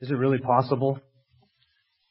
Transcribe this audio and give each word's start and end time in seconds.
Is 0.00 0.10
it 0.10 0.14
really 0.14 0.38
possible 0.38 0.98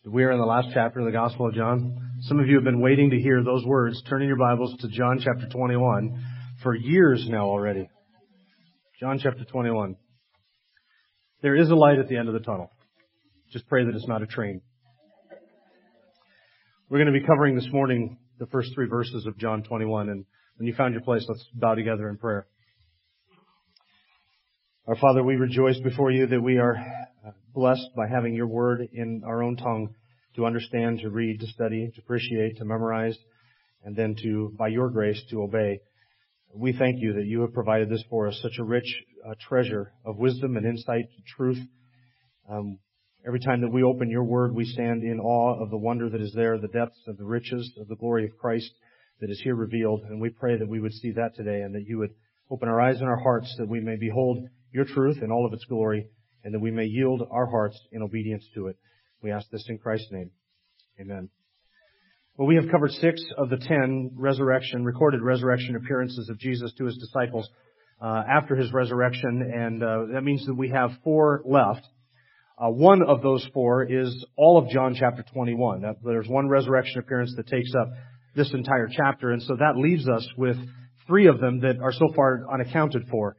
that 0.03 0.11
we 0.11 0.23
are 0.23 0.31
in 0.31 0.37
the 0.37 0.45
last 0.45 0.67
chapter 0.75 0.99
of 0.99 1.07
the 1.07 1.11
Gospel 1.11 1.47
of 1.47 1.55
John? 1.55 2.19
Some 2.21 2.39
of 2.39 2.45
you 2.45 2.53
have 2.53 2.63
been 2.63 2.81
waiting 2.81 3.09
to 3.09 3.19
hear 3.19 3.43
those 3.43 3.65
words. 3.65 3.99
Turn 4.03 4.21
in 4.21 4.27
your 4.27 4.37
Bibles 4.37 4.75
to 4.81 4.89
John 4.89 5.19
chapter 5.19 5.49
21 5.49 6.23
for 6.61 6.75
years 6.75 7.25
now 7.27 7.47
already. 7.47 7.89
John 8.99 9.17
chapter 9.17 9.43
21. 9.43 9.95
There 11.41 11.55
is 11.55 11.71
a 11.71 11.75
light 11.75 11.97
at 11.97 12.07
the 12.07 12.17
end 12.17 12.27
of 12.27 12.35
the 12.35 12.41
tunnel. 12.41 12.69
Just 13.51 13.67
pray 13.67 13.83
that 13.83 13.95
it's 13.95 14.07
not 14.07 14.21
a 14.21 14.27
train. 14.27 14.61
We're 16.89 17.03
going 17.03 17.11
to 17.11 17.19
be 17.19 17.25
covering 17.25 17.55
this 17.55 17.69
morning 17.71 18.19
the 18.37 18.45
first 18.45 18.69
three 18.75 18.87
verses 18.87 19.25
of 19.25 19.35
John 19.39 19.63
21. 19.63 20.09
And 20.09 20.25
when 20.57 20.67
you 20.67 20.75
found 20.75 20.93
your 20.93 21.01
place, 21.01 21.25
let's 21.27 21.43
bow 21.55 21.73
together 21.73 22.07
in 22.07 22.17
prayer. 22.17 22.45
Our 24.89 24.95
Father, 24.95 25.21
we 25.21 25.35
rejoice 25.35 25.79
before 25.81 26.09
you 26.09 26.25
that 26.25 26.41
we 26.41 26.57
are 26.57 26.75
uh, 26.75 27.29
blessed 27.53 27.89
by 27.95 28.07
having 28.07 28.33
your 28.33 28.47
word 28.47 28.89
in 28.91 29.21
our 29.23 29.43
own 29.43 29.55
tongue 29.55 29.93
to 30.35 30.47
understand, 30.47 31.01
to 31.01 31.11
read, 31.11 31.41
to 31.41 31.45
study, 31.45 31.91
to 31.93 32.01
appreciate, 32.01 32.57
to 32.57 32.65
memorize, 32.65 33.15
and 33.83 33.95
then 33.95 34.15
to, 34.23 34.51
by 34.57 34.69
your 34.69 34.89
grace, 34.89 35.21
to 35.29 35.43
obey. 35.43 35.81
We 36.55 36.73
thank 36.73 36.95
you 37.01 37.13
that 37.13 37.27
you 37.27 37.41
have 37.41 37.53
provided 37.53 37.87
this 37.87 38.03
for 38.09 38.27
us, 38.29 38.39
such 38.41 38.57
a 38.57 38.63
rich 38.63 39.03
uh, 39.23 39.35
treasure 39.47 39.93
of 40.05 40.17
wisdom 40.17 40.57
and 40.57 40.65
insight, 40.65 41.05
truth. 41.37 41.59
Um, 42.49 42.79
every 43.27 43.41
time 43.41 43.61
that 43.61 43.71
we 43.71 43.83
open 43.83 44.09
your 44.09 44.23
word, 44.23 44.55
we 44.55 44.65
stand 44.65 45.03
in 45.03 45.19
awe 45.19 45.61
of 45.61 45.69
the 45.69 45.77
wonder 45.77 46.09
that 46.09 46.19
is 46.19 46.33
there, 46.33 46.57
the 46.57 46.67
depths 46.67 47.03
of 47.05 47.17
the 47.19 47.25
riches 47.25 47.71
of 47.79 47.89
the 47.89 47.95
glory 47.95 48.25
of 48.25 48.35
Christ 48.39 48.71
that 49.21 49.29
is 49.29 49.39
here 49.43 49.53
revealed. 49.53 50.01
And 50.09 50.19
we 50.19 50.29
pray 50.29 50.57
that 50.57 50.67
we 50.67 50.79
would 50.79 50.93
see 50.93 51.11
that 51.11 51.35
today 51.35 51.61
and 51.61 51.75
that 51.75 51.85
you 51.85 51.99
would 51.99 52.15
open 52.49 52.67
our 52.67 52.81
eyes 52.81 52.99
and 52.99 53.07
our 53.07 53.21
hearts 53.21 53.53
that 53.59 53.69
we 53.69 53.81
may 53.81 53.95
behold 53.95 54.47
your 54.71 54.85
truth 54.85 55.17
in 55.21 55.31
all 55.31 55.45
of 55.45 55.53
its 55.53 55.65
glory, 55.65 56.07
and 56.43 56.53
that 56.53 56.59
we 56.59 56.71
may 56.71 56.85
yield 56.85 57.27
our 57.31 57.45
hearts 57.45 57.79
in 57.91 58.01
obedience 58.01 58.45
to 58.55 58.67
it. 58.67 58.77
We 59.21 59.31
ask 59.31 59.49
this 59.49 59.65
in 59.67 59.77
Christ's 59.77 60.11
name. 60.11 60.31
Amen. 60.99 61.29
Well, 62.37 62.47
we 62.47 62.55
have 62.55 62.71
covered 62.71 62.91
six 62.91 63.21
of 63.37 63.49
the 63.49 63.57
ten 63.57 64.11
resurrection, 64.15 64.85
recorded 64.85 65.21
resurrection 65.21 65.75
appearances 65.75 66.29
of 66.29 66.39
Jesus 66.39 66.73
to 66.77 66.85
his 66.85 66.97
disciples 66.97 67.49
uh, 68.01 68.23
after 68.29 68.55
his 68.55 68.71
resurrection, 68.71 69.41
and 69.53 69.83
uh, 69.83 70.05
that 70.13 70.23
means 70.23 70.45
that 70.45 70.55
we 70.55 70.69
have 70.69 70.91
four 71.03 71.41
left. 71.45 71.85
Uh, 72.57 72.69
one 72.69 73.01
of 73.01 73.21
those 73.21 73.45
four 73.53 73.83
is 73.83 74.25
all 74.37 74.57
of 74.57 74.69
John 74.69 74.95
chapter 74.97 75.23
21. 75.33 75.81
That, 75.81 75.95
there's 76.03 76.27
one 76.27 76.47
resurrection 76.47 76.99
appearance 76.99 77.33
that 77.35 77.47
takes 77.47 77.73
up 77.75 77.89
this 78.35 78.53
entire 78.53 78.87
chapter, 78.89 79.31
and 79.31 79.41
so 79.43 79.55
that 79.57 79.75
leaves 79.75 80.07
us 80.07 80.27
with 80.37 80.55
three 81.07 81.27
of 81.27 81.39
them 81.39 81.61
that 81.61 81.79
are 81.81 81.91
so 81.91 82.07
far 82.15 82.45
unaccounted 82.51 83.07
for. 83.09 83.35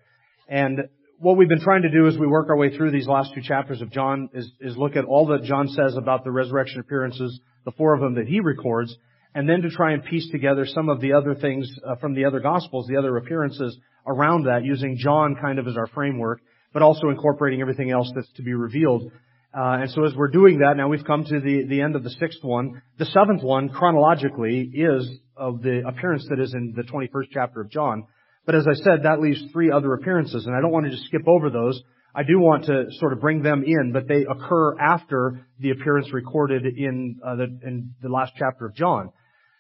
And 0.49 0.89
what 1.21 1.37
we've 1.37 1.51
been 1.51 1.61
trying 1.61 1.83
to 1.83 1.91
do 1.91 2.07
as 2.07 2.17
we 2.17 2.27
work 2.27 2.49
our 2.49 2.57
way 2.57 2.75
through 2.75 2.91
these 2.91 3.07
last 3.07 3.35
two 3.35 3.43
chapters 3.43 3.83
of 3.83 3.91
John 3.91 4.31
is, 4.33 4.51
is 4.59 4.75
look 4.79 4.97
at 4.97 5.05
all 5.05 5.27
that 5.27 5.43
John 5.45 5.69
says 5.69 5.95
about 5.95 6.25
the 6.25 6.31
resurrection 6.31 6.81
appearances, 6.81 7.39
the 7.67 7.73
four 7.73 7.93
of 7.93 8.01
them 8.01 8.15
that 8.15 8.27
he 8.27 8.41
records, 8.41 8.97
and 9.35 9.47
then 9.47 9.61
to 9.61 9.69
try 9.69 9.93
and 9.93 10.03
piece 10.03 10.31
together 10.31 10.65
some 10.65 10.89
of 10.89 11.03
the 11.03 11.13
other 11.13 11.35
things 11.35 11.71
uh, 11.87 11.97
from 11.97 12.15
the 12.15 12.25
other 12.25 12.41
gospels, 12.41 12.87
the 12.87 12.97
other 12.97 13.19
appearances 13.19 13.77
around 14.07 14.45
that, 14.45 14.65
using 14.65 14.97
John 14.99 15.37
kind 15.39 15.59
of 15.59 15.69
as 15.69 15.77
our 15.77 15.89
framework, 15.89 16.41
but 16.73 16.81
also 16.81 17.11
incorporating 17.11 17.61
everything 17.61 17.91
else 17.91 18.11
that's 18.15 18.33
to 18.37 18.43
be 18.43 18.55
revealed. 18.55 19.13
Uh, 19.55 19.83
and 19.83 19.91
so 19.91 20.07
as 20.07 20.15
we're 20.17 20.29
doing 20.31 20.61
that, 20.61 20.79
now 20.79 20.89
we've 20.89 21.05
come 21.05 21.25
to 21.25 21.39
the, 21.39 21.67
the 21.69 21.83
end 21.83 21.97
of 21.97 22.03
the 22.03 22.11
sixth 22.19 22.43
one. 22.43 22.81
The 22.99 23.05
seventh 23.05 23.43
one, 23.43 23.69
chronologically, 23.69 24.71
is 24.73 25.07
of 25.37 25.61
the 25.61 25.83
appearance 25.87 26.27
that 26.31 26.41
is 26.41 26.55
in 26.55 26.73
the 26.75 26.83
21st 26.83 27.27
chapter 27.31 27.61
of 27.61 27.71
John. 27.71 28.07
But 28.51 28.59
as 28.59 28.67
I 28.67 28.75
said, 28.75 29.05
that 29.05 29.21
leaves 29.21 29.41
three 29.53 29.71
other 29.71 29.95
appearances, 29.95 30.45
and 30.45 30.57
I 30.57 30.61
don't 30.61 30.73
want 30.73 30.87
to 30.87 30.91
just 30.91 31.05
skip 31.05 31.23
over 31.29 31.51
those. 31.51 31.81
I 32.13 32.25
do 32.25 32.41
want 32.41 32.65
to 32.65 32.87
sort 32.99 33.13
of 33.13 33.21
bring 33.21 33.43
them 33.43 33.63
in, 33.65 33.93
but 33.93 34.09
they 34.09 34.27
occur 34.29 34.77
after 34.77 35.47
the 35.61 35.71
appearance 35.71 36.13
recorded 36.13 36.67
in, 36.67 37.21
uh, 37.25 37.37
the, 37.37 37.45
in 37.45 37.95
the 38.03 38.09
last 38.09 38.33
chapter 38.37 38.67
of 38.67 38.75
John. 38.75 39.13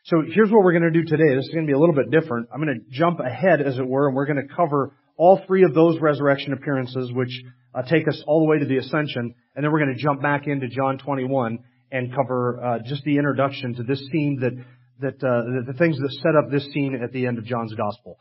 So 0.06 0.24
here's 0.26 0.50
what 0.50 0.64
we're 0.64 0.72
going 0.72 0.92
to 0.92 1.02
do 1.02 1.04
today. 1.04 1.36
This 1.36 1.44
is 1.44 1.54
going 1.54 1.68
to 1.68 1.70
be 1.70 1.72
a 1.72 1.78
little 1.78 1.94
bit 1.94 2.10
different. 2.10 2.48
I'm 2.52 2.60
going 2.60 2.80
to 2.80 2.84
jump 2.90 3.20
ahead, 3.20 3.62
as 3.62 3.78
it 3.78 3.86
were, 3.86 4.08
and 4.08 4.16
we're 4.16 4.26
going 4.26 4.44
to 4.44 4.52
cover 4.52 4.92
all 5.16 5.40
three 5.46 5.62
of 5.62 5.72
those 5.72 6.00
resurrection 6.00 6.52
appearances, 6.52 7.12
which 7.12 7.44
uh, 7.72 7.82
take 7.82 8.08
us 8.08 8.20
all 8.26 8.40
the 8.40 8.46
way 8.46 8.58
to 8.58 8.66
the 8.66 8.78
ascension, 8.78 9.36
and 9.54 9.64
then 9.64 9.70
we're 9.70 9.84
going 9.84 9.94
to 9.96 10.02
jump 10.02 10.20
back 10.20 10.48
into 10.48 10.66
John 10.66 10.98
21 10.98 11.60
and 11.92 12.12
cover 12.12 12.60
uh, 12.60 12.78
just 12.84 13.04
the 13.04 13.18
introduction 13.18 13.76
to 13.76 13.84
this 13.84 14.00
scene 14.10 14.40
that 14.40 14.54
that 14.98 15.14
uh, 15.24 15.64
the, 15.64 15.72
the 15.72 15.78
things 15.78 15.96
that 15.96 16.10
set 16.22 16.34
up 16.36 16.50
this 16.50 16.64
scene 16.72 16.98
at 17.00 17.12
the 17.12 17.26
end 17.28 17.38
of 17.38 17.44
John's 17.44 17.72
gospel. 17.74 18.18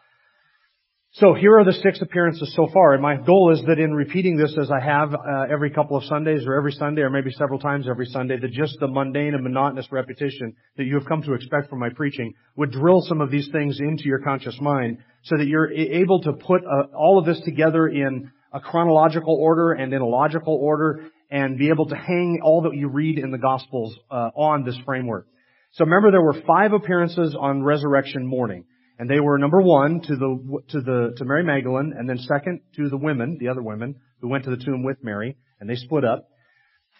So 1.14 1.34
here 1.34 1.58
are 1.58 1.66
the 1.66 1.74
six 1.74 2.00
appearances 2.04 2.54
so 2.56 2.68
far, 2.72 2.94
and 2.94 3.02
my 3.02 3.16
goal 3.18 3.52
is 3.52 3.64
that 3.66 3.80
in 3.80 3.94
repeating 3.96 4.38
this 4.38 4.56
as 4.62 4.70
I 4.70 4.80
have 4.80 5.12
uh, 5.12 5.18
every 5.52 5.72
couple 5.72 5.98
of 5.98 6.04
Sundays 6.04 6.46
or 6.46 6.54
every 6.54 6.72
Sunday 6.72 7.02
or 7.02 7.10
maybe 7.10 7.32
several 7.32 7.58
times 7.60 7.88
every 7.90 8.06
Sunday, 8.06 8.38
that 8.38 8.52
just 8.52 8.78
the 8.80 8.88
mundane 8.88 9.34
and 9.34 9.44
monotonous 9.44 9.88
repetition 9.92 10.56
that 10.78 10.84
you 10.84 10.94
have 10.94 11.08
come 11.08 11.24
to 11.24 11.34
expect 11.34 11.68
from 11.68 11.80
my 11.80 11.90
preaching 11.90 12.36
would 12.58 12.72
drill 12.72 13.02
some 13.02 13.22
of 13.22 13.32
these 13.32 13.50
things 13.52 13.80
into 13.80 14.04
your 14.04 14.20
conscious 14.20 14.56
mind 14.62 15.00
so 15.24 15.36
that 15.36 15.48
you're 15.48 15.72
able 15.72 16.22
to 16.22 16.34
put 16.34 16.62
uh, 16.64 16.96
all 16.96 17.18
of 17.18 17.26
this 17.26 17.42
together 17.44 17.88
in 17.88 18.32
a 18.54 18.60
chronological 18.60 19.34
order 19.34 19.72
and 19.72 19.92
in 19.92 20.02
a 20.02 20.08
logical 20.08 20.54
order 20.62 21.10
and 21.32 21.58
be 21.58 21.70
able 21.70 21.88
to 21.88 21.96
hang 21.96 22.40
all 22.44 22.62
that 22.62 22.76
you 22.76 22.88
read 22.88 23.18
in 23.18 23.32
the 23.32 23.38
Gospels 23.40 23.98
uh, 24.12 24.30
on 24.36 24.64
this 24.64 24.78
framework. 24.86 25.26
So 25.72 25.86
remember 25.86 26.12
there 26.12 26.22
were 26.22 26.40
five 26.46 26.72
appearances 26.72 27.36
on 27.38 27.64
resurrection 27.64 28.28
morning. 28.28 28.66
And 29.00 29.10
they 29.10 29.22
were 29.22 29.38
number 29.38 29.62
one 29.62 30.02
to 30.02 30.16
the, 30.16 30.62
to 30.72 30.82
the, 30.82 31.14
to 31.16 31.26
Mary 31.26 31.44
Magdalene, 31.44 31.94
and 31.98 32.08
then 32.08 32.18
second 32.18 32.60
to 32.76 32.90
the 32.90 32.98
women, 32.98 33.38
the 33.40 33.48
other 33.48 33.62
women, 33.62 33.96
who 34.20 34.28
went 34.28 34.44
to 34.44 34.50
the 34.50 34.64
tomb 34.64 34.84
with 34.84 34.98
Mary, 35.02 35.38
and 35.60 35.70
they 35.70 35.76
split 35.76 36.04
up. 36.04 36.28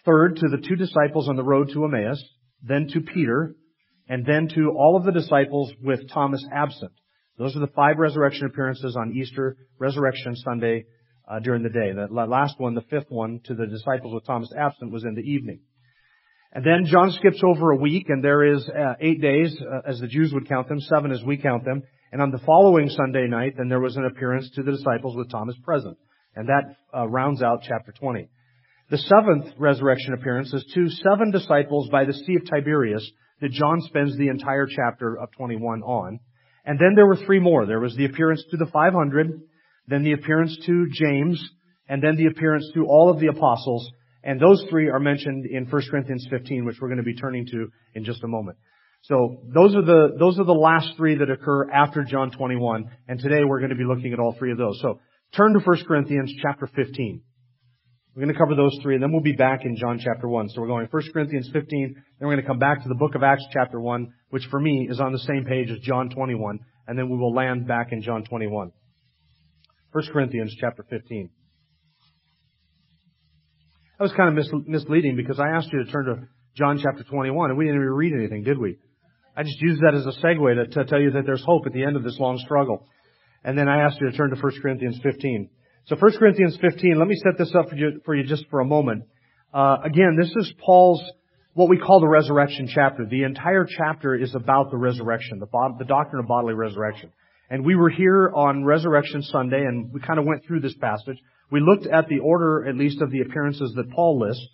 Third 0.06 0.36
to 0.36 0.48
the 0.48 0.66
two 0.66 0.76
disciples 0.76 1.28
on 1.28 1.36
the 1.36 1.44
road 1.44 1.70
to 1.74 1.84
Emmaus, 1.84 2.22
then 2.62 2.88
to 2.94 3.02
Peter, 3.02 3.54
and 4.08 4.24
then 4.24 4.48
to 4.54 4.70
all 4.70 4.96
of 4.96 5.04
the 5.04 5.12
disciples 5.12 5.72
with 5.82 6.10
Thomas 6.10 6.42
absent. 6.50 6.92
Those 7.36 7.54
are 7.54 7.60
the 7.60 7.72
five 7.76 7.98
resurrection 7.98 8.46
appearances 8.46 8.96
on 8.98 9.12
Easter, 9.12 9.58
Resurrection 9.78 10.36
Sunday, 10.36 10.86
uh, 11.30 11.38
during 11.40 11.62
the 11.62 11.68
day. 11.68 11.92
The 11.92 12.08
last 12.10 12.58
one, 12.58 12.74
the 12.74 12.80
fifth 12.80 13.10
one, 13.10 13.40
to 13.44 13.54
the 13.54 13.66
disciples 13.66 14.14
with 14.14 14.24
Thomas 14.24 14.50
absent 14.58 14.90
was 14.90 15.04
in 15.04 15.14
the 15.14 15.20
evening. 15.20 15.60
And 16.52 16.64
then 16.64 16.86
John 16.86 17.12
skips 17.12 17.40
over 17.44 17.70
a 17.70 17.76
week, 17.76 18.06
and 18.08 18.24
there 18.24 18.44
is 18.44 18.68
uh, 18.68 18.94
eight 19.00 19.20
days, 19.20 19.56
uh, 19.60 19.88
as 19.88 20.00
the 20.00 20.08
Jews 20.08 20.32
would 20.34 20.48
count 20.48 20.68
them, 20.68 20.80
seven 20.80 21.12
as 21.12 21.22
we 21.22 21.36
count 21.36 21.64
them. 21.64 21.82
And 22.10 22.20
on 22.20 22.32
the 22.32 22.38
following 22.38 22.88
Sunday 22.88 23.28
night, 23.28 23.54
then 23.56 23.68
there 23.68 23.78
was 23.78 23.96
an 23.96 24.04
appearance 24.04 24.50
to 24.56 24.64
the 24.64 24.72
disciples 24.72 25.16
with 25.16 25.30
Thomas 25.30 25.54
present. 25.62 25.96
And 26.34 26.48
that 26.48 26.74
uh, 26.96 27.06
rounds 27.06 27.40
out 27.40 27.62
chapter 27.62 27.92
20. 27.92 28.28
The 28.90 28.98
seventh 28.98 29.54
resurrection 29.58 30.14
appearance 30.14 30.52
is 30.52 30.64
to 30.74 30.88
seven 30.88 31.30
disciples 31.30 31.88
by 31.90 32.04
the 32.04 32.12
Sea 32.12 32.36
of 32.36 32.46
Tiberias 32.46 33.08
that 33.40 33.52
John 33.52 33.80
spends 33.82 34.16
the 34.16 34.28
entire 34.28 34.66
chapter 34.66 35.16
of 35.16 35.30
21 35.36 35.82
on. 35.82 36.18
And 36.64 36.78
then 36.80 36.94
there 36.96 37.06
were 37.06 37.16
three 37.16 37.38
more. 37.38 37.66
There 37.66 37.78
was 37.78 37.94
the 37.94 38.06
appearance 38.06 38.44
to 38.50 38.56
the 38.56 38.66
500, 38.66 39.40
then 39.86 40.02
the 40.02 40.12
appearance 40.12 40.56
to 40.66 40.88
James, 40.92 41.40
and 41.88 42.02
then 42.02 42.16
the 42.16 42.26
appearance 42.26 42.68
to 42.74 42.86
all 42.86 43.10
of 43.10 43.20
the 43.20 43.28
apostles, 43.28 43.88
and 44.22 44.40
those 44.40 44.64
three 44.68 44.88
are 44.88 45.00
mentioned 45.00 45.46
in 45.46 45.66
1 45.66 45.82
Corinthians 45.90 46.26
15, 46.30 46.64
which 46.64 46.76
we're 46.80 46.88
going 46.88 46.98
to 46.98 47.04
be 47.04 47.14
turning 47.14 47.46
to 47.46 47.68
in 47.94 48.04
just 48.04 48.22
a 48.22 48.28
moment. 48.28 48.58
So 49.02 49.42
those 49.54 49.74
are 49.74 49.82
the, 49.82 50.16
those 50.18 50.38
are 50.38 50.44
the 50.44 50.52
last 50.52 50.92
three 50.96 51.16
that 51.16 51.30
occur 51.30 51.70
after 51.70 52.04
John 52.04 52.30
21, 52.30 52.90
and 53.08 53.18
today 53.18 53.44
we're 53.44 53.60
going 53.60 53.70
to 53.70 53.76
be 53.76 53.84
looking 53.84 54.12
at 54.12 54.18
all 54.18 54.34
three 54.38 54.52
of 54.52 54.58
those. 54.58 54.78
So 54.82 55.00
turn 55.34 55.54
to 55.54 55.60
1 55.60 55.84
Corinthians 55.86 56.32
chapter 56.42 56.66
15. 56.66 57.22
We're 58.14 58.24
going 58.24 58.34
to 58.34 58.38
cover 58.38 58.54
those 58.54 58.76
three, 58.82 58.94
and 58.94 59.02
then 59.02 59.12
we'll 59.12 59.22
be 59.22 59.32
back 59.32 59.64
in 59.64 59.76
John 59.76 59.98
chapter 60.04 60.28
1. 60.28 60.50
So 60.50 60.60
we're 60.60 60.66
going 60.66 60.88
1 60.90 61.02
Corinthians 61.12 61.48
15, 61.52 61.94
then 61.94 62.02
we're 62.20 62.34
going 62.34 62.42
to 62.42 62.46
come 62.46 62.58
back 62.58 62.82
to 62.82 62.88
the 62.88 62.94
book 62.94 63.14
of 63.14 63.22
Acts 63.22 63.46
chapter 63.52 63.80
1, 63.80 64.12
which 64.30 64.44
for 64.50 64.60
me 64.60 64.86
is 64.90 65.00
on 65.00 65.12
the 65.12 65.18
same 65.20 65.44
page 65.46 65.70
as 65.70 65.78
John 65.78 66.10
21, 66.10 66.58
and 66.86 66.98
then 66.98 67.08
we 67.08 67.16
will 67.16 67.32
land 67.32 67.66
back 67.66 67.92
in 67.92 68.02
John 68.02 68.24
21. 68.24 68.72
1 69.92 70.04
Corinthians 70.12 70.54
chapter 70.60 70.84
15. 70.90 71.30
That 74.00 74.04
was 74.04 74.12
kind 74.14 74.30
of 74.30 74.34
mis- 74.34 74.64
misleading 74.66 75.14
because 75.14 75.38
I 75.38 75.50
asked 75.50 75.70
you 75.70 75.84
to 75.84 75.92
turn 75.92 76.06
to 76.06 76.26
John 76.56 76.80
chapter 76.82 77.04
21 77.04 77.50
and 77.50 77.58
we 77.58 77.66
didn't 77.66 77.82
even 77.82 77.90
read 77.90 78.14
anything, 78.14 78.44
did 78.44 78.56
we? 78.56 78.78
I 79.36 79.42
just 79.42 79.60
used 79.60 79.82
that 79.82 79.94
as 79.94 80.06
a 80.06 80.18
segue 80.24 80.54
to, 80.54 80.66
to 80.68 80.84
tell 80.86 80.98
you 80.98 81.10
that 81.10 81.26
there's 81.26 81.44
hope 81.44 81.66
at 81.66 81.74
the 81.74 81.84
end 81.84 81.96
of 81.96 82.02
this 82.02 82.18
long 82.18 82.38
struggle. 82.38 82.86
And 83.44 83.58
then 83.58 83.68
I 83.68 83.82
asked 83.82 84.00
you 84.00 84.10
to 84.10 84.16
turn 84.16 84.30
to 84.30 84.40
1 84.40 84.52
Corinthians 84.62 84.98
15. 85.02 85.50
So 85.84 85.96
1 85.96 86.12
Corinthians 86.16 86.56
15, 86.62 86.98
let 86.98 87.08
me 87.08 87.14
set 87.16 87.36
this 87.36 87.54
up 87.54 87.68
for 87.68 87.76
you, 87.76 88.00
for 88.06 88.14
you 88.14 88.24
just 88.24 88.46
for 88.50 88.60
a 88.60 88.64
moment. 88.64 89.04
Uh, 89.52 89.76
again, 89.84 90.16
this 90.18 90.30
is 90.34 90.50
Paul's, 90.64 91.02
what 91.52 91.68
we 91.68 91.76
call 91.76 92.00
the 92.00 92.08
resurrection 92.08 92.70
chapter. 92.74 93.04
The 93.04 93.24
entire 93.24 93.66
chapter 93.68 94.14
is 94.14 94.34
about 94.34 94.70
the 94.70 94.78
resurrection, 94.78 95.40
the, 95.40 95.74
the 95.78 95.84
doctrine 95.84 96.20
of 96.20 96.26
bodily 96.26 96.54
resurrection. 96.54 97.12
And 97.50 97.66
we 97.66 97.76
were 97.76 97.90
here 97.90 98.32
on 98.34 98.64
Resurrection 98.64 99.22
Sunday 99.24 99.60
and 99.60 99.92
we 99.92 100.00
kind 100.00 100.18
of 100.18 100.24
went 100.24 100.46
through 100.46 100.60
this 100.60 100.74
passage. 100.80 101.18
We 101.50 101.60
looked 101.60 101.86
at 101.86 102.08
the 102.08 102.20
order, 102.20 102.68
at 102.68 102.76
least, 102.76 103.00
of 103.02 103.10
the 103.10 103.20
appearances 103.20 103.72
that 103.76 103.90
Paul 103.90 104.20
lists. 104.20 104.48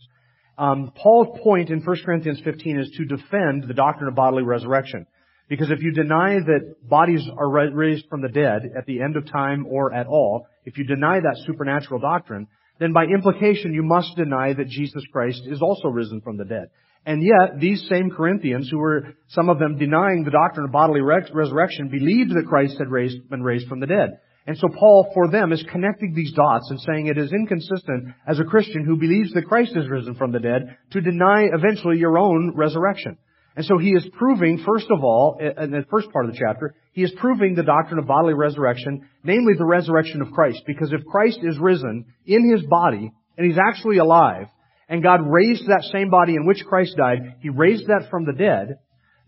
Um, 0.59 0.93
Paul's 0.95 1.39
point 1.43 1.71
in 1.71 1.83
1 1.83 1.97
Corinthians 2.05 2.41
15 2.43 2.79
is 2.79 2.91
to 2.97 3.05
defend 3.05 3.65
the 3.69 3.75
doctrine 3.75 4.09
of 4.09 4.15
bodily 4.15 4.43
resurrection. 4.43 5.07
Because 5.49 5.71
if 5.71 5.81
you 5.81 5.93
deny 5.93 6.39
that 6.41 6.89
bodies 6.89 7.23
are 7.37 7.71
raised 7.71 8.07
from 8.09 8.23
the 8.23 8.29
dead 8.29 8.63
at 8.77 8.87
the 8.87 9.01
end 9.01 9.17
of 9.17 9.31
time 9.31 9.67
or 9.69 9.93
at 9.93 10.07
all, 10.07 10.47
if 10.65 10.77
you 10.77 10.85
deny 10.85 11.21
that 11.21 11.43
supernatural 11.47 12.01
doctrine, 12.01 12.49
then 12.81 12.93
by 12.93 13.05
implication 13.05 13.73
you 13.73 13.83
must 13.83 14.17
deny 14.17 14.55
that 14.55 14.69
Jesus 14.69 15.05
Christ 15.13 15.43
is 15.47 15.63
also 15.63 15.89
risen 15.89 16.21
from 16.21 16.37
the 16.37 16.45
dead. 16.45 16.71
And 17.05 17.23
yet, 17.23 17.61
these 17.61 17.87
same 17.89 18.11
Corinthians, 18.11 18.69
who 18.69 18.79
were, 18.79 19.15
some 19.29 19.49
of 19.49 19.61
them 19.61 19.79
denying 19.79 20.25
the 20.25 20.33
doctrine 20.33 20.67
of 20.67 20.73
bodily 20.73 21.01
resurrection, 21.01 21.89
believed 21.89 22.31
that 22.31 22.49
Christ 22.49 22.79
had 22.79 22.89
raised, 22.89 23.31
been 23.31 23.45
raised 23.45 23.69
from 23.69 23.79
the 23.79 23.87
dead. 23.87 24.19
And 24.47 24.57
so 24.57 24.69
Paul, 24.69 25.11
for 25.13 25.29
them, 25.29 25.53
is 25.53 25.65
connecting 25.71 26.15
these 26.15 26.33
dots 26.33 26.71
and 26.71 26.81
saying 26.81 27.09
it 27.09 27.19
is 27.19 27.33
inconsistent 27.33 28.15
as 28.29 28.39
a 28.39 28.45
Christian 28.45 28.85
who 28.85 28.97
believes 28.97 29.33
that 29.33 29.49
Christ 29.49 29.73
is 29.75 29.89
risen 29.89 30.15
from 30.15 30.31
the 30.31 30.39
dead 30.39 30.77
to 30.93 31.01
deny 31.01 31.49
eventually 31.53 31.99
your 31.99 32.17
own 32.17 32.53
resurrection. 32.55 33.19
And 33.57 33.65
so 33.65 33.79
he 33.79 33.91
is 33.91 34.07
proving, 34.13 34.63
first 34.65 34.87
of 34.91 35.03
all, 35.03 35.39
in 35.41 35.71
the 35.71 35.85
first 35.91 36.13
part 36.13 36.27
of 36.27 36.33
the 36.33 36.39
chapter, 36.39 36.75
he 36.93 37.03
is 37.03 37.13
proving 37.17 37.55
the 37.55 37.63
doctrine 37.63 37.99
of 37.99 38.07
bodily 38.07 38.35
resurrection, 38.35 39.09
namely 39.25 39.55
the 39.57 39.65
resurrection 39.65 40.21
of 40.21 40.31
Christ. 40.31 40.63
Because 40.67 40.93
if 40.93 41.05
Christ 41.07 41.41
is 41.43 41.59
risen 41.59 42.05
in 42.27 42.53
his 42.53 42.63
body, 42.67 43.11
and 43.37 43.47
he's 43.47 43.59
actually 43.59 43.99
alive, 43.99 44.47
and 44.89 45.03
God 45.03 45.21
raised 45.25 45.67
that 45.67 45.89
same 45.91 46.11
body 46.11 46.35
in 46.35 46.47
which 46.47 46.65
Christ 46.65 46.97
died, 46.97 47.37
he 47.41 47.49
raised 47.49 47.87
that 47.89 48.09
from 48.11 48.27
the 48.27 48.33
dead, 48.33 48.79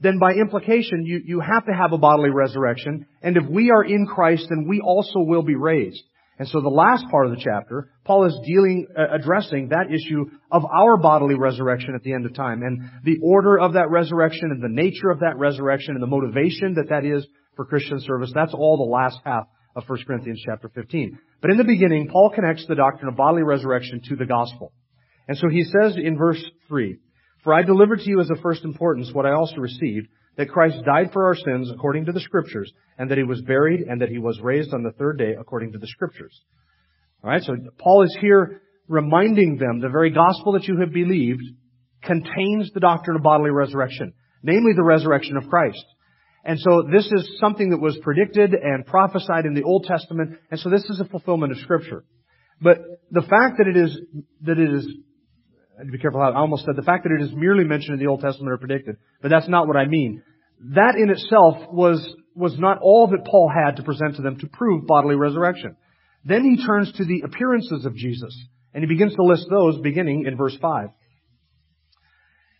then 0.01 0.19
by 0.19 0.33
implication, 0.33 1.05
you, 1.05 1.21
you 1.25 1.41
have 1.41 1.67
to 1.67 1.73
have 1.73 1.93
a 1.93 1.99
bodily 1.99 2.31
resurrection, 2.31 3.07
and 3.23 3.37
if 3.37 3.45
we 3.49 3.71
are 3.71 3.85
in 3.85 4.07
Christ, 4.07 4.47
then 4.49 4.67
we 4.69 4.81
also 4.81 5.21
will 5.21 5.43
be 5.43 5.57
raised. 5.57 6.03
And 6.39 6.47
so 6.47 6.61
the 6.61 6.69
last 6.69 7.05
part 7.11 7.27
of 7.27 7.33
the 7.33 7.43
chapter, 7.43 7.91
Paul 8.05 8.27
is 8.27 8.39
dealing, 8.47 8.87
uh, 8.97 9.07
addressing 9.13 9.71
that 9.71 9.93
issue 9.93 10.27
of 10.53 10.65
our 10.65 10.97
bodily 10.97 11.35
resurrection 11.35 11.95
at 11.97 12.05
the 12.05 12.13
end 12.13 12.27
of 12.27 12.35
time 12.35 12.63
and 12.63 12.91
the 13.03 13.19
order 13.25 13.59
of 13.59 13.73
that 13.73 13.91
resurrection 13.91 14.53
and 14.53 14.63
the 14.63 14.69
nature 14.69 15.11
of 15.11 15.21
that 15.21 15.37
resurrection 15.37 15.95
and 15.95 16.03
the 16.03 16.07
motivation 16.07 16.75
that 16.75 16.91
that 16.91 17.05
is 17.05 17.27
for 17.57 17.65
Christian 17.65 17.99
service. 18.01 18.31
That's 18.33 18.55
all 18.55 18.77
the 18.77 18.91
last 18.91 19.19
half 19.25 19.49
of 19.75 19.83
1 19.89 20.05
Corinthians 20.07 20.41
chapter 20.47 20.69
15. 20.69 21.19
But 21.41 21.51
in 21.51 21.57
the 21.57 21.65
beginning, 21.65 22.09
Paul 22.09 22.31
connects 22.33 22.67
the 22.69 22.77
doctrine 22.77 23.09
of 23.09 23.17
bodily 23.17 23.43
resurrection 23.43 24.01
to 24.09 24.15
the 24.15 24.27
gospel. 24.27 24.73
And 25.27 25.37
so 25.37 25.49
he 25.49 25.65
says 25.65 25.97
in 25.97 26.17
verse 26.17 26.43
3, 26.69 26.99
For 27.45 27.55
I 27.55 27.63
delivered 27.63 28.01
to 28.01 28.11
you 28.11 28.21
as 28.21 28.31
of 28.31 28.41
first 28.41 28.65
importance 28.65 29.11
what 29.13 29.27
I 29.27 29.33
also 29.33 29.57
received, 29.57 30.09
that 30.37 30.51
Christ 30.51 30.85
died 30.85 31.11
for 31.13 31.27
our 31.27 31.35
sins 31.35 31.71
according 31.73 32.07
to 32.07 32.13
the 32.13 32.21
Scriptures, 32.21 32.73
and 32.97 33.11
that 33.11 33.19
He 33.19 33.25
was 33.25 33.43
buried, 33.43 33.81
and 33.81 34.01
that 34.01 34.09
He 34.09 34.19
was 34.19 34.41
raised 34.41 34.73
on 34.73 34.83
the 34.83 34.93
third 34.93 35.19
day 35.19 35.35
according 35.39 35.73
to 35.73 35.79
the 35.79 35.87
Scriptures. 35.87 36.41
Alright, 37.23 37.43
so 37.43 37.57
Paul 37.79 38.05
is 38.05 38.17
here 38.21 38.63
reminding 38.87 39.57
them 39.57 39.81
the 39.81 39.89
very 39.89 40.11
gospel 40.11 40.53
that 40.53 40.65
you 40.65 40.79
have 40.81 40.93
believed 40.93 41.43
contains 42.03 42.71
the 42.73 42.81
doctrine 42.81 43.17
of 43.17 43.23
bodily 43.23 43.51
resurrection, 43.51 44.15
namely 44.43 44.73
the 44.75 44.85
resurrection 44.85 45.37
of 45.37 45.49
Christ. 45.49 45.85
And 46.45 46.59
so 46.61 46.85
this 46.91 47.07
is 47.07 47.39
something 47.41 47.71
that 47.71 47.81
was 47.81 47.99
predicted 48.03 48.55
and 48.55 48.87
prophesied 48.87 49.45
in 49.45 49.55
the 49.55 49.65
Old 49.65 49.85
Testament, 49.85 50.39
and 50.51 50.61
so 50.61 50.71
this 50.71 50.85
is 50.85 51.01
a 51.01 51.05
fulfillment 51.05 51.53
of 51.53 51.59
Scripture. 51.59 52.05
But 52.61 52.79
the 53.11 53.23
fact 53.23 53.59
that 53.59 53.67
it 53.67 53.77
is, 53.77 53.99
that 54.43 54.59
it 54.59 54.73
is 54.73 54.87
and 55.79 55.93
be 55.93 55.99
careful 55.99 56.21
how 56.21 56.33
I 56.33 56.37
almost 56.37 56.65
said 56.65 56.77
the 56.77 56.83
fact 56.83 57.05
that 57.05 57.13
it 57.13 57.23
is 57.23 57.35
merely 57.35 57.65
mentioned 57.65 57.95
in 57.95 58.05
the 58.05 58.11
Old 58.11 58.21
Testament 58.21 58.53
or 58.53 58.59
predicted, 58.59 58.97
but 59.23 59.29
that's 59.29 59.49
not 59.49 59.67
what 59.69 59.77
I 59.77 59.87
mean. 59.87 60.23
That 60.75 60.97
in 60.97 61.09
itself 61.09 61.57
was, 61.71 62.05
was 62.35 62.59
not 62.59 62.79
all 62.83 63.07
that 63.09 63.25
Paul 63.25 63.51
had 63.55 63.77
to 63.77 63.85
present 63.85 64.17
to 64.17 64.23
them 64.23 64.39
to 64.41 64.49
prove 64.49 64.87
bodily 64.87 65.15
resurrection. 65.15 65.77
Then 66.25 66.43
he 66.43 66.65
turns 66.65 66.93
to 66.93 67.05
the 67.05 67.23
appearances 67.25 67.85
of 67.85 67.95
Jesus, 67.95 68.37
and 68.75 68.83
he 68.83 68.89
begins 68.89 69.15
to 69.15 69.23
list 69.23 69.47
those 69.49 69.81
beginning 69.81 70.25
in 70.27 70.37
verse 70.37 70.57
5. 70.61 70.89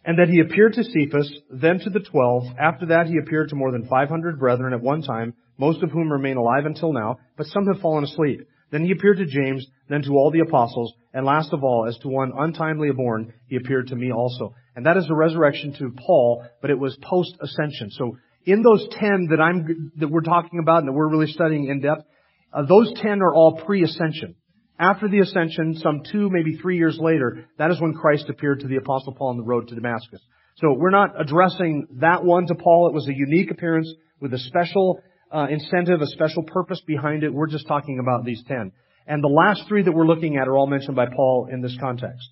And 0.05 0.19
that 0.19 0.29
he 0.29 0.41
appeared 0.41 0.75
to 0.75 0.85
Cephas, 0.85 1.31
then 1.51 1.81
to 1.81 1.91
the 1.91 2.01
twelve. 2.01 2.45
After 2.59 2.87
that 2.87 3.09
he 3.09 3.19
appeared 3.19 3.51
to 3.51 3.57
more 3.57 3.73
than 3.73 3.89
500 3.89 4.39
brethren 4.39 4.73
at 4.73 4.81
one 4.81 5.03
time, 5.03 5.35
most 5.59 5.83
of 5.83 5.91
whom 5.91 6.11
remain 6.11 6.37
alive 6.37 6.65
until 6.67 6.93
now, 6.93 7.19
but 7.37 7.47
some 7.47 7.67
have 7.67 7.83
fallen 7.83 8.05
asleep. 8.05 8.41
Then 8.71 8.85
he 8.85 8.93
appeared 8.93 9.19
to 9.19 9.27
James, 9.27 9.67
then 9.89 10.03
to 10.03 10.13
all 10.13 10.31
the 10.31 10.41
apostles, 10.41 10.95
and 11.13 11.25
last 11.25 11.53
of 11.53 11.65
all, 11.65 11.87
as 11.89 11.97
to 11.99 12.09
one 12.09 12.33
untimely 12.37 12.91
born, 12.93 13.33
he 13.49 13.57
appeared 13.57 13.89
to 13.89 13.97
me 13.97 14.13
also. 14.13 14.55
And 14.77 14.87
that 14.87 14.97
is 14.97 15.07
the 15.07 15.15
resurrection 15.15 15.75
to 15.79 15.91
Paul, 16.07 16.45
but 16.61 16.71
it 16.71 16.79
was 16.79 16.97
post-ascension. 17.03 17.91
So 17.93 18.17
in 18.45 18.63
those 18.63 18.87
ten 18.93 19.29
that 19.31 19.41
I'm, 19.41 19.93
that 19.97 20.09
we're 20.09 20.21
talking 20.21 20.61
about 20.61 20.81
and 20.81 20.89
that 20.89 20.93
we're 20.93 21.11
really 21.11 21.33
studying 21.33 21.69
in 21.69 21.81
depth, 21.81 22.03
uh, 22.53 22.63
those 22.63 22.93
ten 23.03 23.21
are 23.23 23.35
all 23.35 23.63
pre-ascension. 23.65 24.37
After 24.79 25.09
the 25.09 25.21
ascension, 25.21 25.75
some 25.75 26.03
two, 26.13 26.31
maybe 26.31 26.57
three 26.57 26.77
years 26.77 26.99
later, 27.01 27.47
that 27.59 27.71
is 27.71 27.81
when 27.81 27.95
Christ 27.95 28.27
appeared 28.29 28.61
to 28.61 28.69
the 28.69 28.77
apostle 28.77 29.15
Paul 29.15 29.31
on 29.31 29.37
the 29.37 29.43
road 29.43 29.69
to 29.69 29.75
Damascus. 29.75 30.21
So 30.59 30.73
we're 30.73 30.91
not 30.91 31.21
addressing 31.21 31.87
that 32.01 32.25
one 32.25 32.47
to 32.47 32.55
Paul. 32.55 32.89
It 32.89 32.95
was 32.95 33.09
a 33.09 33.15
unique 33.15 33.51
appearance 33.51 33.93
with 34.21 34.33
a 34.35 34.39
special 34.39 35.01
uh, 35.33 35.47
incentive, 35.51 36.01
a 36.01 36.07
special 36.07 36.45
purpose 36.45 36.81
behind 36.87 37.25
it. 37.25 37.35
We're 37.35 37.49
just 37.49 37.67
talking 37.67 37.99
about 37.99 38.25
these 38.25 38.43
ten. 38.47 38.73
And 39.09 39.25
the 39.25 39.29
last 39.29 39.63
three 39.67 39.83
that 39.83 39.91
we're 39.91 40.07
looking 40.07 40.37
at 40.37 40.47
are 40.47 40.57
all 40.57 40.67
mentioned 40.67 40.95
by 40.95 41.07
Paul 41.07 41.49
in 41.51 41.63
this 41.63 41.77
context. 41.81 42.29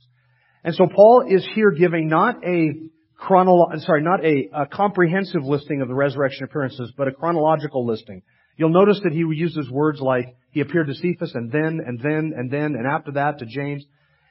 And 0.63 0.75
so 0.75 0.87
Paul 0.95 1.25
is 1.27 1.47
here 1.55 1.71
giving 1.71 2.09
not 2.09 2.45
a 2.45 2.71
chronolo- 3.19 3.81
sorry, 3.81 4.03
not 4.03 4.23
a, 4.23 4.51
a 4.53 4.67
comprehensive 4.67 5.43
listing 5.43 5.81
of 5.81 5.89
the 5.89 5.95
resurrection 5.95 6.45
appearances, 6.45 6.93
but 6.95 7.09
a 7.09 7.13
chronological 7.13 7.87
listing. 7.87 8.21
You'll 8.59 8.71
notice 8.71 9.01
that 9.05 9.13
he 9.13 9.21
uses 9.21 9.71
words 9.71 10.01
like 10.01 10.37
he 10.51 10.61
appeared 10.61 10.89
to 10.89 10.95
Cephas 10.95 11.33
and 11.35 11.51
then 11.51 11.81
and 11.85 11.99
then 11.99 12.33
and 12.37 12.51
then 12.51 12.75
and 12.75 12.87
after 12.87 13.13
that 13.13 13.39
to 13.39 13.47
James, 13.47 13.85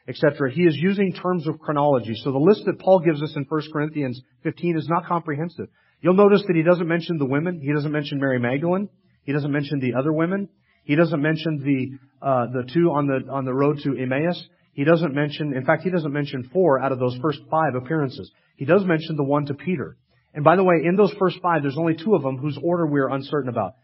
etc. 0.07 0.51
He 0.51 0.63
is 0.63 0.75
using 0.75 1.13
terms 1.13 1.47
of 1.47 1.59
chronology. 1.59 2.13
So 2.15 2.31
the 2.31 2.37
list 2.37 2.63
that 2.65 2.79
Paul 2.79 2.99
gives 2.99 3.23
us 3.23 3.33
in 3.35 3.45
1 3.49 3.61
Corinthians 3.73 4.21
15 4.43 4.77
is 4.77 4.87
not 4.87 5.07
comprehensive. 5.07 5.67
You'll 6.01 6.13
notice 6.13 6.43
that 6.45 6.55
he 6.55 6.63
doesn't 6.63 6.87
mention 6.87 7.17
the 7.17 7.25
women. 7.25 7.59
He 7.59 7.73
doesn't 7.73 7.91
mention 7.91 8.19
Mary 8.19 8.39
Magdalene. 8.39 8.89
He 9.23 9.33
doesn't 9.33 9.51
mention 9.51 9.79
the 9.79 9.97
other 9.97 10.13
women. 10.13 10.49
He 10.85 10.95
doesn't 10.95 11.21
mention 11.21 11.59
the 11.63 12.25
uh, 12.25 12.45
the 12.47 12.63
two 12.73 12.91
on 12.91 13.07
the 13.07 13.31
on 13.31 13.45
the 13.45 13.53
road 13.53 13.79
to 13.83 13.97
Emmaus. 13.97 14.41
He 14.73 14.83
doesn't 14.83 15.13
mention, 15.13 15.53
in 15.53 15.65
fact, 15.65 15.83
he 15.83 15.89
doesn't 15.89 16.11
mention 16.11 16.49
four 16.51 16.79
out 16.79 16.91
of 16.91 16.99
those 16.99 17.17
first 17.21 17.39
five 17.49 17.75
appearances. 17.75 18.31
He 18.57 18.65
does 18.65 18.83
mention 18.85 19.15
the 19.15 19.23
one 19.23 19.45
to 19.45 19.53
Peter. 19.53 19.97
And 20.33 20.43
by 20.43 20.57
the 20.57 20.63
way, 20.63 20.75
in 20.83 20.97
those 20.97 21.13
first 21.17 21.39
five, 21.41 21.61
there's 21.61 21.77
only 21.77 21.95
two 21.95 22.13
of 22.13 22.23
them 22.23 22.37
whose 22.37 22.57
order 22.61 22.85
we're 22.85 23.09
uncertain 23.09 23.49
about. 23.49 23.75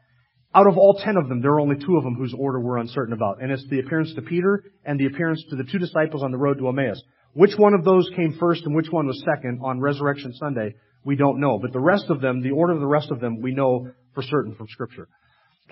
Out 0.53 0.67
of 0.67 0.77
all 0.77 0.99
ten 1.01 1.15
of 1.15 1.29
them, 1.29 1.41
there 1.41 1.51
are 1.51 1.61
only 1.61 1.77
two 1.77 1.95
of 1.95 2.03
them 2.03 2.15
whose 2.15 2.35
order 2.37 2.59
we're 2.59 2.77
uncertain 2.77 3.13
about. 3.13 3.41
And 3.41 3.51
it's 3.51 3.65
the 3.69 3.79
appearance 3.79 4.13
to 4.15 4.21
Peter 4.21 4.65
and 4.83 4.99
the 4.99 5.05
appearance 5.05 5.41
to 5.49 5.55
the 5.55 5.63
two 5.63 5.79
disciples 5.79 6.23
on 6.23 6.31
the 6.31 6.37
road 6.37 6.57
to 6.57 6.67
Emmaus. 6.67 7.01
Which 7.33 7.55
one 7.55 7.73
of 7.73 7.85
those 7.85 8.09
came 8.17 8.35
first 8.37 8.65
and 8.65 8.75
which 8.75 8.91
one 8.91 9.07
was 9.07 9.23
second 9.23 9.61
on 9.63 9.79
Resurrection 9.79 10.33
Sunday, 10.33 10.75
we 11.05 11.15
don't 11.15 11.39
know. 11.39 11.57
But 11.57 11.71
the 11.71 11.79
rest 11.79 12.09
of 12.09 12.19
them, 12.19 12.41
the 12.41 12.51
order 12.51 12.73
of 12.73 12.81
the 12.81 12.85
rest 12.85 13.11
of 13.11 13.21
them, 13.21 13.41
we 13.41 13.53
know 13.53 13.91
for 14.13 14.21
certain 14.23 14.55
from 14.55 14.67
Scripture. 14.67 15.07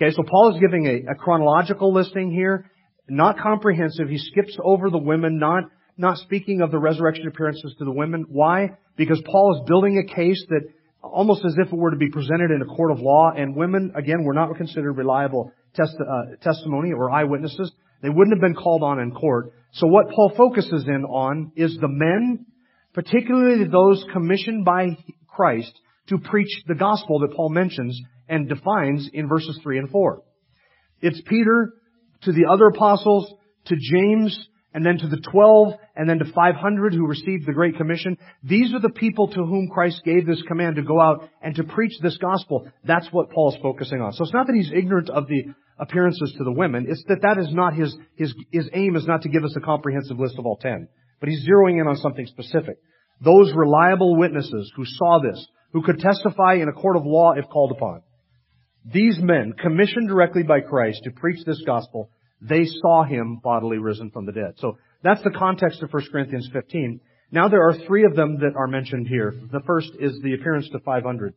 Okay, 0.00 0.14
so 0.16 0.22
Paul 0.22 0.54
is 0.54 0.60
giving 0.60 0.86
a, 0.86 1.12
a 1.12 1.14
chronological 1.14 1.92
listing 1.92 2.32
here, 2.32 2.70
not 3.06 3.38
comprehensive. 3.38 4.08
He 4.08 4.16
skips 4.16 4.56
over 4.64 4.88
the 4.88 4.96
women, 4.96 5.38
not, 5.38 5.64
not 5.98 6.16
speaking 6.16 6.62
of 6.62 6.70
the 6.70 6.78
resurrection 6.78 7.26
appearances 7.28 7.74
to 7.78 7.84
the 7.84 7.92
women. 7.92 8.24
Why? 8.30 8.70
Because 8.96 9.22
Paul 9.26 9.58
is 9.58 9.68
building 9.68 9.98
a 9.98 10.14
case 10.14 10.42
that 10.48 10.62
almost 11.02 11.44
as 11.44 11.54
if 11.58 11.70
it 11.70 11.76
were 11.76 11.90
to 11.90 11.98
be 11.98 12.08
presented 12.08 12.50
in 12.50 12.62
a 12.62 12.74
court 12.74 12.92
of 12.92 13.00
law, 13.00 13.30
and 13.36 13.54
women, 13.54 13.92
again, 13.94 14.24
were 14.24 14.32
not 14.32 14.56
considered 14.56 14.94
reliable 14.94 15.52
test, 15.74 15.94
uh, 16.00 16.36
testimony 16.40 16.92
or 16.94 17.10
eyewitnesses. 17.10 17.70
They 18.00 18.08
wouldn't 18.08 18.34
have 18.34 18.40
been 18.40 18.54
called 18.54 18.82
on 18.82 19.00
in 19.00 19.10
court. 19.12 19.52
So 19.72 19.86
what 19.86 20.08
Paul 20.08 20.32
focuses 20.34 20.84
in 20.86 21.04
on 21.04 21.52
is 21.56 21.76
the 21.78 21.88
men, 21.88 22.46
particularly 22.94 23.64
those 23.64 24.02
commissioned 24.14 24.64
by 24.64 24.96
Christ 25.28 25.78
to 26.08 26.16
preach 26.16 26.62
the 26.66 26.74
gospel 26.74 27.18
that 27.18 27.36
Paul 27.36 27.50
mentions 27.50 28.00
and 28.30 28.48
defines 28.48 29.10
in 29.12 29.28
verses 29.28 29.58
3 29.62 29.78
and 29.78 29.90
4. 29.90 30.22
It's 31.02 31.20
Peter 31.26 31.74
to 32.22 32.32
the 32.32 32.46
other 32.50 32.68
apostles, 32.68 33.32
to 33.66 33.76
James, 33.76 34.38
and 34.72 34.86
then 34.86 34.98
to 34.98 35.08
the 35.08 35.20
12, 35.32 35.74
and 35.96 36.08
then 36.08 36.18
to 36.18 36.32
500 36.32 36.94
who 36.94 37.06
received 37.06 37.46
the 37.46 37.52
Great 37.52 37.76
Commission. 37.76 38.16
These 38.44 38.72
are 38.72 38.80
the 38.80 38.90
people 38.90 39.28
to 39.28 39.44
whom 39.44 39.68
Christ 39.68 40.02
gave 40.04 40.26
this 40.26 40.42
command 40.46 40.76
to 40.76 40.82
go 40.82 41.00
out 41.00 41.28
and 41.42 41.54
to 41.56 41.64
preach 41.64 41.92
this 42.00 42.16
gospel. 42.18 42.70
That's 42.84 43.08
what 43.10 43.30
Paul's 43.30 43.56
focusing 43.60 44.00
on. 44.00 44.12
So 44.12 44.24
it's 44.24 44.32
not 44.32 44.46
that 44.46 44.54
he's 44.54 44.70
ignorant 44.72 45.10
of 45.10 45.26
the 45.26 45.46
appearances 45.78 46.34
to 46.38 46.44
the 46.44 46.52
women. 46.52 46.86
It's 46.88 47.02
that 47.08 47.22
that 47.22 47.38
is 47.38 47.52
not 47.52 47.74
his, 47.74 47.96
his, 48.16 48.32
his 48.52 48.68
aim 48.72 48.94
is 48.94 49.06
not 49.06 49.22
to 49.22 49.28
give 49.28 49.44
us 49.44 49.54
a 49.56 49.60
comprehensive 49.60 50.20
list 50.20 50.36
of 50.38 50.46
all 50.46 50.56
ten. 50.56 50.88
But 51.18 51.30
he's 51.30 51.46
zeroing 51.46 51.80
in 51.80 51.88
on 51.88 51.96
something 51.96 52.26
specific. 52.26 52.76
Those 53.22 53.52
reliable 53.54 54.16
witnesses 54.16 54.72
who 54.76 54.84
saw 54.86 55.20
this, 55.20 55.44
who 55.72 55.82
could 55.82 55.98
testify 55.98 56.54
in 56.54 56.68
a 56.68 56.72
court 56.72 56.96
of 56.96 57.04
law 57.04 57.32
if 57.32 57.46
called 57.48 57.72
upon. 57.72 58.02
These 58.84 59.18
men, 59.20 59.52
commissioned 59.60 60.08
directly 60.08 60.42
by 60.42 60.60
Christ 60.60 61.02
to 61.04 61.10
preach 61.10 61.44
this 61.44 61.62
gospel, 61.66 62.10
They 62.40 62.64
saw 62.64 63.04
him 63.04 63.40
bodily 63.42 63.78
risen 63.78 64.10
from 64.10 64.24
the 64.24 64.32
dead. 64.32 64.54
So 64.56 64.78
that's 65.02 65.22
the 65.22 65.30
context 65.30 65.82
of 65.82 65.92
1 65.92 66.04
Corinthians 66.10 66.48
15. 66.52 67.00
Now 67.30 67.48
there 67.48 67.68
are 67.68 67.74
three 67.86 68.04
of 68.04 68.16
them 68.16 68.38
that 68.40 68.56
are 68.56 68.66
mentioned 68.66 69.06
here. 69.06 69.34
The 69.52 69.60
first 69.66 69.90
is 70.00 70.18
the 70.22 70.34
appearance 70.34 70.68
to 70.70 70.80
500. 70.80 71.34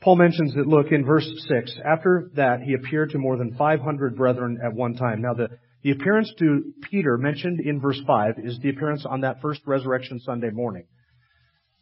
Paul 0.00 0.16
mentions 0.16 0.54
that, 0.54 0.66
look, 0.66 0.92
in 0.92 1.04
verse 1.04 1.28
6, 1.48 1.78
after 1.84 2.30
that 2.36 2.60
he 2.60 2.74
appeared 2.74 3.10
to 3.10 3.18
more 3.18 3.36
than 3.36 3.54
500 3.56 4.16
brethren 4.16 4.58
at 4.64 4.72
one 4.72 4.94
time. 4.94 5.22
Now 5.22 5.34
the, 5.34 5.48
the 5.82 5.90
appearance 5.90 6.32
to 6.38 6.72
Peter 6.88 7.18
mentioned 7.18 7.60
in 7.60 7.80
verse 7.80 8.00
5 8.06 8.34
is 8.38 8.58
the 8.62 8.68
appearance 8.70 9.04
on 9.08 9.22
that 9.22 9.40
first 9.40 9.62
resurrection 9.66 10.20
Sunday 10.20 10.50
morning. 10.50 10.84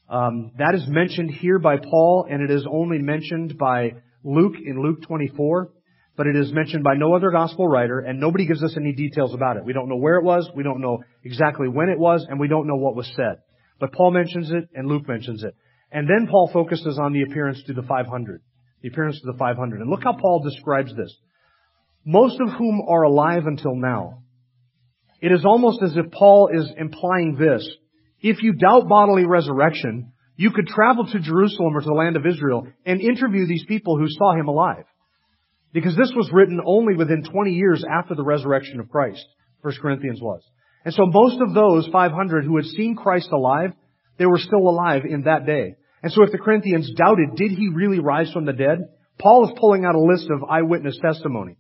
Um, 0.08 0.52
that 0.56 0.74
is 0.74 0.86
mentioned 0.86 1.32
here 1.32 1.58
by 1.58 1.76
Paul, 1.78 2.26
and 2.30 2.40
it 2.40 2.50
is 2.50 2.66
only 2.70 2.98
mentioned 2.98 3.58
by 3.58 3.94
Luke 4.26 4.54
in 4.62 4.82
Luke 4.82 5.02
24, 5.06 5.70
but 6.16 6.26
it 6.26 6.34
is 6.34 6.52
mentioned 6.52 6.82
by 6.82 6.94
no 6.94 7.14
other 7.14 7.30
gospel 7.30 7.68
writer, 7.68 8.00
and 8.00 8.18
nobody 8.18 8.44
gives 8.44 8.62
us 8.62 8.74
any 8.76 8.92
details 8.92 9.32
about 9.32 9.56
it. 9.56 9.64
We 9.64 9.72
don't 9.72 9.88
know 9.88 9.98
where 9.98 10.16
it 10.16 10.24
was, 10.24 10.50
we 10.56 10.64
don't 10.64 10.80
know 10.80 10.98
exactly 11.22 11.68
when 11.68 11.88
it 11.88 11.98
was, 11.98 12.26
and 12.28 12.40
we 12.40 12.48
don't 12.48 12.66
know 12.66 12.74
what 12.74 12.96
was 12.96 13.10
said. 13.14 13.36
But 13.78 13.92
Paul 13.92 14.10
mentions 14.10 14.50
it, 14.50 14.68
and 14.74 14.88
Luke 14.88 15.06
mentions 15.06 15.44
it. 15.44 15.54
And 15.92 16.08
then 16.08 16.26
Paul 16.28 16.50
focuses 16.52 16.98
on 17.00 17.12
the 17.12 17.22
appearance 17.22 17.62
to 17.68 17.72
the 17.72 17.82
500. 17.82 18.42
The 18.82 18.88
appearance 18.88 19.20
to 19.20 19.30
the 19.30 19.38
500. 19.38 19.80
And 19.80 19.88
look 19.88 20.02
how 20.02 20.16
Paul 20.20 20.42
describes 20.42 20.94
this. 20.96 21.14
Most 22.04 22.40
of 22.40 22.52
whom 22.52 22.82
are 22.88 23.02
alive 23.02 23.46
until 23.46 23.76
now. 23.76 24.22
It 25.20 25.30
is 25.30 25.44
almost 25.44 25.82
as 25.82 25.96
if 25.96 26.10
Paul 26.10 26.50
is 26.52 26.68
implying 26.76 27.36
this. 27.38 27.66
If 28.20 28.42
you 28.42 28.54
doubt 28.54 28.88
bodily 28.88 29.24
resurrection, 29.24 30.12
you 30.36 30.50
could 30.50 30.66
travel 30.66 31.06
to 31.06 31.18
Jerusalem 31.18 31.76
or 31.76 31.80
to 31.80 31.86
the 31.86 31.94
land 31.94 32.16
of 32.16 32.26
Israel 32.26 32.66
and 32.84 33.00
interview 33.00 33.46
these 33.46 33.64
people 33.66 33.98
who 33.98 34.06
saw 34.08 34.34
him 34.34 34.48
alive. 34.48 34.84
Because 35.72 35.96
this 35.96 36.12
was 36.14 36.30
written 36.32 36.60
only 36.64 36.94
within 36.94 37.22
20 37.22 37.52
years 37.52 37.84
after 37.90 38.14
the 38.14 38.24
resurrection 38.24 38.80
of 38.80 38.88
Christ. 38.88 39.24
1 39.62 39.74
Corinthians 39.80 40.20
was. 40.20 40.42
And 40.84 40.94
so 40.94 41.06
most 41.06 41.40
of 41.40 41.54
those 41.54 41.88
500 41.90 42.44
who 42.44 42.56
had 42.56 42.66
seen 42.66 42.96
Christ 42.96 43.30
alive, 43.32 43.72
they 44.18 44.26
were 44.26 44.38
still 44.38 44.68
alive 44.68 45.02
in 45.08 45.22
that 45.22 45.46
day. 45.46 45.74
And 46.02 46.12
so 46.12 46.22
if 46.22 46.32
the 46.32 46.38
Corinthians 46.38 46.90
doubted, 46.96 47.34
did 47.36 47.50
he 47.50 47.68
really 47.74 47.98
rise 47.98 48.30
from 48.32 48.44
the 48.44 48.52
dead? 48.52 48.78
Paul 49.18 49.46
is 49.46 49.58
pulling 49.58 49.84
out 49.84 49.94
a 49.94 50.00
list 50.00 50.28
of 50.30 50.48
eyewitness 50.48 50.98
testimony. 51.02 51.56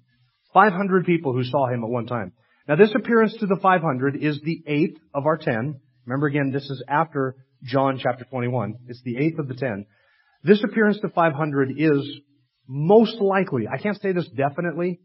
500 0.54 1.04
people 1.04 1.32
who 1.32 1.42
saw 1.42 1.68
him 1.68 1.82
at 1.82 1.90
one 1.90 2.06
time. 2.06 2.32
Now 2.68 2.76
this 2.76 2.94
appearance 2.94 3.36
to 3.40 3.46
the 3.46 3.58
500 3.60 4.16
is 4.16 4.40
the 4.42 4.62
eighth 4.66 4.98
of 5.14 5.26
our 5.26 5.36
ten. 5.36 5.80
Remember 6.04 6.26
again, 6.26 6.50
this 6.52 6.68
is 6.70 6.82
after 6.88 7.34
John 7.62 7.98
chapter 8.02 8.24
21. 8.24 8.76
It's 8.88 9.02
the 9.02 9.16
eighth 9.16 9.38
of 9.38 9.48
the 9.48 9.54
ten. 9.54 9.86
This 10.42 10.62
appearance 10.62 11.00
to 11.00 11.08
500 11.08 11.72
is 11.76 12.20
most 12.68 13.16
likely, 13.20 13.66
I 13.68 13.78
can't 13.78 14.00
say 14.00 14.12
this 14.12 14.28
definitely, 14.28 15.00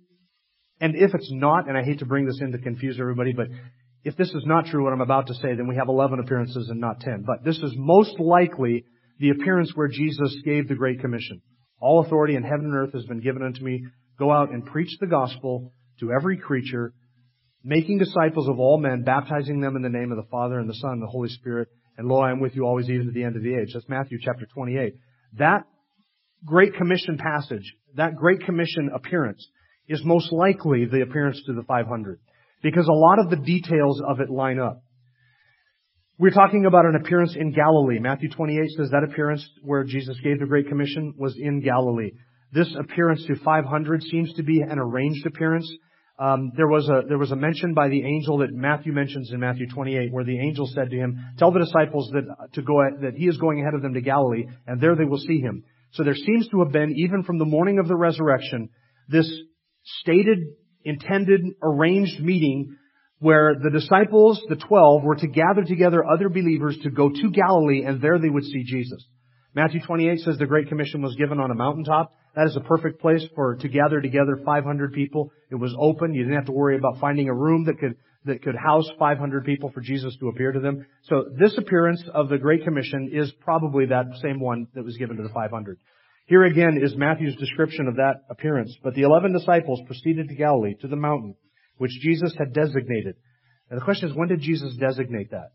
and 0.80 0.96
if 0.96 1.14
it's 1.14 1.32
not, 1.32 1.68
and 1.68 1.78
I 1.78 1.84
hate 1.84 2.00
to 2.00 2.06
bring 2.06 2.26
this 2.26 2.40
in 2.42 2.52
to 2.52 2.58
confuse 2.58 2.98
everybody, 3.00 3.34
but 3.34 3.48
if 4.04 4.18
this 4.18 4.30
is 4.30 4.44
not 4.46 4.66
true, 4.66 4.84
what 4.84 4.94
I'm 4.94 5.02
about 5.02 5.28
to 5.28 5.36
say, 5.36 5.54
then 5.56 5.68
we 5.68 5.76
have 5.76 5.88
11 5.88 6.20
appearances 6.20 6.70
and 6.70 6.80
not 6.80 7.02
10. 7.02 7.24
But 7.26 7.44
this 7.46 7.58
is 7.58 7.74
most 7.76 8.20
likely 8.20 8.86
the 9.20 9.30
appearance 9.30 9.72
where 9.76 9.88
Jesus 9.88 10.36
gave 10.44 10.68
the 10.68 10.76
Great 10.76 11.00
Commission. 11.00 11.42
All 11.80 12.04
authority 12.04 12.36
in 12.36 12.44
heaven 12.44 12.66
and 12.66 12.76
earth 12.76 12.94
has 12.94 13.06
been 13.06 13.22
given 13.22 13.44
unto 13.44 13.64
me. 13.64 13.86
Go 14.18 14.32
out 14.32 14.52
and 14.52 14.66
preach 14.66 14.98
the 15.00 15.08
gospel 15.08 15.72
to 16.00 16.12
every 16.12 16.38
creature, 16.38 16.94
making 17.64 18.00
disciples 18.00 18.50
of 18.50 18.60
all 18.60 18.80
men, 18.80 19.04
baptizing 19.04 19.62
them 19.62 19.76
in 19.76 19.84
the 19.84 19.90
name 19.90 20.12
of 20.12 20.18
the 20.18 20.30
Father 20.32 20.58
and 20.58 20.68
the 20.68 20.76
Son 20.76 20.94
and 20.94 21.02
the 21.04 21.08
Holy 21.08 21.30
Spirit. 21.30 21.68
And 22.02 22.10
lo, 22.10 22.20
I 22.20 22.32
am 22.32 22.40
with 22.40 22.56
you 22.56 22.66
always 22.66 22.90
even 22.90 23.06
to 23.06 23.12
the 23.12 23.24
end 23.24 23.36
of 23.36 23.44
the 23.44 23.54
age. 23.54 23.74
That's 23.76 23.88
Matthew 23.88 24.18
chapter 24.20 24.48
28. 24.52 24.96
That 25.38 25.66
Great 26.44 26.74
Commission 26.74 27.20
passage, 27.20 27.76
that 27.94 28.16
Great 28.16 28.44
Commission 28.44 28.90
appearance, 28.92 29.48
is 29.88 30.02
most 30.04 30.32
likely 30.32 30.86
the 30.86 31.02
appearance 31.02 31.40
to 31.46 31.54
the 31.54 31.62
500. 31.62 32.20
Because 32.64 32.88
a 32.88 32.92
lot 32.92 33.20
of 33.20 33.30
the 33.30 33.36
details 33.36 34.02
of 34.02 34.20
it 34.20 34.32
line 34.32 34.58
up. 34.58 34.82
We're 36.18 36.32
talking 36.32 36.66
about 36.66 36.88
an 36.88 36.96
appearance 36.96 37.36
in 37.40 37.52
Galilee. 37.52 38.00
Matthew 38.00 38.32
28 38.32 38.72
says 38.78 38.90
that 38.90 39.08
appearance 39.08 39.48
where 39.62 39.84
Jesus 39.84 40.18
gave 40.24 40.40
the 40.40 40.48
Great 40.48 40.70
Commission 40.70 41.14
was 41.20 41.38
in 41.38 41.62
Galilee. 41.62 42.14
This 42.52 42.76
appearance 42.80 43.24
to 43.28 43.36
500 43.46 44.02
seems 44.06 44.34
to 44.34 44.44
be 44.44 44.62
an 44.62 44.80
arranged 44.80 45.28
appearance. 45.28 45.72
Um, 46.22 46.52
there 46.56 46.68
was 46.68 46.88
a 46.88 47.02
there 47.08 47.18
was 47.18 47.32
a 47.32 47.36
mention 47.36 47.74
by 47.74 47.90
the 47.90 48.04
angel 48.06 48.38
that 48.40 48.54
Matthew 48.54 48.94
mentions 48.94 49.32
in 49.34 49.40
Matthew 49.40 49.68
28, 49.68 50.14
where 50.14 50.24
the 50.24 50.40
angel 50.40 50.68
said 50.68 50.92
to 50.92 50.96
him, 50.96 51.18
"Tell 51.40 51.52
the 51.52 51.62
disciples 51.62 52.12
that 52.14 52.26
to 52.54 52.62
go 52.62 52.76
that 53.02 53.16
he 53.16 53.26
is 53.26 53.40
going 53.40 53.60
ahead 53.60 53.74
of 53.74 53.82
them 53.82 53.96
to 53.96 54.02
Galilee, 54.02 54.46
and 54.68 54.80
there 54.80 54.96
they 54.96 55.06
will 55.06 55.18
see 55.18 55.40
him." 55.40 55.64
So 55.94 56.04
there 56.04 56.14
seems 56.14 56.48
to 56.50 56.60
have 56.60 56.72
been, 56.72 56.94
even 56.96 57.24
from 57.24 57.40
the 57.40 57.46
morning 57.46 57.80
of 57.80 57.88
the 57.88 57.96
resurrection, 57.96 58.70
this 59.10 59.28
stated, 59.84 60.38
intended, 60.86 61.42
arranged 61.64 62.22
meeting 62.22 62.78
where 63.18 63.56
the 63.56 63.72
disciples, 63.72 64.40
the 64.48 64.58
twelve, 64.58 65.04
were 65.04 65.16
to 65.16 65.28
gather 65.28 65.64
together 65.64 66.06
other 66.06 66.30
believers 66.30 66.78
to 66.84 66.92
go 66.92 67.10
to 67.10 67.32
Galilee 67.32 67.84
and 67.84 68.00
there 68.00 68.20
they 68.20 68.30
would 68.30 68.46
see 68.46 68.64
Jesus. 68.64 69.04
Matthew 69.56 69.82
28 69.82 70.20
says 70.20 70.38
the 70.38 70.46
Great 70.46 70.70
Commission 70.70 71.02
was 71.02 71.16
given 71.16 71.40
on 71.40 71.50
a 71.50 71.56
mountaintop. 71.56 72.14
That 72.36 72.48
is 72.48 72.56
a 72.56 72.62
perfect 72.62 73.02
place 73.02 73.26
for, 73.36 73.56
to 73.58 73.68
gather 73.68 74.00
together 74.00 74.40
500 74.46 74.94
people. 74.94 75.32
It 75.50 75.56
was 75.56 75.76
open. 75.78 76.14
You 76.14 76.24
didn't 76.24 76.38
have 76.38 76.46
to 76.46 76.54
worry 76.54 76.78
about 76.78 77.00
finding 77.00 77.28
a 77.28 77.34
room 77.34 77.66
that 77.66 77.78
could, 77.80 77.96
that 78.26 78.42
could 78.42 78.56
house 78.56 78.90
500 78.98 79.44
people 79.44 79.70
for 79.72 79.82
Jesus 79.82 80.16
to 80.20 80.30
appear 80.30 80.54
to 80.54 80.60
them. 80.60 80.86
So 81.04 81.26
this 81.38 81.58
appearance 81.58 82.04
of 82.14 82.30
the 82.30 82.38
Great 82.38 82.64
Commission 82.64 83.10
is 83.12 83.32
probably 83.42 83.88
that 83.88 84.06
same 84.22 84.40
one 84.40 84.68
that 84.76 84.86
was 84.86 84.98
given 84.98 85.18
to 85.18 85.24
the 85.24 85.34
500. 85.34 85.78
Here 86.28 86.46
again 86.46 86.80
is 86.82 86.96
Matthew's 86.96 87.36
description 87.36 87.88
of 87.88 87.96
that 87.98 88.22
appearance. 88.30 88.74
But 88.82 88.94
the 88.94 89.02
eleven 89.02 89.34
disciples 89.34 89.82
proceeded 89.86 90.30
to 90.30 90.36
Galilee, 90.36 90.76
to 90.82 90.88
the 90.88 90.96
mountain 90.96 91.36
which 91.78 91.92
Jesus 92.00 92.34
had 92.38 92.54
designated. 92.54 93.16
And 93.70 93.80
the 93.80 93.84
question 93.84 94.10
is, 94.10 94.16
when 94.16 94.30
did 94.30 94.40
Jesus 94.40 94.76
designate 94.78 95.32
that? 95.32 95.52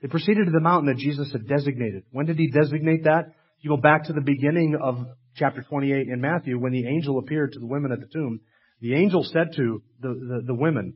They 0.00 0.08
proceeded 0.08 0.46
to 0.46 0.50
the 0.50 0.60
mountain 0.60 0.92
that 0.92 1.00
Jesus 1.00 1.30
had 1.30 1.46
designated. 1.46 2.02
When 2.10 2.26
did 2.26 2.36
he 2.36 2.50
designate 2.50 3.04
that? 3.04 3.34
You 3.62 3.70
go 3.70 3.76
back 3.76 4.04
to 4.04 4.12
the 4.12 4.20
beginning 4.20 4.76
of 4.80 5.06
chapter 5.36 5.62
28 5.62 6.08
in 6.08 6.20
Matthew 6.20 6.58
when 6.58 6.72
the 6.72 6.86
angel 6.86 7.18
appeared 7.18 7.52
to 7.52 7.60
the 7.60 7.66
women 7.66 7.92
at 7.92 8.00
the 8.00 8.08
tomb. 8.12 8.40
The 8.80 8.94
angel 8.94 9.22
said 9.22 9.52
to 9.56 9.82
the, 10.00 10.08
the, 10.08 10.42
the 10.48 10.54
women, 10.54 10.94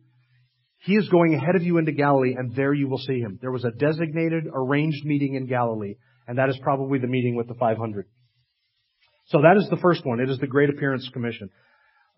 He 0.79 0.95
is 0.95 1.09
going 1.09 1.35
ahead 1.35 1.55
of 1.55 1.63
you 1.63 1.79
into 1.79 1.93
Galilee 1.93 2.35
and 2.37 2.55
there 2.57 2.75
you 2.75 2.89
will 2.89 2.99
see 2.99 3.21
him. 3.21 3.39
There 3.41 3.53
was 3.53 3.65
a 3.65 3.71
designated, 3.71 4.45
arranged 4.53 5.05
meeting 5.05 5.35
in 5.35 5.47
Galilee 5.47 5.95
and 6.27 6.39
that 6.39 6.49
is 6.49 6.59
probably 6.61 6.99
the 6.99 7.07
meeting 7.07 7.37
with 7.37 7.47
the 7.47 7.55
500. 7.55 8.07
So 9.27 9.39
that 9.43 9.57
is 9.57 9.69
the 9.71 9.77
first 9.77 10.05
one. 10.05 10.19
It 10.19 10.29
is 10.29 10.39
the 10.39 10.47
Great 10.49 10.71
Appearance 10.71 11.09
Commission. 11.13 11.51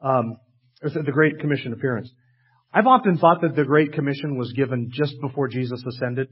Um, 0.03 0.39
the 0.81 1.13
Great 1.13 1.41
Commission 1.41 1.75
appearance. 1.75 2.11
I've 2.73 2.87
often 2.87 3.19
thought 3.19 3.43
that 3.43 3.55
the 3.55 3.65
Great 3.65 3.93
Commission 3.93 4.39
was 4.39 4.53
given 4.53 4.91
just 4.93 5.15
before 5.21 5.49
Jesus 5.49 5.83
ascended. 5.87 6.29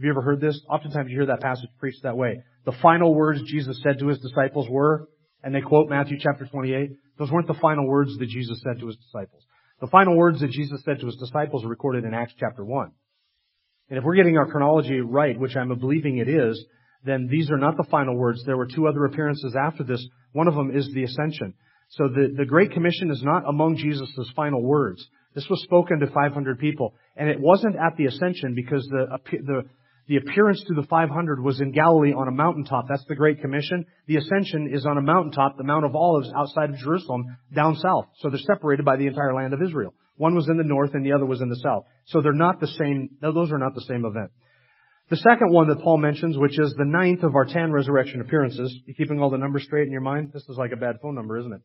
Have 0.00 0.04
you 0.06 0.12
ever 0.12 0.22
heard 0.22 0.40
this? 0.40 0.58
Oftentimes 0.66 1.10
you 1.10 1.18
hear 1.18 1.26
that 1.26 1.42
passage 1.42 1.68
preached 1.78 2.04
that 2.04 2.16
way. 2.16 2.42
The 2.64 2.72
final 2.80 3.14
words 3.14 3.42
Jesus 3.44 3.82
said 3.82 3.98
to 3.98 4.06
his 4.06 4.18
disciples 4.18 4.66
were, 4.66 5.10
and 5.42 5.54
they 5.54 5.60
quote 5.60 5.90
Matthew 5.90 6.16
chapter 6.18 6.46
28, 6.46 6.92
those 7.18 7.30
weren't 7.30 7.46
the 7.46 7.52
final 7.60 7.86
words 7.86 8.16
that 8.16 8.30
Jesus 8.30 8.62
said 8.64 8.80
to 8.80 8.86
his 8.86 8.96
disciples. 8.96 9.42
The 9.82 9.88
final 9.88 10.16
words 10.16 10.40
that 10.40 10.52
Jesus 10.52 10.80
said 10.86 11.00
to 11.00 11.06
his 11.06 11.16
disciples 11.16 11.66
are 11.66 11.68
recorded 11.68 12.04
in 12.04 12.14
Acts 12.14 12.32
chapter 12.40 12.64
1. 12.64 12.92
And 13.90 13.98
if 13.98 14.02
we're 14.02 14.14
getting 14.14 14.38
our 14.38 14.50
chronology 14.50 15.00
right, 15.00 15.38
which 15.38 15.54
I'm 15.54 15.68
believing 15.78 16.16
it 16.16 16.30
is, 16.30 16.64
then 17.04 17.28
these 17.30 17.50
are 17.50 17.58
not 17.58 17.76
the 17.76 17.86
final 17.90 18.16
words. 18.16 18.42
There 18.46 18.56
were 18.56 18.68
two 18.68 18.88
other 18.88 19.04
appearances 19.04 19.54
after 19.54 19.84
this. 19.84 20.02
One 20.32 20.48
of 20.48 20.54
them 20.54 20.74
is 20.74 20.90
the 20.94 21.04
ascension. 21.04 21.52
So 21.90 22.08
the, 22.08 22.32
the 22.38 22.46
Great 22.46 22.72
Commission 22.72 23.10
is 23.10 23.22
not 23.22 23.46
among 23.46 23.76
Jesus' 23.76 24.32
final 24.34 24.62
words. 24.62 25.06
This 25.34 25.46
was 25.50 25.62
spoken 25.62 26.00
to 26.00 26.06
500 26.06 26.58
people. 26.58 26.94
And 27.16 27.28
it 27.28 27.38
wasn't 27.38 27.76
at 27.76 27.98
the 27.98 28.06
ascension 28.06 28.54
because 28.54 28.86
the, 28.90 29.18
the, 29.30 29.62
the 30.08 30.16
appearance 30.16 30.62
to 30.66 30.74
the 30.74 30.86
500 30.88 31.42
was 31.42 31.60
in 31.60 31.72
Galilee 31.72 32.12
on 32.12 32.28
a 32.28 32.32
mountaintop. 32.32 32.86
That's 32.88 33.04
the 33.08 33.14
Great 33.14 33.40
Commission. 33.40 33.86
The 34.06 34.16
ascension 34.16 34.70
is 34.72 34.86
on 34.86 34.98
a 34.98 35.02
mountaintop, 35.02 35.56
the 35.56 35.64
Mount 35.64 35.84
of 35.84 35.94
Olives 35.94 36.30
outside 36.36 36.70
of 36.70 36.76
Jerusalem, 36.76 37.36
down 37.54 37.76
south. 37.76 38.06
So 38.18 38.30
they're 38.30 38.38
separated 38.38 38.84
by 38.84 38.96
the 38.96 39.06
entire 39.06 39.34
land 39.34 39.54
of 39.54 39.62
Israel. 39.62 39.94
One 40.16 40.34
was 40.34 40.48
in 40.48 40.56
the 40.56 40.64
north 40.64 40.94
and 40.94 41.04
the 41.04 41.12
other 41.12 41.26
was 41.26 41.40
in 41.40 41.48
the 41.48 41.60
south. 41.62 41.84
So 42.06 42.20
they're 42.20 42.32
not 42.32 42.60
the 42.60 42.66
same, 42.66 43.10
those 43.20 43.52
are 43.52 43.58
not 43.58 43.74
the 43.74 43.84
same 43.88 44.04
event. 44.04 44.30
The 45.10 45.16
second 45.16 45.52
one 45.52 45.68
that 45.68 45.80
Paul 45.80 45.98
mentions, 45.98 46.38
which 46.38 46.58
is 46.58 46.74
the 46.76 46.84
ninth 46.84 47.22
of 47.22 47.34
our 47.34 47.44
ten 47.44 47.72
resurrection 47.72 48.20
appearances, 48.20 48.76
you 48.86 48.94
keeping 48.94 49.20
all 49.20 49.30
the 49.30 49.38
numbers 49.38 49.64
straight 49.64 49.86
in 49.86 49.92
your 49.92 50.02
mind? 50.02 50.30
This 50.32 50.48
is 50.48 50.56
like 50.56 50.72
a 50.72 50.76
bad 50.76 50.96
phone 51.02 51.14
number, 51.14 51.36
isn't 51.38 51.52
it? 51.52 51.62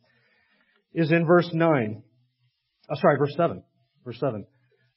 is 0.96 1.12
in 1.12 1.26
verse 1.26 1.50
9. 1.52 2.02
Oh, 2.90 2.96
sorry, 2.96 3.18
verse 3.18 3.34
7. 3.36 3.62
Verse 4.06 4.20
7. 4.20 4.48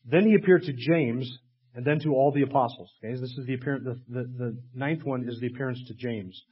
Then 0.07 0.27
he 0.27 0.35
appeared 0.35 0.63
to 0.63 0.73
James 0.73 1.31
and 1.79 1.87
then 1.87 2.01
to 2.01 2.13
all 2.13 2.33
the 2.33 2.43
apostles. 2.43 2.91
Okay, 2.99 3.15
this 3.15 3.31
is 3.39 3.47
the 3.47 3.55
appearance, 3.55 3.85
the, 3.85 4.01
the, 4.13 4.23
the 4.37 4.59
ninth 4.75 5.05
one 5.05 5.29
is 5.29 5.39
the 5.39 5.47
appearance 5.47 5.81
to 5.87 5.95
James. 5.95 6.43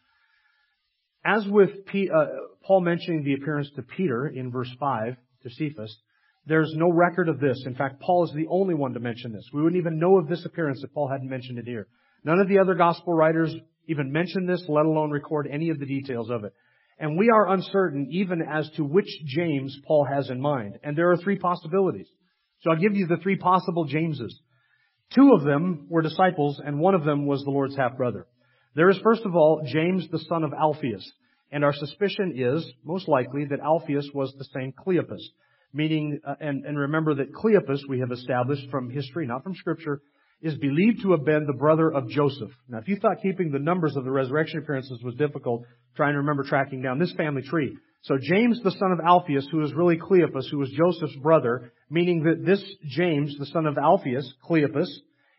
As 1.24 1.44
with 1.48 1.84
P, 1.86 2.08
uh, 2.08 2.26
Paul 2.64 2.82
mentioning 2.82 3.24
the 3.24 3.34
appearance 3.34 3.68
to 3.74 3.82
Peter 3.82 4.28
in 4.28 4.52
verse 4.52 4.70
5, 4.78 5.16
to 5.42 5.50
Cephas, 5.50 5.98
there's 6.46 6.72
no 6.76 6.92
record 6.92 7.28
of 7.28 7.40
this. 7.40 7.60
In 7.66 7.74
fact, 7.74 8.00
Paul 8.00 8.22
is 8.26 8.34
the 8.36 8.46
only 8.48 8.74
one 8.74 8.94
to 8.94 9.00
mention 9.00 9.32
this. 9.32 9.50
We 9.52 9.64
wouldn't 9.64 9.80
even 9.80 9.98
know 9.98 10.16
of 10.16 10.28
this 10.28 10.46
appearance 10.46 10.80
if 10.84 10.94
Paul 10.94 11.08
hadn't 11.08 11.28
mentioned 11.28 11.58
it 11.58 11.66
here. 11.66 11.88
None 12.22 12.38
of 12.38 12.46
the 12.46 12.60
other 12.60 12.76
gospel 12.76 13.12
writers 13.12 13.52
even 13.88 14.12
mention 14.12 14.46
this, 14.46 14.64
let 14.68 14.86
alone 14.86 15.10
record 15.10 15.48
any 15.50 15.70
of 15.70 15.80
the 15.80 15.86
details 15.86 16.30
of 16.30 16.44
it. 16.44 16.52
And 17.00 17.18
we 17.18 17.30
are 17.30 17.52
uncertain 17.52 18.06
even 18.12 18.42
as 18.42 18.70
to 18.76 18.84
which 18.84 19.08
James 19.26 19.76
Paul 19.88 20.04
has 20.04 20.30
in 20.30 20.40
mind. 20.40 20.78
And 20.84 20.96
there 20.96 21.10
are 21.10 21.16
three 21.16 21.36
possibilities. 21.36 22.06
So 22.60 22.70
I'll 22.70 22.80
give 22.80 22.94
you 22.94 23.08
the 23.08 23.16
three 23.16 23.36
possible 23.36 23.86
Jameses. 23.86 24.40
Two 25.14 25.32
of 25.32 25.44
them 25.44 25.86
were 25.88 26.02
disciples 26.02 26.60
and 26.64 26.78
one 26.78 26.94
of 26.94 27.04
them 27.04 27.26
was 27.26 27.42
the 27.44 27.50
Lord's 27.50 27.76
half 27.76 27.96
brother. 27.96 28.26
There 28.74 28.90
is 28.90 28.98
first 29.02 29.22
of 29.24 29.34
all 29.34 29.62
James 29.64 30.08
the 30.10 30.18
son 30.28 30.44
of 30.44 30.52
Alphaeus. 30.52 31.10
And 31.52 31.64
our 31.64 31.72
suspicion 31.72 32.34
is, 32.36 32.70
most 32.84 33.08
likely, 33.08 33.44
that 33.46 33.60
Alphaeus 33.60 34.10
was 34.12 34.34
the 34.36 34.44
same 34.52 34.72
Cleopas. 34.72 35.22
Meaning, 35.72 36.20
uh, 36.26 36.34
and, 36.40 36.64
and 36.64 36.78
remember 36.78 37.14
that 37.14 37.32
Cleopas, 37.32 37.80
we 37.88 38.00
have 38.00 38.10
established 38.10 38.68
from 38.70 38.90
history, 38.90 39.26
not 39.26 39.44
from 39.44 39.54
scripture, 39.54 40.02
is 40.42 40.56
believed 40.56 41.02
to 41.02 41.12
have 41.12 41.24
been 41.24 41.46
the 41.46 41.58
brother 41.58 41.90
of 41.90 42.08
Joseph. 42.08 42.50
Now, 42.68 42.78
if 42.78 42.88
you 42.88 42.96
thought 42.96 43.22
keeping 43.22 43.50
the 43.50 43.58
numbers 43.58 43.96
of 43.96 44.04
the 44.04 44.10
resurrection 44.10 44.58
appearances 44.58 45.02
was 45.02 45.14
difficult, 45.14 45.64
trying 45.96 46.12
to 46.12 46.18
remember 46.18 46.44
tracking 46.44 46.82
down 46.82 46.98
this 46.98 47.12
family 47.12 47.42
tree. 47.42 47.76
So 48.02 48.18
James, 48.20 48.60
the 48.62 48.70
son 48.72 48.92
of 48.92 49.00
Alphaeus, 49.00 49.48
who 49.50 49.64
is 49.64 49.74
really 49.74 49.96
Cleopas, 49.96 50.48
who 50.50 50.58
was 50.58 50.70
Joseph's 50.70 51.16
brother, 51.16 51.72
meaning 51.90 52.22
that 52.24 52.44
this 52.44 52.62
James, 52.84 53.36
the 53.38 53.46
son 53.46 53.66
of 53.66 53.78
Alphaeus, 53.78 54.32
Cleopas, 54.48 54.88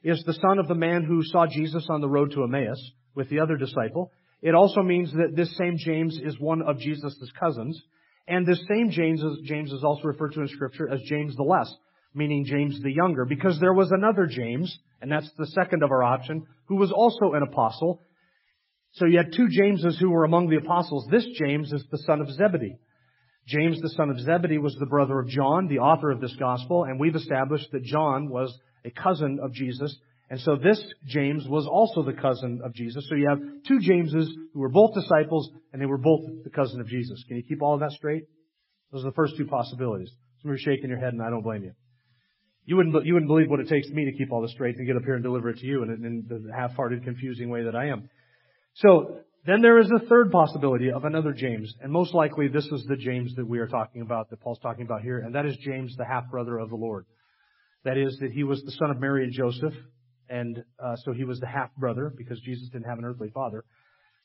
is 0.04 0.24
the 0.26 0.34
son 0.34 0.60
of 0.60 0.68
the 0.68 0.76
man 0.76 1.04
who 1.04 1.24
saw 1.24 1.46
Jesus 1.48 1.88
on 1.90 2.02
the 2.02 2.10
road 2.10 2.32
to 2.32 2.44
Emmaus 2.44 2.92
with 3.16 3.30
the 3.30 3.40
other 3.40 3.56
disciple. 3.56 4.12
It 4.42 4.54
also 4.54 4.82
means 4.82 5.12
that 5.14 5.36
this 5.36 5.56
same 5.58 5.78
James 5.78 6.20
is 6.22 6.40
one 6.40 6.62
of 6.62 6.80
Jesus' 6.80 7.32
cousins. 7.40 7.82
And 8.28 8.46
this 8.46 8.62
same 8.68 8.92
James 8.92 9.24
is, 9.24 9.40
James 9.46 9.72
is 9.72 9.84
also 9.84 10.04
referred 10.04 10.34
to 10.34 10.42
in 10.42 10.48
scripture 10.50 10.90
as 10.90 11.02
James 11.08 11.36
the 11.36 11.44
Less, 11.44 11.74
meaning 12.14 12.46
James 12.46 12.82
the 12.82 12.92
Younger, 12.92 13.26
because 13.26 13.60
there 13.60 13.74
was 13.74 13.92
another 13.92 14.26
James, 14.26 14.78
and 15.02 15.12
that's 15.12 15.30
the 15.38 15.48
second 15.48 15.84
of 15.84 15.92
our 15.92 16.04
option, 16.04 16.46
who 16.66 16.76
was 16.76 16.92
also 16.92 17.34
an 17.34 17.44
apostle. 17.44 18.02
So 18.94 19.06
you 19.06 19.18
had 19.18 19.34
two 19.34 19.48
Jameses 19.50 19.98
who 20.00 20.10
were 20.10 20.24
among 20.24 20.50
the 20.50 20.58
apostles. 20.58 21.08
This 21.12 21.26
James 21.40 21.72
is 21.72 21.86
the 21.92 22.00
son 22.00 22.22
of 22.22 22.32
Zebedee. 22.32 22.78
James, 23.48 23.80
the 23.82 23.90
son 23.90 24.10
of 24.10 24.20
Zebedee, 24.20 24.58
was 24.58 24.76
the 24.76 24.86
brother 24.86 25.20
of 25.20 25.30
John, 25.30 25.68
the 25.68 25.80
author 25.80 26.12
of 26.12 26.20
this 26.20 26.36
gospel, 26.38 26.84
and 26.84 27.00
we've 27.00 27.16
established 27.16 27.72
that 27.72 27.84
John 27.84 28.30
was 28.30 28.58
a 28.84 28.92
cousin 28.92 29.40
of 29.42 29.54
Jesus. 29.54 29.98
And 30.30 30.40
so 30.42 30.58
this 30.58 30.82
James 31.06 31.48
was 31.48 31.66
also 31.66 32.04
the 32.04 32.20
cousin 32.20 32.60
of 32.64 32.74
Jesus. 32.74 33.08
So 33.08 33.16
you 33.16 33.30
have 33.30 33.40
two 33.66 33.80
Jameses 33.80 34.36
who 34.54 34.60
were 34.60 34.70
both 34.70 34.94
disciples, 34.94 35.50
and 35.72 35.82
they 35.82 35.86
were 35.86 35.98
both 35.98 36.22
the 36.44 36.50
cousin 36.50 36.82
of 36.82 36.88
Jesus. 36.88 37.24
Can 37.28 37.38
you 37.38 37.44
keep 37.44 37.62
all 37.62 37.76
of 37.76 37.80
that 37.80 37.92
straight? 37.92 38.24
Those 38.92 39.04
are 39.04 39.12
the 39.12 39.16
first 39.16 39.38
two 39.38 39.48
possibilities. 39.48 40.12
Some 40.42 40.52
of 40.52 40.58
you 40.58 40.72
are 40.72 40.76
shaking 40.76 40.90
your 40.90 41.00
head, 41.00 41.14
and 41.14 41.22
I 41.22 41.30
don't 41.30 41.44
blame 41.44 41.64
you. 41.64 41.72
You 42.68 42.76
wouldn't, 42.76 43.06
you 43.06 43.14
wouldn't 43.14 43.30
believe 43.30 43.50
what 43.50 43.62
it 43.62 43.70
takes 43.70 43.88
me 43.88 44.04
to 44.06 44.12
keep 44.12 44.32
all 44.32 44.42
this 44.42 44.52
straight 44.52 44.76
and 44.76 44.86
get 44.86 44.98
up 44.98 45.04
here 45.04 45.16
and 45.16 45.24
deliver 45.24 45.50
it 45.50 45.60
to 45.60 45.66
you 45.66 45.84
in, 45.84 45.90
in 45.90 46.26
the 46.28 46.54
half-hearted, 46.54 47.06
confusing 47.06 47.50
way 47.50 47.64
that 47.64 47.76
I 47.76 47.88
am. 47.88 48.10
So, 48.76 49.20
then 49.46 49.62
there 49.62 49.80
is 49.80 49.90
a 49.90 50.06
third 50.08 50.30
possibility 50.30 50.92
of 50.92 51.06
another 51.06 51.32
James, 51.32 51.74
and 51.82 51.90
most 51.90 52.14
likely 52.14 52.50
this 52.50 52.66
is 52.66 52.84
the 52.90 52.98
James 52.98 53.34
that 53.36 53.48
we 53.48 53.60
are 53.60 53.68
talking 53.68 54.02
about, 54.02 54.30
that 54.30 54.42
Paul's 54.42 54.60
talking 54.60 54.84
about 54.84 55.02
here, 55.02 55.20
and 55.20 55.34
that 55.34 55.46
is 55.46 55.56
James, 55.64 55.96
the 55.96 56.04
half-brother 56.04 56.58
of 56.58 56.70
the 56.70 56.76
Lord. 56.76 57.06
That 57.86 57.98
is, 57.98 58.18
that 58.20 58.34
he 58.34 58.44
was 58.44 58.62
the 58.64 58.72
son 58.72 58.92
of 58.92 59.00
Mary 59.00 59.24
and 59.24 59.32
Joseph, 59.32 59.74
and 60.30 60.62
uh, 60.84 60.98
so 61.06 61.14
he 61.14 61.24
was 61.24 61.40
the 61.40 61.48
half-brother, 61.48 62.14
because 62.18 62.42
Jesus 62.42 62.68
didn't 62.74 62.90
have 62.90 62.98
an 62.98 63.06
earthly 63.06 63.30
father. 63.30 63.64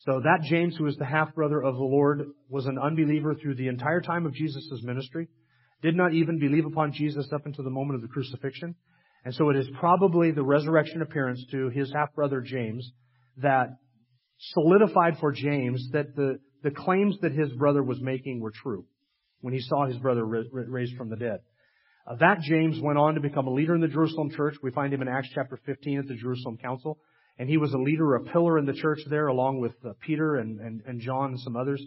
So 0.01 0.21
that 0.25 0.43
James, 0.51 0.77
who 0.77 0.85
was 0.85 0.97
the 0.97 1.05
half-brother 1.05 1.63
of 1.63 1.77
the 1.77 1.85
Lord, 1.85 2.27
was 2.49 2.67
an 2.67 2.77
unbeliever 2.77 3.37
through 3.37 3.55
the 3.55 3.69
entire 3.69 4.01
time 4.01 4.27
of 4.27 4.35
Jesus' 4.35 4.83
ministry 4.83 5.29
did 5.83 5.97
not 5.97 6.15
even 6.15 6.39
believe 6.39 6.65
upon 6.65 6.93
Jesus 6.93 7.29
up 7.33 7.47
until 7.47 7.65
the 7.65 7.71
moment 7.71 7.97
of 7.97 8.03
the 8.03 8.09
crucifixion. 8.09 8.75
And 9.25 9.35
so 9.35 9.51
it 9.51 9.57
is 9.57 9.69
probably 9.79 10.31
the 10.31 10.43
resurrection 10.43 11.03
appearance 11.03 11.45
to 11.51 11.69
his 11.71 11.93
half-brother 11.93 12.41
James 12.41 12.91
that 13.39 13.69
solidified 14.39 15.19
for 15.21 15.33
James 15.33 15.89
that 15.93 16.17
the, 16.17 16.39
the 16.63 16.71
claims 16.71 17.17
that 17.23 17.33
his 17.33 17.53
brother 17.53 17.83
was 17.83 18.01
making 18.01 18.41
were 18.41 18.53
true 18.53 18.85
when 19.41 19.55
he 19.55 19.61
saw 19.61 19.87
his 19.87 19.99
brother 19.99 20.25
raised 20.25 20.97
from 20.97 21.11
the 21.11 21.17
dead. 21.17 21.41
Uh, 22.07 22.17
that 22.17 22.41
James 22.41 22.81
went 22.81 22.99
on 22.99 23.15
to 23.15 23.21
become 23.21 23.47
a 23.47 23.53
leader 23.53 23.75
in 23.75 23.81
the 23.81 23.89
Jerusalem 23.89 24.31
church. 24.31 24.57
We 24.63 24.73
find 24.73 24.93
him 24.93 25.03
in 25.03 25.09
Acts 25.09 25.29
chapter 25.35 25.59
15 25.65 26.01
at 26.01 26.09
the 26.09 26.15
Jerusalem 26.15 26.59
Council. 26.59 26.99
And 27.39 27.49
he 27.49 27.57
was 27.57 27.73
a 27.73 27.79
leader, 27.79 28.15
a 28.17 28.25
pillar 28.25 28.59
in 28.59 28.67
the 28.67 28.75
church 28.75 28.99
there, 29.09 29.29
along 29.29 29.61
with 29.61 29.73
uh, 29.85 29.93
Peter 30.05 30.37
and, 30.37 30.61
and, 30.61 30.83
and 30.87 31.01
John 31.01 31.31
and 31.31 31.41
some 31.41 31.57
others. 31.57 31.83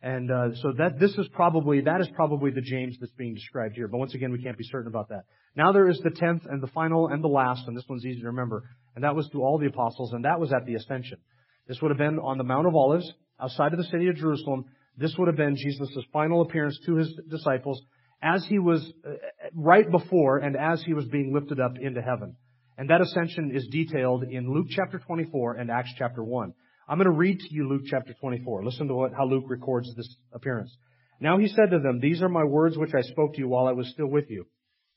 And 0.00 0.30
uh, 0.30 0.54
so 0.62 0.72
that 0.78 1.00
this 1.00 1.10
is 1.18 1.26
probably 1.32 1.80
that 1.80 2.00
is 2.00 2.08
probably 2.14 2.52
the 2.52 2.60
James 2.60 2.96
that's 3.00 3.12
being 3.12 3.34
described 3.34 3.74
here. 3.74 3.88
But 3.88 3.98
once 3.98 4.14
again, 4.14 4.30
we 4.30 4.40
can't 4.40 4.56
be 4.56 4.64
certain 4.64 4.86
about 4.86 5.08
that. 5.08 5.24
Now 5.56 5.72
there 5.72 5.88
is 5.88 5.98
the 6.04 6.10
tenth 6.10 6.42
and 6.48 6.62
the 6.62 6.68
final 6.68 7.08
and 7.08 7.22
the 7.22 7.28
last, 7.28 7.66
and 7.66 7.76
this 7.76 7.84
one's 7.88 8.06
easy 8.06 8.20
to 8.20 8.28
remember, 8.28 8.62
and 8.94 9.02
that 9.02 9.16
was 9.16 9.28
to 9.30 9.42
all 9.42 9.58
the 9.58 9.66
apostles, 9.66 10.12
and 10.12 10.24
that 10.24 10.38
was 10.38 10.52
at 10.52 10.66
the 10.66 10.74
ascension. 10.74 11.18
This 11.66 11.82
would 11.82 11.90
have 11.90 11.98
been 11.98 12.18
on 12.20 12.38
the 12.38 12.44
Mount 12.44 12.68
of 12.68 12.76
Olives, 12.76 13.12
outside 13.40 13.72
of 13.72 13.78
the 13.78 13.84
city 13.84 14.08
of 14.08 14.16
Jerusalem. 14.16 14.66
This 14.96 15.16
would 15.18 15.26
have 15.26 15.36
been 15.36 15.56
Jesus' 15.56 16.04
final 16.12 16.42
appearance 16.42 16.78
to 16.86 16.94
his 16.96 17.12
disciples 17.28 17.82
as 18.22 18.44
he 18.46 18.58
was 18.58 18.80
uh, 19.06 19.10
right 19.54 19.88
before 19.90 20.38
and 20.38 20.56
as 20.56 20.82
he 20.82 20.94
was 20.94 21.06
being 21.06 21.32
lifted 21.34 21.60
up 21.60 21.72
into 21.80 22.02
heaven. 22.02 22.36
And 22.76 22.90
that 22.90 23.00
ascension 23.00 23.50
is 23.54 23.66
detailed 23.68 24.24
in 24.24 24.52
Luke 24.52 24.68
chapter 24.70 24.98
24 24.98 25.54
and 25.54 25.70
Acts 25.70 25.92
chapter 25.98 26.22
1. 26.22 26.52
I'm 26.88 26.96
going 26.96 27.04
to 27.04 27.10
read 27.10 27.40
to 27.40 27.54
you 27.54 27.68
Luke 27.68 27.82
chapter 27.84 28.14
24. 28.14 28.64
Listen 28.64 28.88
to 28.88 28.94
what, 28.94 29.12
how 29.12 29.26
Luke 29.26 29.44
records 29.46 29.94
this 29.94 30.16
appearance. 30.32 30.74
Now 31.20 31.36
he 31.38 31.48
said 31.48 31.70
to 31.70 31.80
them, 31.80 32.00
These 32.00 32.22
are 32.22 32.30
my 32.30 32.44
words 32.44 32.78
which 32.78 32.94
I 32.94 33.02
spoke 33.02 33.34
to 33.34 33.38
you 33.40 33.48
while 33.48 33.66
I 33.66 33.72
was 33.72 33.90
still 33.90 34.06
with 34.06 34.30
you, 34.30 34.46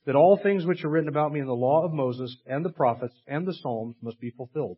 that 0.06 0.16
all 0.16 0.40
things 0.42 0.66
which 0.66 0.86
are 0.86 0.90
written 0.90 1.10
about 1.10 1.34
me 1.34 1.42
in 1.42 1.48
the 1.48 1.54
law 1.54 1.84
of 1.84 1.92
Moses 1.92 2.34
and 2.46 2.64
the 2.64 2.72
prophets 2.72 3.16
and 3.28 3.46
the 3.46 3.54
Psalms 3.54 3.98
must 4.02 4.22
be 4.22 4.30
fulfilled. 4.30 4.78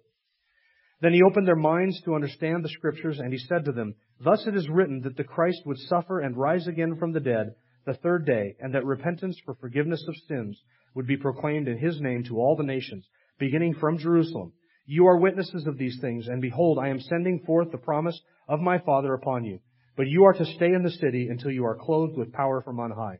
Then 1.02 1.14
he 1.14 1.22
opened 1.22 1.48
their 1.48 1.56
minds 1.56 2.02
to 2.02 2.16
understand 2.16 2.64
the 2.64 2.70
scriptures, 2.70 3.20
and 3.20 3.32
he 3.32 3.38
said 3.38 3.66
to 3.66 3.72
them, 3.72 3.94
Thus 4.20 4.48
it 4.48 4.56
is 4.56 4.68
written 4.68 5.02
that 5.02 5.16
the 5.16 5.24
Christ 5.24 5.62
would 5.68 5.78
suffer 5.78 6.20
and 6.20 6.36
rise 6.36 6.66
again 6.66 6.96
from 6.96 7.12
the 7.12 7.20
dead 7.20 7.54
the 7.86 7.94
third 7.94 8.26
day, 8.26 8.56
and 8.60 8.74
that 8.74 8.86
repentance 8.86 9.38
for 9.46 9.54
forgiveness 9.54 10.04
of 10.08 10.16
sins 10.28 10.60
would 10.96 11.06
be 11.06 11.18
proclaimed 11.18 11.68
in 11.68 11.78
his 11.78 12.02
name 12.02 12.24
to 12.24 12.38
all 12.38 12.56
the 12.56 12.64
nations, 12.64 13.06
beginning 13.38 13.76
from 13.76 14.00
Jerusalem. 14.00 14.54
You 14.86 15.08
are 15.08 15.18
witnesses 15.18 15.66
of 15.66 15.78
these 15.78 15.98
things, 16.02 16.28
and 16.28 16.42
behold, 16.42 16.78
I 16.78 16.90
am 16.90 17.00
sending 17.00 17.44
forth 17.46 17.72
the 17.72 17.78
promise 17.78 18.20
of 18.48 18.60
my 18.60 18.80
Father 18.80 19.14
upon 19.14 19.46
you. 19.46 19.60
But 19.96 20.08
you 20.08 20.26
are 20.26 20.34
to 20.34 20.46
stay 20.46 20.74
in 20.74 20.84
the 20.84 20.92
city 20.92 21.28
until 21.30 21.52
you 21.52 21.66
are 21.66 21.78
clothed 21.78 22.18
with 22.18 22.34
power 22.34 22.62
from 22.62 22.80
on 22.80 22.92
high. 22.92 23.20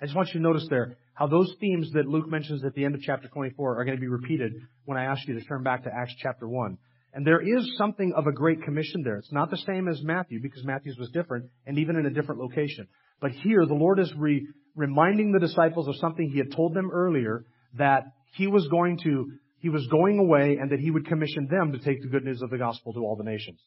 I 0.00 0.06
just 0.06 0.16
want 0.16 0.28
you 0.28 0.40
to 0.40 0.46
notice 0.46 0.66
there 0.68 0.98
how 1.14 1.28
those 1.28 1.54
themes 1.60 1.92
that 1.94 2.06
Luke 2.06 2.28
mentions 2.28 2.64
at 2.64 2.74
the 2.74 2.84
end 2.84 2.94
of 2.94 3.00
chapter 3.00 3.28
24 3.28 3.80
are 3.80 3.84
going 3.84 3.96
to 3.96 4.00
be 4.00 4.08
repeated 4.08 4.52
when 4.84 4.98
I 4.98 5.04
ask 5.04 5.26
you 5.28 5.38
to 5.38 5.44
turn 5.44 5.62
back 5.62 5.84
to 5.84 5.94
Acts 5.94 6.14
chapter 6.18 6.48
1. 6.48 6.76
And 7.14 7.24
there 7.24 7.40
is 7.40 7.76
something 7.78 8.12
of 8.14 8.26
a 8.26 8.32
great 8.32 8.64
commission 8.64 9.02
there. 9.04 9.16
It's 9.16 9.32
not 9.32 9.50
the 9.50 9.56
same 9.58 9.86
as 9.86 10.02
Matthew 10.02 10.42
because 10.42 10.64
Matthew's 10.64 10.98
was 10.98 11.10
different 11.10 11.46
and 11.64 11.78
even 11.78 11.96
in 11.96 12.06
a 12.06 12.10
different 12.10 12.40
location. 12.40 12.88
But 13.20 13.30
here 13.30 13.64
the 13.64 13.74
Lord 13.74 14.00
is 14.00 14.12
re- 14.18 14.48
reminding 14.74 15.30
the 15.30 15.38
disciples 15.38 15.86
of 15.86 15.94
something 15.96 16.28
he 16.28 16.38
had 16.38 16.50
told 16.50 16.74
them 16.74 16.90
earlier 16.92 17.44
that 17.78 18.12
he 18.34 18.48
was 18.48 18.66
going 18.68 18.98
to 19.04 19.30
he 19.64 19.70
was 19.70 19.86
going 19.86 20.18
away 20.18 20.58
and 20.60 20.70
that 20.70 20.78
he 20.78 20.90
would 20.90 21.06
commission 21.06 21.48
them 21.50 21.72
to 21.72 21.78
take 21.78 22.02
the 22.02 22.08
good 22.08 22.22
news 22.22 22.42
of 22.42 22.50
the 22.50 22.58
gospel 22.58 22.92
to 22.92 23.00
all 23.00 23.16
the 23.16 23.24
nations. 23.24 23.58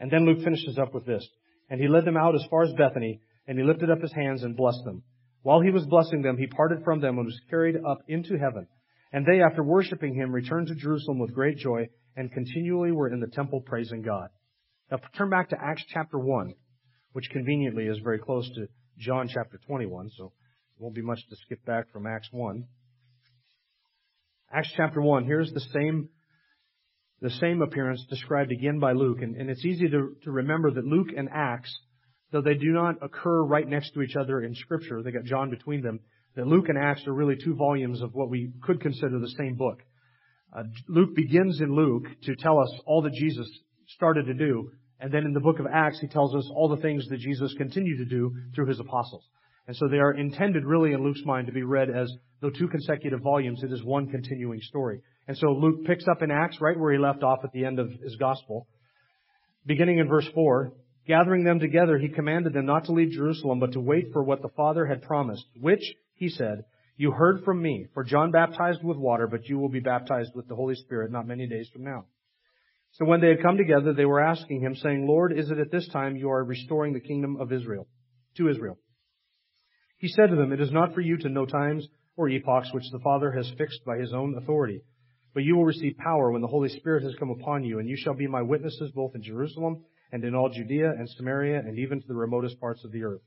And 0.00 0.10
then 0.10 0.24
Luke 0.24 0.42
finishes 0.42 0.78
up 0.78 0.94
with 0.94 1.04
this. 1.04 1.22
And 1.68 1.78
he 1.78 1.86
led 1.86 2.06
them 2.06 2.16
out 2.16 2.34
as 2.34 2.46
far 2.48 2.62
as 2.62 2.72
Bethany, 2.72 3.20
and 3.46 3.58
he 3.58 3.62
lifted 3.62 3.90
up 3.90 4.00
his 4.00 4.14
hands 4.14 4.42
and 4.42 4.56
blessed 4.56 4.82
them. 4.86 5.02
While 5.42 5.60
he 5.60 5.68
was 5.68 5.84
blessing 5.84 6.22
them, 6.22 6.38
he 6.38 6.46
parted 6.46 6.82
from 6.82 7.02
them 7.02 7.18
and 7.18 7.26
was 7.26 7.38
carried 7.50 7.76
up 7.76 7.98
into 8.08 8.38
heaven. 8.38 8.68
And 9.12 9.26
they, 9.26 9.42
after 9.42 9.62
worshiping 9.62 10.14
him, 10.14 10.32
returned 10.32 10.68
to 10.68 10.74
Jerusalem 10.76 11.18
with 11.18 11.34
great 11.34 11.58
joy 11.58 11.88
and 12.16 12.32
continually 12.32 12.92
were 12.92 13.12
in 13.12 13.20
the 13.20 13.26
temple 13.26 13.60
praising 13.60 14.00
God. 14.00 14.30
Now 14.90 14.96
turn 15.14 15.28
back 15.28 15.50
to 15.50 15.62
Acts 15.62 15.84
chapter 15.92 16.18
1, 16.18 16.54
which 17.12 17.28
conveniently 17.30 17.84
is 17.84 17.98
very 18.02 18.18
close 18.18 18.48
to 18.54 18.66
John 18.96 19.28
chapter 19.28 19.60
21, 19.66 20.08
so 20.16 20.32
it 20.78 20.82
won't 20.82 20.94
be 20.94 21.02
much 21.02 21.20
to 21.28 21.36
skip 21.44 21.62
back 21.66 21.92
from 21.92 22.06
Acts 22.06 22.28
1. 22.32 22.64
Acts 24.54 24.70
chapter 24.76 25.02
1, 25.02 25.24
here's 25.24 25.52
the 25.52 25.64
same, 25.72 26.08
the 27.20 27.30
same 27.30 27.60
appearance 27.60 28.06
described 28.08 28.52
again 28.52 28.78
by 28.78 28.92
Luke. 28.92 29.18
And, 29.20 29.34
and 29.34 29.50
it's 29.50 29.64
easy 29.64 29.88
to, 29.88 30.14
to 30.22 30.30
remember 30.30 30.70
that 30.70 30.84
Luke 30.84 31.08
and 31.16 31.28
Acts, 31.32 31.76
though 32.30 32.40
they 32.40 32.54
do 32.54 32.70
not 32.70 33.02
occur 33.02 33.42
right 33.42 33.66
next 33.66 33.94
to 33.94 34.02
each 34.02 34.14
other 34.14 34.40
in 34.42 34.54
Scripture, 34.54 35.02
they 35.02 35.10
got 35.10 35.24
John 35.24 35.50
between 35.50 35.82
them, 35.82 35.98
that 36.36 36.46
Luke 36.46 36.68
and 36.68 36.78
Acts 36.78 37.04
are 37.08 37.12
really 37.12 37.34
two 37.34 37.56
volumes 37.56 38.00
of 38.00 38.14
what 38.14 38.30
we 38.30 38.52
could 38.62 38.80
consider 38.80 39.18
the 39.18 39.34
same 39.36 39.56
book. 39.56 39.80
Uh, 40.56 40.62
Luke 40.86 41.16
begins 41.16 41.60
in 41.60 41.74
Luke 41.74 42.04
to 42.22 42.36
tell 42.36 42.60
us 42.60 42.72
all 42.86 43.02
that 43.02 43.12
Jesus 43.12 43.48
started 43.88 44.26
to 44.26 44.34
do, 44.34 44.70
and 45.00 45.12
then 45.12 45.24
in 45.24 45.32
the 45.32 45.40
book 45.40 45.58
of 45.58 45.66
Acts, 45.66 45.98
he 45.98 46.06
tells 46.06 46.32
us 46.32 46.48
all 46.54 46.68
the 46.68 46.80
things 46.80 47.08
that 47.08 47.18
Jesus 47.18 47.52
continued 47.58 47.98
to 47.98 48.04
do 48.04 48.32
through 48.54 48.66
his 48.66 48.78
apostles. 48.78 49.24
And 49.66 49.76
so 49.76 49.88
they 49.88 49.98
are 49.98 50.12
intended 50.12 50.64
really 50.64 50.92
in 50.92 51.02
Luke's 51.02 51.24
mind 51.24 51.46
to 51.46 51.52
be 51.52 51.62
read 51.62 51.88
as 51.90 52.12
though 52.40 52.50
two 52.50 52.68
consecutive 52.68 53.20
volumes, 53.20 53.62
it 53.62 53.72
is 53.72 53.82
one 53.82 54.08
continuing 54.08 54.60
story. 54.60 55.00
And 55.26 55.36
so 55.38 55.52
Luke 55.52 55.84
picks 55.86 56.06
up 56.06 56.22
in 56.22 56.30
Acts 56.30 56.60
right 56.60 56.78
where 56.78 56.92
he 56.92 56.98
left 56.98 57.22
off 57.22 57.40
at 57.44 57.52
the 57.52 57.64
end 57.64 57.78
of 57.78 57.90
his 58.02 58.16
gospel. 58.16 58.66
Beginning 59.64 59.98
in 59.98 60.08
verse 60.08 60.28
4, 60.34 60.72
gathering 61.06 61.44
them 61.44 61.58
together, 61.58 61.96
he 61.96 62.08
commanded 62.08 62.52
them 62.52 62.66
not 62.66 62.84
to 62.84 62.92
leave 62.92 63.12
Jerusalem, 63.12 63.60
but 63.60 63.72
to 63.72 63.80
wait 63.80 64.12
for 64.12 64.22
what 64.22 64.42
the 64.42 64.50
Father 64.50 64.84
had 64.84 65.02
promised, 65.02 65.46
which, 65.58 65.82
he 66.14 66.28
said, 66.28 66.64
you 66.96 67.10
heard 67.10 67.42
from 67.44 67.60
me, 67.60 67.86
for 67.94 68.04
John 68.04 68.30
baptized 68.30 68.84
with 68.84 68.98
water, 68.98 69.26
but 69.26 69.48
you 69.48 69.58
will 69.58 69.70
be 69.70 69.80
baptized 69.80 70.32
with 70.34 70.46
the 70.46 70.54
Holy 70.54 70.76
Spirit 70.76 71.10
not 71.10 71.26
many 71.26 71.46
days 71.46 71.68
from 71.72 71.82
now. 71.82 72.04
So 72.92 73.04
when 73.04 73.20
they 73.20 73.28
had 73.28 73.42
come 73.42 73.56
together, 73.56 73.92
they 73.92 74.04
were 74.04 74.20
asking 74.20 74.60
him, 74.60 74.76
saying, 74.76 75.06
Lord, 75.06 75.36
is 75.36 75.50
it 75.50 75.58
at 75.58 75.72
this 75.72 75.88
time 75.88 76.16
you 76.16 76.30
are 76.30 76.44
restoring 76.44 76.92
the 76.92 77.00
kingdom 77.00 77.36
of 77.40 77.52
Israel, 77.52 77.88
to 78.36 78.48
Israel? 78.48 78.78
He 79.98 80.08
said 80.08 80.30
to 80.30 80.36
them, 80.36 80.52
It 80.52 80.60
is 80.60 80.72
not 80.72 80.94
for 80.94 81.00
you 81.00 81.16
to 81.18 81.28
know 81.28 81.46
times 81.46 81.86
or 82.16 82.28
epochs 82.28 82.72
which 82.72 82.90
the 82.92 83.00
Father 83.00 83.32
has 83.32 83.50
fixed 83.56 83.84
by 83.84 83.98
his 83.98 84.12
own 84.12 84.36
authority, 84.36 84.82
but 85.32 85.44
you 85.44 85.56
will 85.56 85.64
receive 85.64 85.96
power 85.96 86.30
when 86.30 86.42
the 86.42 86.48
Holy 86.48 86.68
Spirit 86.68 87.02
has 87.02 87.14
come 87.16 87.30
upon 87.30 87.64
you, 87.64 87.78
and 87.78 87.88
you 87.88 87.96
shall 87.96 88.14
be 88.14 88.26
my 88.26 88.42
witnesses 88.42 88.92
both 88.94 89.14
in 89.14 89.22
Jerusalem 89.22 89.84
and 90.12 90.24
in 90.24 90.34
all 90.34 90.48
Judea 90.48 90.90
and 90.90 91.08
Samaria 91.10 91.58
and 91.58 91.78
even 91.78 92.00
to 92.00 92.06
the 92.06 92.14
remotest 92.14 92.60
parts 92.60 92.84
of 92.84 92.92
the 92.92 93.02
earth. 93.02 93.22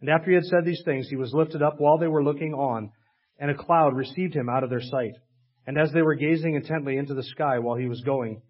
And 0.00 0.10
after 0.10 0.30
he 0.30 0.34
had 0.34 0.44
said 0.44 0.64
these 0.64 0.82
things, 0.84 1.08
he 1.08 1.16
was 1.16 1.34
lifted 1.34 1.62
up 1.62 1.74
while 1.78 1.98
they 1.98 2.06
were 2.06 2.24
looking 2.24 2.54
on, 2.54 2.90
and 3.38 3.50
a 3.50 3.54
cloud 3.54 3.94
received 3.94 4.34
him 4.34 4.48
out 4.48 4.64
of 4.64 4.70
their 4.70 4.82
sight. 4.82 5.14
And 5.66 5.78
as 5.78 5.92
they 5.92 6.02
were 6.02 6.14
gazing 6.14 6.54
intently 6.54 6.96
into 6.96 7.14
the 7.14 7.22
sky 7.22 7.58
while 7.58 7.76
he 7.76 7.88
was 7.88 8.02
going, 8.02 8.42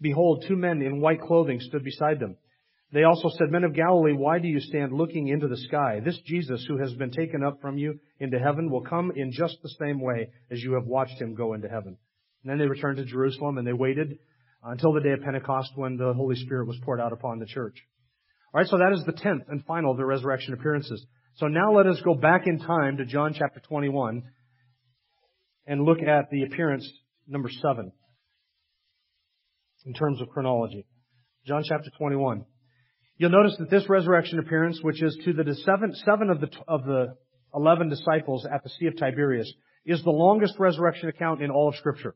behold, 0.00 0.44
two 0.46 0.56
men 0.56 0.82
in 0.82 1.00
white 1.00 1.20
clothing 1.20 1.60
stood 1.60 1.84
beside 1.84 2.20
them. 2.20 2.36
They 2.94 3.02
also 3.02 3.28
said, 3.28 3.50
Men 3.50 3.64
of 3.64 3.74
Galilee, 3.74 4.12
why 4.12 4.38
do 4.38 4.46
you 4.46 4.60
stand 4.60 4.92
looking 4.92 5.26
into 5.26 5.48
the 5.48 5.56
sky? 5.56 6.00
This 6.02 6.16
Jesus 6.24 6.64
who 6.68 6.78
has 6.78 6.94
been 6.94 7.10
taken 7.10 7.42
up 7.42 7.60
from 7.60 7.76
you 7.76 7.98
into 8.20 8.38
heaven 8.38 8.70
will 8.70 8.82
come 8.82 9.10
in 9.16 9.32
just 9.32 9.56
the 9.64 9.74
same 9.80 10.00
way 10.00 10.28
as 10.48 10.62
you 10.62 10.74
have 10.74 10.86
watched 10.86 11.20
him 11.20 11.34
go 11.34 11.54
into 11.54 11.68
heaven. 11.68 11.96
And 12.44 12.50
then 12.50 12.58
they 12.58 12.68
returned 12.68 12.98
to 12.98 13.04
Jerusalem 13.04 13.58
and 13.58 13.66
they 13.66 13.72
waited 13.72 14.20
uh, 14.64 14.70
until 14.70 14.92
the 14.92 15.00
day 15.00 15.10
of 15.10 15.22
Pentecost 15.22 15.72
when 15.74 15.96
the 15.96 16.12
Holy 16.12 16.36
Spirit 16.36 16.68
was 16.68 16.78
poured 16.84 17.00
out 17.00 17.12
upon 17.12 17.40
the 17.40 17.46
church. 17.46 17.74
Alright, 18.54 18.70
so 18.70 18.78
that 18.78 18.92
is 18.96 19.04
the 19.04 19.20
tenth 19.20 19.42
and 19.48 19.64
final 19.64 19.90
of 19.90 19.96
the 19.96 20.06
resurrection 20.06 20.54
appearances. 20.54 21.04
So 21.38 21.48
now 21.48 21.72
let 21.72 21.88
us 21.88 22.00
go 22.04 22.14
back 22.14 22.46
in 22.46 22.60
time 22.60 22.98
to 22.98 23.04
John 23.04 23.34
chapter 23.36 23.58
21 23.58 24.22
and 25.66 25.82
look 25.82 25.98
at 26.00 26.30
the 26.30 26.44
appearance 26.44 26.88
number 27.26 27.50
seven 27.60 27.90
in 29.84 29.94
terms 29.94 30.20
of 30.20 30.28
chronology. 30.28 30.86
John 31.44 31.64
chapter 31.68 31.90
21. 31.98 32.44
You'll 33.16 33.30
notice 33.30 33.56
that 33.58 33.70
this 33.70 33.88
resurrection 33.88 34.40
appearance, 34.40 34.80
which 34.82 35.02
is 35.02 35.16
to 35.24 35.32
the 35.32 35.54
seven, 35.64 35.94
seven 36.04 36.30
of 36.30 36.40
the, 36.40 36.48
of 36.66 36.84
the 36.84 37.16
eleven 37.54 37.88
disciples 37.88 38.44
at 38.44 38.64
the 38.64 38.70
Sea 38.70 38.86
of 38.86 38.96
Tiberias, 38.96 39.52
is 39.86 40.02
the 40.02 40.10
longest 40.10 40.54
resurrection 40.58 41.08
account 41.08 41.42
in 41.42 41.50
all 41.50 41.68
of 41.68 41.76
Scripture. 41.76 42.14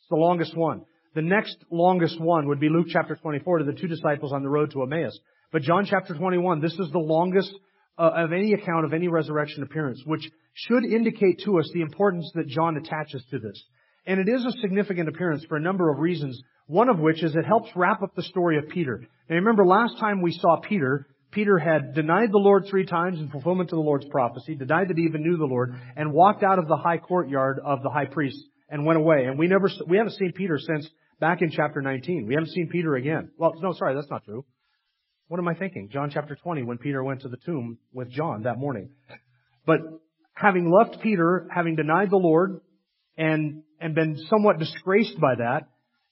It's 0.00 0.08
the 0.08 0.16
longest 0.16 0.56
one. 0.56 0.84
The 1.14 1.22
next 1.22 1.56
longest 1.70 2.20
one 2.20 2.46
would 2.48 2.60
be 2.60 2.68
Luke 2.68 2.86
chapter 2.90 3.16
24 3.16 3.58
to 3.58 3.64
the 3.64 3.72
two 3.72 3.88
disciples 3.88 4.32
on 4.32 4.42
the 4.42 4.48
road 4.48 4.70
to 4.72 4.82
Emmaus. 4.82 5.18
But 5.50 5.62
John 5.62 5.86
chapter 5.88 6.14
21, 6.14 6.60
this 6.60 6.78
is 6.78 6.90
the 6.92 6.98
longest 6.98 7.52
uh, 7.98 8.10
of 8.14 8.32
any 8.32 8.52
account 8.52 8.84
of 8.84 8.92
any 8.92 9.08
resurrection 9.08 9.62
appearance, 9.62 10.02
which 10.04 10.30
should 10.52 10.84
indicate 10.84 11.40
to 11.44 11.58
us 11.58 11.70
the 11.72 11.80
importance 11.80 12.30
that 12.34 12.46
John 12.46 12.76
attaches 12.76 13.24
to 13.30 13.38
this. 13.38 13.60
And 14.06 14.20
it 14.20 14.30
is 14.30 14.44
a 14.44 14.60
significant 14.60 15.08
appearance 15.08 15.44
for 15.48 15.56
a 15.56 15.60
number 15.60 15.90
of 15.90 15.98
reasons, 15.98 16.40
one 16.66 16.88
of 16.88 16.98
which 16.98 17.22
is 17.22 17.34
it 17.34 17.44
helps 17.44 17.70
wrap 17.74 18.02
up 18.02 18.14
the 18.14 18.22
story 18.22 18.58
of 18.58 18.68
Peter. 18.68 19.06
Now 19.28 19.36
remember 19.36 19.64
last 19.64 19.98
time 19.98 20.22
we 20.22 20.32
saw 20.32 20.60
Peter, 20.60 21.06
Peter 21.30 21.58
had 21.58 21.94
denied 21.94 22.32
the 22.32 22.38
Lord 22.38 22.66
three 22.68 22.86
times 22.86 23.20
in 23.20 23.28
fulfillment 23.28 23.70
to 23.70 23.76
the 23.76 23.82
Lord's 23.82 24.06
prophecy, 24.06 24.54
denied 24.54 24.88
that 24.88 24.96
he 24.96 25.04
even 25.04 25.22
knew 25.22 25.36
the 25.36 25.44
Lord, 25.44 25.74
and 25.96 26.12
walked 26.12 26.42
out 26.42 26.58
of 26.58 26.68
the 26.68 26.76
high 26.76 26.98
courtyard 26.98 27.60
of 27.64 27.82
the 27.82 27.90
high 27.90 28.06
priest 28.06 28.38
and 28.68 28.86
went 28.86 28.98
away. 28.98 29.24
And 29.24 29.38
we 29.38 29.46
never, 29.46 29.68
we 29.86 29.96
haven't 29.96 30.14
seen 30.14 30.32
Peter 30.32 30.58
since 30.58 30.88
back 31.20 31.42
in 31.42 31.50
chapter 31.50 31.82
19. 31.82 32.26
We 32.26 32.34
haven't 32.34 32.50
seen 32.50 32.68
Peter 32.70 32.94
again. 32.96 33.30
Well, 33.38 33.54
no, 33.60 33.72
sorry, 33.72 33.94
that's 33.94 34.10
not 34.10 34.24
true. 34.24 34.44
What 35.28 35.38
am 35.38 35.48
I 35.48 35.54
thinking? 35.54 35.88
John 35.92 36.10
chapter 36.12 36.36
20 36.36 36.62
when 36.62 36.78
Peter 36.78 37.02
went 37.02 37.22
to 37.22 37.28
the 37.28 37.38
tomb 37.44 37.78
with 37.92 38.10
John 38.10 38.42
that 38.42 38.58
morning. 38.58 38.90
But 39.66 39.80
having 40.34 40.70
left 40.70 41.02
Peter, 41.02 41.48
having 41.52 41.76
denied 41.76 42.10
the 42.10 42.16
Lord, 42.16 42.60
and, 43.16 43.62
and 43.80 43.94
been 43.94 44.16
somewhat 44.28 44.58
disgraced 44.58 45.18
by 45.20 45.36
that, 45.36 45.68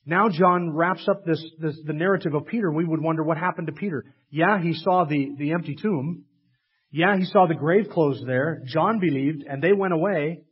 now 0.07 0.29
John 0.29 0.75
wraps 0.75 1.07
up 1.09 1.25
this, 1.25 1.43
this, 1.59 1.77
the 1.85 1.93
narrative 1.93 2.35
of 2.35 2.47
Peter. 2.47 2.71
We 2.71 2.85
would 2.85 3.01
wonder 3.01 3.23
what 3.23 3.39
happened 3.39 3.69
to 3.69 3.73
Peter. 3.73 4.05
Yeah, 4.31 4.61
he 4.61 4.75
saw 4.75 5.05
the, 5.05 5.35
the 5.39 5.53
empty 5.53 5.77
tomb. 5.81 6.25
Yeah, 6.91 7.17
he 7.17 7.25
saw 7.25 7.47
the 7.47 7.55
grave 7.55 7.89
closed 7.91 8.27
there. 8.27 8.63
John 8.67 9.01
believed, 9.01 9.45
and 9.49 9.63
they 9.63 9.73
went 9.73 9.95
away. 9.95 10.43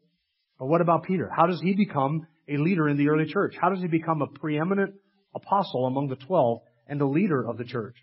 But 0.58 0.66
what 0.66 0.80
about 0.80 1.04
Peter? 1.04 1.30
How 1.34 1.46
does 1.46 1.60
he 1.60 1.74
become 1.74 2.26
a 2.48 2.56
leader 2.56 2.88
in 2.88 2.96
the 2.96 3.08
early 3.08 3.26
church? 3.26 3.54
How 3.60 3.68
does 3.68 3.80
he 3.80 3.88
become 3.88 4.22
a 4.22 4.26
preeminent 4.26 4.94
apostle 5.34 5.86
among 5.86 6.08
the 6.08 6.16
twelve 6.16 6.60
and 6.88 7.00
a 7.00 7.06
leader 7.06 7.46
of 7.46 7.58
the 7.58 7.64
church? 7.64 7.96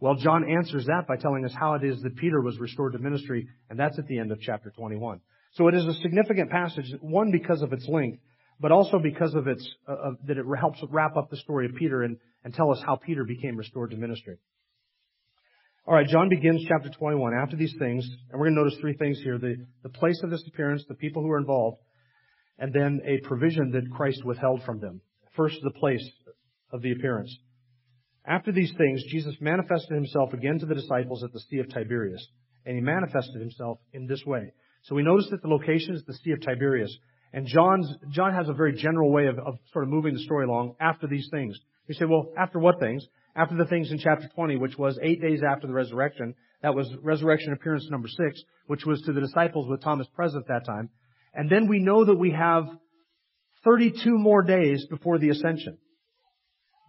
Well, 0.00 0.14
John 0.14 0.48
answers 0.48 0.86
that 0.86 1.06
by 1.08 1.16
telling 1.16 1.44
us 1.44 1.52
how 1.58 1.74
it 1.74 1.84
is 1.84 2.00
that 2.02 2.16
Peter 2.16 2.40
was 2.40 2.58
restored 2.58 2.92
to 2.92 2.98
ministry, 2.98 3.48
and 3.68 3.78
that's 3.78 3.98
at 3.98 4.06
the 4.06 4.18
end 4.18 4.30
of 4.30 4.40
chapter 4.40 4.70
21. 4.70 5.20
So 5.54 5.66
it 5.68 5.74
is 5.74 5.86
a 5.86 5.94
significant 5.94 6.50
passage, 6.50 6.92
one 7.00 7.32
because 7.32 7.62
of 7.62 7.72
its 7.72 7.86
length, 7.88 8.20
but 8.60 8.72
also 8.72 8.98
because 8.98 9.34
of 9.34 9.46
its, 9.46 9.68
uh, 9.86 10.12
that 10.26 10.38
it 10.38 10.44
helps 10.58 10.82
wrap 10.90 11.16
up 11.16 11.30
the 11.30 11.36
story 11.36 11.66
of 11.66 11.74
Peter 11.74 12.02
and, 12.02 12.16
and 12.44 12.52
tell 12.54 12.70
us 12.70 12.82
how 12.84 12.96
Peter 12.96 13.24
became 13.24 13.56
restored 13.56 13.90
to 13.90 13.96
ministry. 13.96 14.36
Alright, 15.86 16.08
John 16.08 16.28
begins 16.28 16.64
chapter 16.68 16.90
21 16.90 17.32
after 17.34 17.56
these 17.56 17.74
things, 17.78 18.06
and 18.30 18.38
we're 18.38 18.46
going 18.46 18.56
to 18.56 18.62
notice 18.62 18.78
three 18.80 18.96
things 18.96 19.18
here. 19.22 19.38
The, 19.38 19.56
the 19.82 19.88
place 19.88 20.20
of 20.22 20.30
this 20.30 20.44
appearance, 20.46 20.84
the 20.86 20.94
people 20.94 21.22
who 21.22 21.30
are 21.30 21.38
involved, 21.38 21.78
and 22.58 22.74
then 22.74 23.00
a 23.06 23.26
provision 23.26 23.70
that 23.72 23.90
Christ 23.90 24.24
withheld 24.24 24.62
from 24.64 24.80
them. 24.80 25.00
First, 25.34 25.56
the 25.62 25.70
place 25.70 26.06
of 26.72 26.82
the 26.82 26.92
appearance. 26.92 27.34
After 28.26 28.52
these 28.52 28.72
things, 28.76 29.02
Jesus 29.08 29.34
manifested 29.40 29.94
himself 29.94 30.34
again 30.34 30.58
to 30.58 30.66
the 30.66 30.74
disciples 30.74 31.24
at 31.24 31.32
the 31.32 31.40
Sea 31.40 31.60
of 31.60 31.70
Tiberias, 31.70 32.26
and 32.66 32.74
he 32.74 32.82
manifested 32.82 33.40
himself 33.40 33.78
in 33.94 34.06
this 34.06 34.22
way. 34.26 34.52
So 34.82 34.94
we 34.94 35.02
notice 35.02 35.28
that 35.30 35.40
the 35.40 35.48
location 35.48 35.94
is 35.94 36.04
the 36.04 36.14
Sea 36.14 36.32
of 36.32 36.42
Tiberias, 36.42 36.94
and 37.32 37.46
John's, 37.46 37.92
John 38.10 38.34
has 38.34 38.48
a 38.48 38.54
very 38.54 38.74
general 38.74 39.10
way 39.12 39.26
of, 39.26 39.38
of 39.38 39.58
sort 39.72 39.84
of 39.84 39.90
moving 39.90 40.14
the 40.14 40.20
story 40.20 40.46
along 40.46 40.76
after 40.80 41.06
these 41.06 41.28
things. 41.30 41.58
You 41.86 41.94
say, 41.94 42.04
well, 42.04 42.32
after 42.38 42.58
what 42.58 42.80
things? 42.80 43.06
After 43.36 43.56
the 43.56 43.66
things 43.66 43.90
in 43.90 43.98
chapter 43.98 44.28
20, 44.34 44.56
which 44.56 44.76
was 44.78 44.98
eight 45.02 45.20
days 45.20 45.40
after 45.48 45.66
the 45.66 45.72
resurrection. 45.72 46.34
That 46.62 46.74
was 46.74 46.90
resurrection 47.02 47.52
appearance 47.52 47.86
number 47.90 48.08
six, 48.08 48.42
which 48.66 48.84
was 48.84 49.00
to 49.02 49.12
the 49.12 49.20
disciples 49.20 49.68
with 49.68 49.82
Thomas 49.82 50.06
present 50.14 50.44
at 50.44 50.48
that 50.48 50.66
time. 50.66 50.90
And 51.34 51.48
then 51.48 51.68
we 51.68 51.78
know 51.78 52.04
that 52.04 52.16
we 52.16 52.32
have 52.32 52.64
32 53.64 54.18
more 54.18 54.42
days 54.42 54.86
before 54.90 55.18
the 55.18 55.30
ascension. 55.30 55.78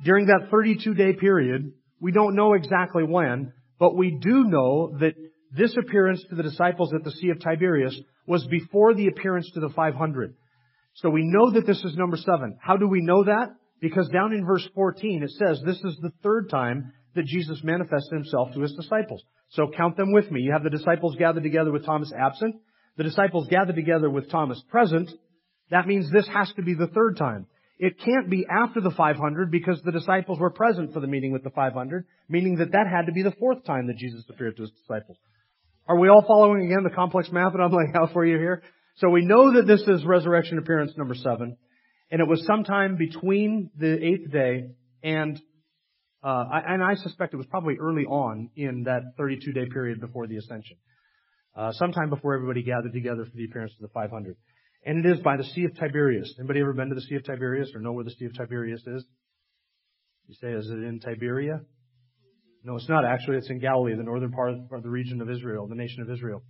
During 0.04 0.28
that 0.28 0.48
32 0.50 0.94
day 0.94 1.14
period, 1.14 1.74
we 2.00 2.12
don't 2.12 2.36
know 2.36 2.54
exactly 2.54 3.04
when, 3.04 3.54
but 3.80 3.96
we 3.96 4.12
do 4.12 4.46
know 4.46 4.98
that 5.00 5.14
this 5.52 5.76
appearance 5.78 6.24
to 6.30 6.36
the 6.36 6.44
disciples 6.44 6.94
at 6.94 7.04
the 7.04 7.12
Sea 7.12 7.30
of 7.30 7.40
Tiberias 7.40 8.00
was 8.28 8.46
before 8.48 8.94
the 8.94 9.08
appearance 9.08 9.50
to 9.54 9.60
the 9.60 9.70
500. 9.70 10.36
So 10.96 11.10
we 11.10 11.24
know 11.24 11.52
that 11.52 11.66
this 11.66 11.84
is 11.84 11.96
number 11.96 12.18
seven. 12.18 12.58
How 12.62 12.78
do 12.78 12.88
we 12.88 13.02
know 13.02 13.24
that? 13.24 13.56
Because 13.82 14.10
down 14.10 14.34
in 14.34 14.46
verse 14.46 14.68
14 14.76 15.24
it 15.24 15.32
says 15.32 15.62
this 15.66 15.82
is 15.84 15.98
the 16.02 16.12
third 16.22 16.50
time 16.50 16.94
that 17.16 17.26
Jesus 17.26 17.62
manifested 17.64 18.14
himself 18.14 18.54
to 18.54 18.62
his 18.62 18.74
disciples. 18.74 19.24
So 19.50 19.72
count 19.76 19.98
them 19.98 20.12
with 20.12 20.30
me. 20.30 20.42
You 20.42 20.52
have 20.52 20.64
the 20.64 20.70
disciples 20.70 21.16
gathered 21.16 21.44
together 21.44 21.72
with 21.72 21.86
Thomas 21.86 22.12
absent, 22.18 22.56
the 22.98 23.04
disciples 23.04 23.48
gathered 23.48 23.76
together 23.76 24.10
with 24.10 24.30
Thomas 24.30 24.62
present. 24.70 25.10
That 25.72 25.88
means 25.88 26.12
this 26.12 26.28
has 26.28 26.52
to 26.58 26.62
be 26.62 26.74
the 26.74 26.88
third 26.88 27.18
time. 27.18 27.48
It 27.78 27.98
can't 27.98 28.30
be 28.30 28.46
after 28.46 28.82
the 28.82 28.92
500 28.92 29.50
because 29.50 29.82
the 29.82 29.94
disciples 29.94 30.38
were 30.38 30.50
present 30.50 30.94
for 30.94 31.00
the 31.00 31.08
meeting 31.08 31.32
with 31.32 31.46
the 31.46 31.50
500, 31.50 32.06
meaning 32.28 32.58
that 32.58 32.74
that 32.74 32.88
had 32.92 33.06
to 33.06 33.14
be 33.14 33.24
the 33.24 33.32
fourth 33.40 33.64
time 33.64 33.88
that 33.88 33.96
Jesus 33.96 34.26
appeared 34.30 34.58
to 34.58 34.64
his 34.64 34.72
disciples. 34.72 35.18
Are 35.90 35.98
we 35.98 36.08
all 36.08 36.24
following 36.28 36.68
again 36.68 36.84
the 36.84 36.92
complex 36.92 37.32
math 37.32 37.54
that 37.54 37.60
I'm 37.60 37.72
laying 37.72 37.94
out 37.96 38.14
for 38.14 38.24
you 38.24 38.38
here? 38.38 38.62
So 38.98 39.10
we 39.10 39.26
know 39.26 39.56
that 39.56 39.66
this 39.66 39.82
is 39.88 40.06
resurrection 40.06 40.60
appearance 40.60 40.92
number 40.96 41.16
seven, 41.16 41.58
and 42.12 42.22
it 42.22 42.28
was 42.28 42.46
sometime 42.46 42.96
between 42.96 43.72
the 43.76 43.96
eighth 43.96 44.32
day 44.32 44.70
and 45.02 45.42
uh, 46.22 46.44
and 46.68 46.84
I 46.84 46.94
suspect 46.94 47.34
it 47.34 47.38
was 47.38 47.48
probably 47.48 47.78
early 47.82 48.04
on 48.04 48.52
in 48.56 48.84
that 48.84 49.02
32 49.18 49.52
day 49.52 49.66
period 49.74 50.00
before 50.00 50.28
the 50.28 50.38
ascension, 50.38 50.78
uh, 51.58 51.72
sometime 51.72 52.12
before 52.12 52.36
everybody 52.36 52.62
gathered 52.62 52.94
together 52.94 53.26
for 53.26 53.36
the 53.36 53.46
appearance 53.46 53.74
of 53.82 53.82
the 53.82 53.92
500. 53.92 54.36
And 54.86 55.04
it 55.04 55.10
is 55.10 55.20
by 55.22 55.38
the 55.38 55.44
Sea 55.44 55.64
of 55.64 55.76
Tiberias. 55.76 56.36
Anybody 56.38 56.60
ever 56.60 56.74
been 56.74 56.90
to 56.90 56.96
the 56.96 57.02
Sea 57.02 57.16
of 57.16 57.24
Tiberias 57.24 57.72
or 57.74 57.82
know 57.82 57.94
where 57.94 58.04
the 58.04 58.12
Sea 58.12 58.26
of 58.26 58.36
Tiberias 58.36 58.84
is? 58.86 59.06
You 60.28 60.36
say, 60.36 60.52
is 60.52 60.70
it 60.70 60.84
in 60.84 61.00
Tiberia? 61.00 61.62
No, 62.70 62.76
it's 62.76 62.88
not 62.88 63.04
actually. 63.04 63.38
It's 63.38 63.50
in 63.50 63.58
Galilee, 63.58 63.96
the 63.96 64.04
northern 64.04 64.32
part 64.32 64.54
of 64.72 64.84
the 64.84 64.90
region 64.90 65.22
of 65.22 65.30
Israel, 65.32 65.66
the 65.66 65.74
nation 65.74 66.04
of 66.04 66.12
Israel. 66.12 66.44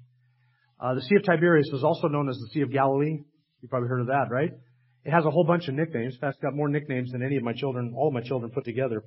Uh, 0.77 0.93
the 0.93 1.01
Sea 1.01 1.15
of 1.15 1.23
Tiberias 1.23 1.69
is 1.71 1.81
also 1.81 2.09
known 2.09 2.27
as 2.27 2.35
the 2.35 2.47
Sea 2.47 2.59
of 2.59 2.73
Galilee. 2.73 3.23
You 3.61 3.69
probably 3.69 3.87
heard 3.87 4.01
of 4.01 4.07
that, 4.07 4.25
right? 4.29 4.51
It 5.05 5.11
has 5.11 5.23
a 5.23 5.31
whole 5.31 5.45
bunch 5.45 5.69
of 5.69 5.75
nicknames. 5.75 6.15
In 6.15 6.19
fact, 6.19 6.35
it's 6.35 6.43
got 6.43 6.53
more 6.53 6.67
nicknames 6.67 7.13
than 7.13 7.23
any 7.23 7.37
of 7.37 7.43
my 7.43 7.53
children, 7.53 7.93
all 7.95 8.11
my 8.11 8.19
children 8.19 8.51
put 8.51 8.65
together. 8.65 9.05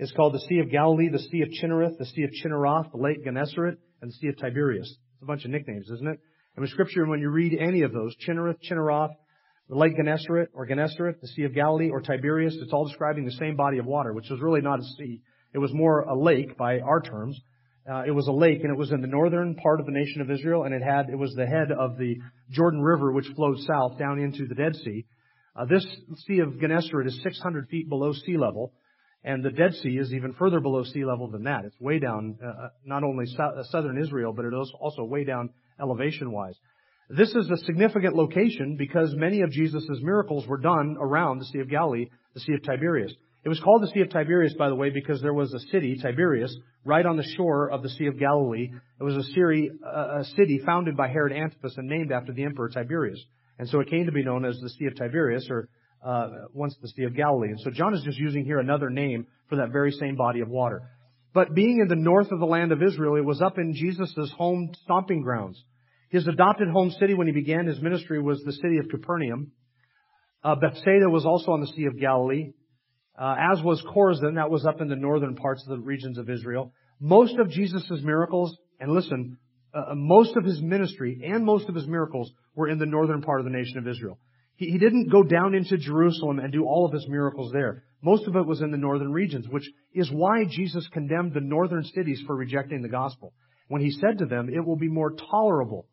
It's 0.00 0.10
called 0.10 0.34
the 0.34 0.40
Sea 0.48 0.58
of 0.58 0.68
Galilee, 0.68 1.08
the 1.08 1.20
Sea 1.20 1.42
of 1.42 1.48
Chinnereth, 1.62 1.96
the 1.96 2.06
Sea 2.06 2.24
of 2.24 2.30
Chinneroth, 2.42 2.90
the 2.90 2.98
Lake 2.98 3.24
Gennesaret, 3.24 3.78
and 4.02 4.10
the 4.10 4.14
Sea 4.14 4.26
of 4.26 4.38
Tiberias. 4.38 4.88
It's 4.88 5.22
a 5.22 5.26
bunch 5.26 5.44
of 5.44 5.52
nicknames, 5.52 5.88
isn't 5.88 6.08
it? 6.08 6.18
And 6.56 6.64
in 6.64 6.70
Scripture, 6.72 7.06
when 7.06 7.20
you 7.20 7.30
read 7.30 7.56
any 7.56 7.82
of 7.82 7.92
those, 7.92 8.16
Chinnereth, 8.26 8.58
Chinneroth, 8.68 9.12
the 9.68 9.76
Lake 9.76 9.96
Gennesaret, 9.96 10.48
or 10.54 10.66
Gennesaret, 10.66 11.20
the 11.20 11.28
Sea 11.28 11.44
of 11.44 11.54
Galilee, 11.54 11.90
or 11.90 12.00
Tiberias, 12.00 12.56
it's 12.60 12.72
all 12.72 12.88
describing 12.88 13.26
the 13.26 13.38
same 13.38 13.54
body 13.54 13.78
of 13.78 13.86
water, 13.86 14.12
which 14.12 14.28
is 14.28 14.40
really 14.40 14.60
not 14.60 14.80
a 14.80 14.84
sea. 14.98 15.22
It 15.54 15.58
was 15.58 15.72
more 15.72 16.00
a 16.00 16.18
lake 16.18 16.56
by 16.56 16.80
our 16.80 17.00
terms. 17.00 17.40
Uh, 17.90 18.02
it 18.06 18.10
was 18.10 18.28
a 18.28 18.32
lake, 18.32 18.60
and 18.62 18.70
it 18.70 18.76
was 18.76 18.92
in 18.92 19.00
the 19.00 19.06
northern 19.06 19.54
part 19.54 19.80
of 19.80 19.86
the 19.86 19.92
nation 19.92 20.20
of 20.20 20.30
Israel, 20.30 20.64
and 20.64 20.74
it 20.74 20.82
had 20.82 21.08
it 21.08 21.16
was 21.16 21.32
the 21.34 21.46
head 21.46 21.72
of 21.72 21.96
the 21.96 22.16
Jordan 22.50 22.82
River, 22.82 23.12
which 23.12 23.26
flowed 23.34 23.58
south 23.60 23.98
down 23.98 24.18
into 24.18 24.46
the 24.46 24.54
Dead 24.54 24.76
Sea. 24.76 25.06
Uh, 25.56 25.64
this 25.64 25.84
Sea 26.26 26.40
of 26.40 26.60
Gennesaret 26.60 27.06
is 27.06 27.20
600 27.22 27.68
feet 27.68 27.88
below 27.88 28.12
sea 28.12 28.36
level, 28.36 28.72
And 29.24 29.42
the 29.42 29.50
Dead 29.50 29.74
Sea 29.74 29.96
is 29.98 30.12
even 30.12 30.34
further 30.34 30.60
below 30.60 30.84
sea 30.84 31.04
level 31.04 31.28
than 31.28 31.44
that. 31.44 31.64
It's 31.64 31.80
way 31.80 31.98
down, 31.98 32.38
uh, 32.42 32.46
uh 32.46 32.68
not 32.84 33.02
only 33.02 33.26
so- 33.26 33.42
uh, 33.42 33.64
southern 33.64 33.98
Israel, 33.98 34.32
but 34.32 34.44
it 34.44 34.52
is 34.54 34.72
also 34.78 35.02
way 35.02 35.24
down 35.24 35.50
elevation 35.80 36.30
wise. 36.30 36.56
This 37.10 37.34
is 37.34 37.50
a 37.50 37.56
significant 37.64 38.14
location 38.14 38.76
because 38.76 39.14
many 39.16 39.40
of 39.40 39.50
Jesus' 39.50 40.00
miracles 40.02 40.46
were 40.46 40.58
done 40.58 40.96
around 41.00 41.38
the 41.38 41.46
Sea 41.46 41.60
of 41.60 41.70
Galilee, 41.70 42.10
the 42.34 42.40
Sea 42.40 42.54
of 42.54 42.62
Tiberias. 42.62 43.14
It 43.44 43.48
was 43.48 43.60
called 43.60 43.82
the 43.82 43.88
Sea 43.88 44.00
of 44.00 44.10
Tiberias, 44.10 44.54
by 44.58 44.68
the 44.68 44.74
way, 44.74 44.90
because 44.90 45.22
there 45.22 45.32
was 45.32 45.54
a 45.54 45.60
city, 45.70 45.96
Tiberias, 46.02 46.54
right 46.84 47.06
on 47.06 47.16
the 47.16 47.22
shore 47.36 47.70
of 47.70 47.82
the 47.82 47.88
Sea 47.88 48.06
of 48.06 48.18
Galilee. 48.18 48.70
It 49.00 49.02
was 49.02 49.16
a, 49.16 49.22
city, 49.22 49.70
a 49.84 50.24
city 50.36 50.60
founded 50.66 50.96
by 50.96 51.08
Herod 51.08 51.32
Antipas 51.32 51.76
and 51.76 51.88
named 51.88 52.12
after 52.12 52.32
the 52.32 52.44
Emperor 52.44 52.68
Tiberius. 52.68 53.22
And 53.58 53.68
so 53.68 53.80
it 53.80 53.90
came 53.90 54.06
to 54.06 54.12
be 54.12 54.24
known 54.24 54.44
as 54.44 54.58
the 54.60 54.70
Sea 54.70 54.86
of 54.86 54.96
Tiberias, 54.96 55.48
or 55.50 55.68
uh, 56.04 56.28
once 56.52 56.76
the 56.80 56.88
Sea 56.88 57.04
of 57.04 57.16
Galilee. 57.16 57.48
And 57.48 57.60
so 57.60 57.70
John 57.70 57.94
is 57.94 58.02
just 58.02 58.18
using 58.18 58.44
here 58.44 58.58
another 58.58 58.90
name 58.90 59.26
for 59.48 59.56
that 59.56 59.72
very 59.72 59.92
same 59.92 60.16
body 60.16 60.40
of 60.40 60.48
water. 60.48 60.82
But 61.34 61.54
being 61.54 61.80
in 61.80 61.88
the 61.88 61.96
north 61.96 62.32
of 62.32 62.40
the 62.40 62.46
land 62.46 62.72
of 62.72 62.82
Israel, 62.82 63.16
it 63.16 63.24
was 63.24 63.40
up 63.42 63.58
in 63.58 63.74
Jesus' 63.74 64.32
home 64.36 64.70
stomping 64.84 65.22
grounds. 65.22 65.62
His 66.10 66.26
adopted 66.26 66.68
home 66.68 66.90
city 66.98 67.14
when 67.14 67.26
he 67.26 67.32
began 67.32 67.66
his 67.66 67.80
ministry 67.80 68.20
was 68.20 68.42
the 68.42 68.52
city 68.52 68.78
of 68.78 68.88
Capernaum. 68.88 69.52
Uh, 70.42 70.54
Bethsaida 70.54 71.08
was 71.10 71.26
also 71.26 71.52
on 71.52 71.60
the 71.60 71.66
Sea 71.66 71.84
of 71.84 72.00
Galilee, 72.00 72.52
uh, 73.18 73.34
as 73.52 73.62
was 73.62 73.82
Chorazin, 73.82 74.36
that 74.36 74.50
was 74.50 74.64
up 74.64 74.80
in 74.80 74.88
the 74.88 74.96
northern 74.96 75.34
parts 75.34 75.62
of 75.62 75.76
the 75.76 75.84
regions 75.84 76.18
of 76.18 76.30
Israel. 76.30 76.72
Most 77.00 77.36
of 77.38 77.50
Jesus' 77.50 77.90
miracles, 78.02 78.56
and 78.80 78.92
listen, 78.92 79.38
uh, 79.74 79.94
most 79.94 80.36
of 80.36 80.44
his 80.44 80.60
ministry 80.60 81.20
and 81.24 81.44
most 81.44 81.68
of 81.68 81.74
his 81.74 81.86
miracles 81.86 82.32
were 82.54 82.68
in 82.68 82.78
the 82.78 82.86
northern 82.86 83.22
part 83.22 83.40
of 83.40 83.44
the 83.44 83.56
nation 83.56 83.78
of 83.78 83.88
Israel. 83.88 84.18
He, 84.56 84.70
he 84.70 84.78
didn't 84.78 85.10
go 85.10 85.22
down 85.22 85.54
into 85.54 85.76
Jerusalem 85.76 86.38
and 86.38 86.52
do 86.52 86.64
all 86.64 86.86
of 86.86 86.92
his 86.92 87.06
miracles 87.08 87.52
there. 87.52 87.84
Most 88.02 88.26
of 88.28 88.36
it 88.36 88.46
was 88.46 88.60
in 88.60 88.70
the 88.70 88.76
northern 88.76 89.12
regions, 89.12 89.46
which 89.48 89.68
is 89.92 90.10
why 90.10 90.44
Jesus 90.48 90.86
condemned 90.92 91.34
the 91.34 91.40
northern 91.40 91.84
cities 91.84 92.22
for 92.26 92.36
rejecting 92.36 92.82
the 92.82 92.88
gospel. 92.88 93.32
When 93.66 93.82
he 93.82 93.90
said 93.90 94.18
to 94.18 94.26
them, 94.26 94.48
it 94.48 94.64
will 94.64 94.76
be 94.76 94.88
more 94.88 95.12
tolerable 95.12 95.86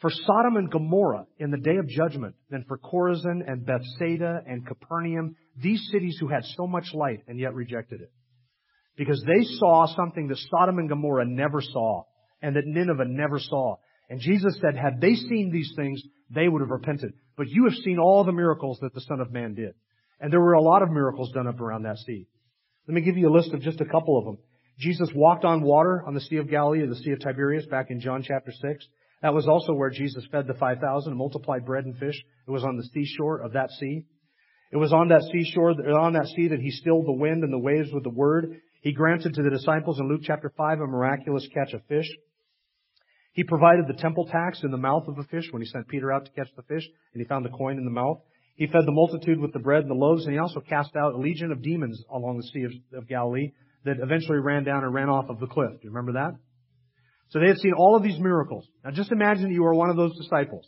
for 0.00 0.10
Sodom 0.10 0.56
and 0.56 0.70
Gomorrah 0.70 1.26
in 1.38 1.50
the 1.50 1.56
day 1.56 1.76
of 1.76 1.88
judgment 1.88 2.34
than 2.50 2.64
for 2.68 2.78
Chorazin 2.78 3.40
and 3.46 3.64
Bethsaida 3.64 4.42
and 4.46 4.66
Capernaum, 4.66 5.36
these 5.56 5.88
cities 5.90 6.16
who 6.20 6.28
had 6.28 6.44
so 6.56 6.66
much 6.66 6.92
light 6.94 7.20
and 7.28 7.38
yet 7.38 7.54
rejected 7.54 8.00
it. 8.00 8.12
Because 8.96 9.22
they 9.26 9.44
saw 9.44 9.86
something 9.86 10.28
that 10.28 10.38
Sodom 10.50 10.78
and 10.78 10.88
Gomorrah 10.88 11.26
never 11.26 11.60
saw 11.60 12.04
and 12.42 12.56
that 12.56 12.66
Nineveh 12.66 13.06
never 13.06 13.38
saw. 13.38 13.76
And 14.08 14.20
Jesus 14.20 14.58
said, 14.60 14.76
had 14.76 15.00
they 15.00 15.14
seen 15.14 15.50
these 15.52 15.72
things, 15.76 16.02
they 16.30 16.48
would 16.48 16.60
have 16.60 16.70
repented. 16.70 17.12
But 17.36 17.48
you 17.48 17.64
have 17.64 17.74
seen 17.78 17.98
all 17.98 18.24
the 18.24 18.32
miracles 18.32 18.78
that 18.82 18.94
the 18.94 19.00
Son 19.00 19.20
of 19.20 19.32
Man 19.32 19.54
did. 19.54 19.74
And 20.20 20.32
there 20.32 20.40
were 20.40 20.52
a 20.52 20.62
lot 20.62 20.82
of 20.82 20.90
miracles 20.90 21.32
done 21.32 21.48
up 21.48 21.60
around 21.60 21.82
that 21.82 21.98
sea. 21.98 22.26
Let 22.86 22.94
me 22.94 23.00
give 23.00 23.16
you 23.16 23.28
a 23.28 23.34
list 23.34 23.52
of 23.52 23.62
just 23.62 23.80
a 23.80 23.86
couple 23.86 24.18
of 24.18 24.24
them. 24.24 24.38
Jesus 24.78 25.08
walked 25.14 25.44
on 25.44 25.62
water 25.62 26.02
on 26.06 26.14
the 26.14 26.20
Sea 26.20 26.36
of 26.36 26.50
Galilee 26.50 26.86
the 26.86 26.96
Sea 26.96 27.12
of 27.12 27.20
Tiberias 27.20 27.66
back 27.66 27.90
in 27.90 28.00
John 28.00 28.22
chapter 28.22 28.52
6. 28.52 28.86
That 29.22 29.34
was 29.34 29.48
also 29.48 29.72
where 29.72 29.90
Jesus 29.90 30.26
fed 30.30 30.46
the 30.46 30.54
5,000 30.54 31.10
and 31.10 31.18
multiplied 31.18 31.64
bread 31.64 31.84
and 31.84 31.96
fish. 31.96 32.20
It 32.46 32.50
was 32.50 32.64
on 32.64 32.76
the 32.76 32.84
seashore 32.92 33.40
of 33.40 33.52
that 33.52 33.70
sea. 33.70 34.04
It 34.74 34.78
was 34.78 34.92
on 34.92 35.08
that 35.10 35.22
seashore, 35.30 35.70
on 35.70 36.14
that 36.14 36.26
sea 36.34 36.48
that 36.48 36.58
he 36.58 36.72
stilled 36.72 37.06
the 37.06 37.12
wind 37.12 37.44
and 37.44 37.52
the 37.52 37.58
waves 37.58 37.92
with 37.92 38.02
the 38.02 38.10
word. 38.10 38.60
He 38.82 38.92
granted 38.92 39.34
to 39.34 39.42
the 39.44 39.50
disciples 39.50 40.00
in 40.00 40.08
Luke 40.08 40.22
chapter 40.24 40.52
5 40.56 40.80
a 40.80 40.86
miraculous 40.88 41.46
catch 41.54 41.72
of 41.74 41.86
fish. 41.86 42.08
He 43.34 43.44
provided 43.44 43.86
the 43.86 43.94
temple 43.94 44.26
tax 44.26 44.64
in 44.64 44.72
the 44.72 44.76
mouth 44.76 45.06
of 45.06 45.16
a 45.16 45.22
fish 45.22 45.44
when 45.52 45.62
he 45.62 45.68
sent 45.68 45.86
Peter 45.86 46.12
out 46.12 46.24
to 46.24 46.32
catch 46.32 46.48
the 46.56 46.64
fish 46.64 46.82
and 47.12 47.22
he 47.22 47.28
found 47.28 47.44
the 47.44 47.50
coin 47.50 47.78
in 47.78 47.84
the 47.84 47.90
mouth. 47.92 48.18
He 48.56 48.66
fed 48.66 48.84
the 48.84 48.90
multitude 48.90 49.38
with 49.38 49.52
the 49.52 49.60
bread 49.60 49.82
and 49.82 49.90
the 49.90 49.94
loaves 49.94 50.24
and 50.24 50.32
he 50.32 50.40
also 50.40 50.60
cast 50.60 50.96
out 50.96 51.14
a 51.14 51.18
legion 51.18 51.52
of 51.52 51.62
demons 51.62 52.02
along 52.10 52.38
the 52.38 52.42
Sea 52.42 52.64
of, 52.64 52.98
of 52.98 53.08
Galilee 53.08 53.52
that 53.84 54.00
eventually 54.00 54.38
ran 54.38 54.64
down 54.64 54.82
and 54.82 54.92
ran 54.92 55.08
off 55.08 55.26
of 55.28 55.38
the 55.38 55.46
cliff. 55.46 55.70
Do 55.70 55.84
you 55.84 55.90
remember 55.90 56.14
that? 56.14 56.32
So 57.28 57.38
they 57.38 57.46
had 57.46 57.58
seen 57.58 57.74
all 57.74 57.94
of 57.94 58.02
these 58.02 58.18
miracles. 58.18 58.66
Now 58.84 58.90
just 58.90 59.12
imagine 59.12 59.52
you 59.52 59.64
are 59.66 59.74
one 59.74 59.90
of 59.90 59.96
those 59.96 60.18
disciples. 60.18 60.66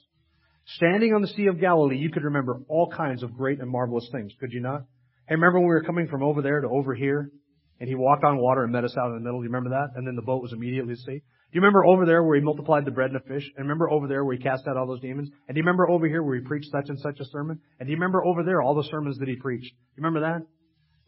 Standing 0.74 1.14
on 1.14 1.22
the 1.22 1.28
Sea 1.28 1.46
of 1.46 1.60
Galilee, 1.60 1.96
you 1.96 2.10
could 2.10 2.24
remember 2.24 2.60
all 2.68 2.90
kinds 2.90 3.22
of 3.22 3.36
great 3.36 3.60
and 3.60 3.70
marvelous 3.70 4.08
things, 4.10 4.32
could 4.40 4.52
you 4.52 4.60
not? 4.60 4.82
Hey, 5.28 5.36
remember 5.36 5.60
when 5.60 5.68
we 5.68 5.74
were 5.74 5.84
coming 5.84 6.08
from 6.08 6.24
over 6.24 6.42
there 6.42 6.60
to 6.60 6.68
over 6.68 6.92
here? 6.92 7.30
And 7.78 7.88
he 7.88 7.94
walked 7.94 8.24
on 8.24 8.38
water 8.38 8.64
and 8.64 8.72
met 8.72 8.84
us 8.84 8.96
out 8.96 9.10
in 9.10 9.14
the 9.14 9.20
middle. 9.20 9.40
Do 9.40 9.44
you 9.44 9.50
remember 9.50 9.70
that? 9.70 9.90
And 9.94 10.06
then 10.06 10.16
the 10.16 10.22
boat 10.22 10.42
was 10.42 10.52
immediately 10.52 10.94
at 10.94 10.98
sea. 10.98 11.18
Do 11.18 11.52
you 11.52 11.60
remember 11.60 11.84
over 11.84 12.04
there 12.04 12.24
where 12.24 12.36
he 12.36 12.42
multiplied 12.42 12.84
the 12.84 12.90
bread 12.90 13.10
and 13.12 13.20
the 13.20 13.28
fish? 13.28 13.44
And 13.56 13.64
remember 13.64 13.90
over 13.90 14.08
there 14.08 14.24
where 14.24 14.36
he 14.36 14.42
cast 14.42 14.66
out 14.66 14.76
all 14.76 14.88
those 14.88 15.00
demons? 15.00 15.28
And 15.46 15.54
do 15.54 15.60
you 15.60 15.62
remember 15.62 15.88
over 15.88 16.08
here 16.08 16.22
where 16.22 16.36
he 16.36 16.42
preached 16.42 16.70
such 16.72 16.88
and 16.88 16.98
such 16.98 17.20
a 17.20 17.24
sermon? 17.26 17.60
And 17.78 17.86
do 17.86 17.90
you 17.92 17.96
remember 17.96 18.24
over 18.24 18.42
there 18.42 18.60
all 18.60 18.74
the 18.74 18.88
sermons 18.90 19.18
that 19.18 19.28
he 19.28 19.36
preached? 19.36 19.72
You 19.96 20.02
remember 20.02 20.20
that? 20.20 20.46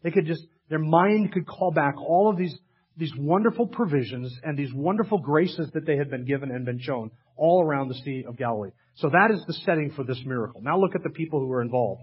They 0.03 0.11
could 0.11 0.25
just, 0.25 0.45
their 0.69 0.79
mind 0.79 1.33
could 1.33 1.45
call 1.45 1.71
back 1.71 1.95
all 1.97 2.29
of 2.29 2.37
these 2.37 2.57
these 2.99 3.13
wonderful 3.17 3.65
provisions 3.65 4.37
and 4.43 4.57
these 4.57 4.73
wonderful 4.73 5.19
graces 5.19 5.71
that 5.73 5.85
they 5.85 5.95
had 5.95 6.09
been 6.09 6.25
given 6.25 6.51
and 6.51 6.65
been 6.65 6.79
shown 6.81 7.09
all 7.39 7.63
around 7.63 7.87
the 7.87 7.95
Sea 7.95 8.25
of 8.27 8.37
Galilee. 8.37 8.71
So 8.95 9.09
that 9.09 9.31
is 9.31 9.43
the 9.47 9.53
setting 9.65 9.91
for 9.95 10.03
this 10.03 10.21
miracle. 10.25 10.61
Now 10.61 10.79
look 10.79 10.95
at 10.95 11.03
the 11.03 11.09
people 11.09 11.39
who 11.39 11.47
were 11.47 11.61
involved. 11.61 12.01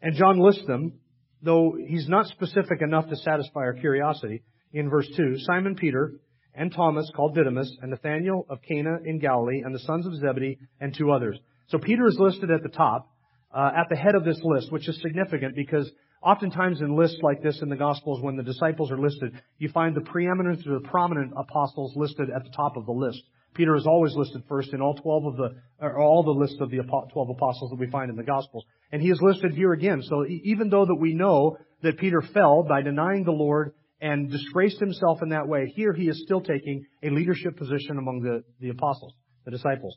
And 0.00 0.14
John 0.14 0.38
lists 0.38 0.64
them, 0.66 1.00
though 1.42 1.76
he's 1.86 2.08
not 2.08 2.26
specific 2.26 2.80
enough 2.80 3.08
to 3.08 3.16
satisfy 3.16 3.60
our 3.60 3.74
curiosity. 3.74 4.42
In 4.72 4.90
verse 4.90 5.08
2, 5.16 5.38
Simon 5.40 5.74
Peter 5.74 6.12
and 6.54 6.72
Thomas, 6.72 7.10
called 7.14 7.34
Didymus, 7.34 7.76
and 7.82 7.90
Nathanael 7.90 8.46
of 8.48 8.58
Cana 8.62 8.98
in 9.04 9.18
Galilee, 9.18 9.62
and 9.64 9.74
the 9.74 9.80
sons 9.80 10.06
of 10.06 10.14
Zebedee, 10.14 10.58
and 10.80 10.94
two 10.94 11.10
others. 11.10 11.38
So 11.68 11.78
Peter 11.78 12.06
is 12.06 12.16
listed 12.18 12.50
at 12.50 12.62
the 12.62 12.68
top, 12.68 13.08
uh, 13.54 13.70
at 13.76 13.88
the 13.90 13.96
head 13.96 14.14
of 14.14 14.24
this 14.24 14.40
list, 14.42 14.72
which 14.72 14.88
is 14.88 15.00
significant 15.00 15.54
because 15.54 15.90
Oftentimes 16.22 16.80
in 16.80 16.96
lists 16.96 17.18
like 17.22 17.42
this 17.42 17.62
in 17.62 17.68
the 17.68 17.76
Gospels, 17.76 18.20
when 18.20 18.36
the 18.36 18.42
disciples 18.42 18.90
are 18.90 18.98
listed, 18.98 19.40
you 19.58 19.68
find 19.68 19.94
the 19.94 20.00
preeminent 20.00 20.66
or 20.66 20.80
the 20.80 20.88
prominent 20.88 21.32
apostles 21.36 21.94
listed 21.94 22.28
at 22.34 22.42
the 22.42 22.50
top 22.50 22.76
of 22.76 22.86
the 22.86 22.92
list. 22.92 23.22
Peter 23.58 23.74
is 23.74 23.86
always 23.86 24.14
listed 24.14 24.42
first 24.48 24.72
in 24.72 24.80
all 24.80 24.94
12 24.94 25.26
of 25.26 25.36
the, 25.36 25.48
or 25.80 25.98
all 25.98 26.22
the 26.22 26.30
list 26.30 26.54
of 26.60 26.70
the 26.70 26.78
12 26.78 27.30
apostles 27.30 27.70
that 27.70 27.78
we 27.78 27.90
find 27.90 28.08
in 28.08 28.16
the 28.16 28.22
Gospels. 28.22 28.64
And 28.92 29.02
he 29.02 29.10
is 29.10 29.20
listed 29.20 29.52
here 29.52 29.72
again. 29.72 30.00
So 30.02 30.24
even 30.44 30.70
though 30.70 30.86
that 30.86 30.94
we 30.94 31.12
know 31.12 31.58
that 31.82 31.98
Peter 31.98 32.22
fell 32.22 32.62
by 32.62 32.82
denying 32.82 33.24
the 33.24 33.32
Lord 33.32 33.74
and 34.00 34.30
disgraced 34.30 34.78
himself 34.78 35.22
in 35.22 35.30
that 35.30 35.48
way, 35.48 35.72
here 35.74 35.92
he 35.92 36.08
is 36.08 36.22
still 36.22 36.40
taking 36.40 36.86
a 37.02 37.10
leadership 37.10 37.56
position 37.56 37.98
among 37.98 38.22
the, 38.22 38.44
the 38.60 38.70
apostles, 38.70 39.12
the 39.44 39.50
disciples. 39.50 39.96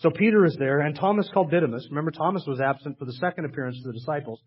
So 0.00 0.10
Peter 0.10 0.44
is 0.44 0.54
there, 0.58 0.80
and 0.80 0.94
Thomas 0.94 1.30
called 1.32 1.50
Didymus. 1.50 1.86
Remember, 1.88 2.10
Thomas 2.10 2.44
was 2.46 2.60
absent 2.60 2.98
for 2.98 3.06
the 3.06 3.14
second 3.14 3.46
appearance 3.46 3.78
of 3.78 3.92
the 3.92 3.98
disciples 3.98 4.40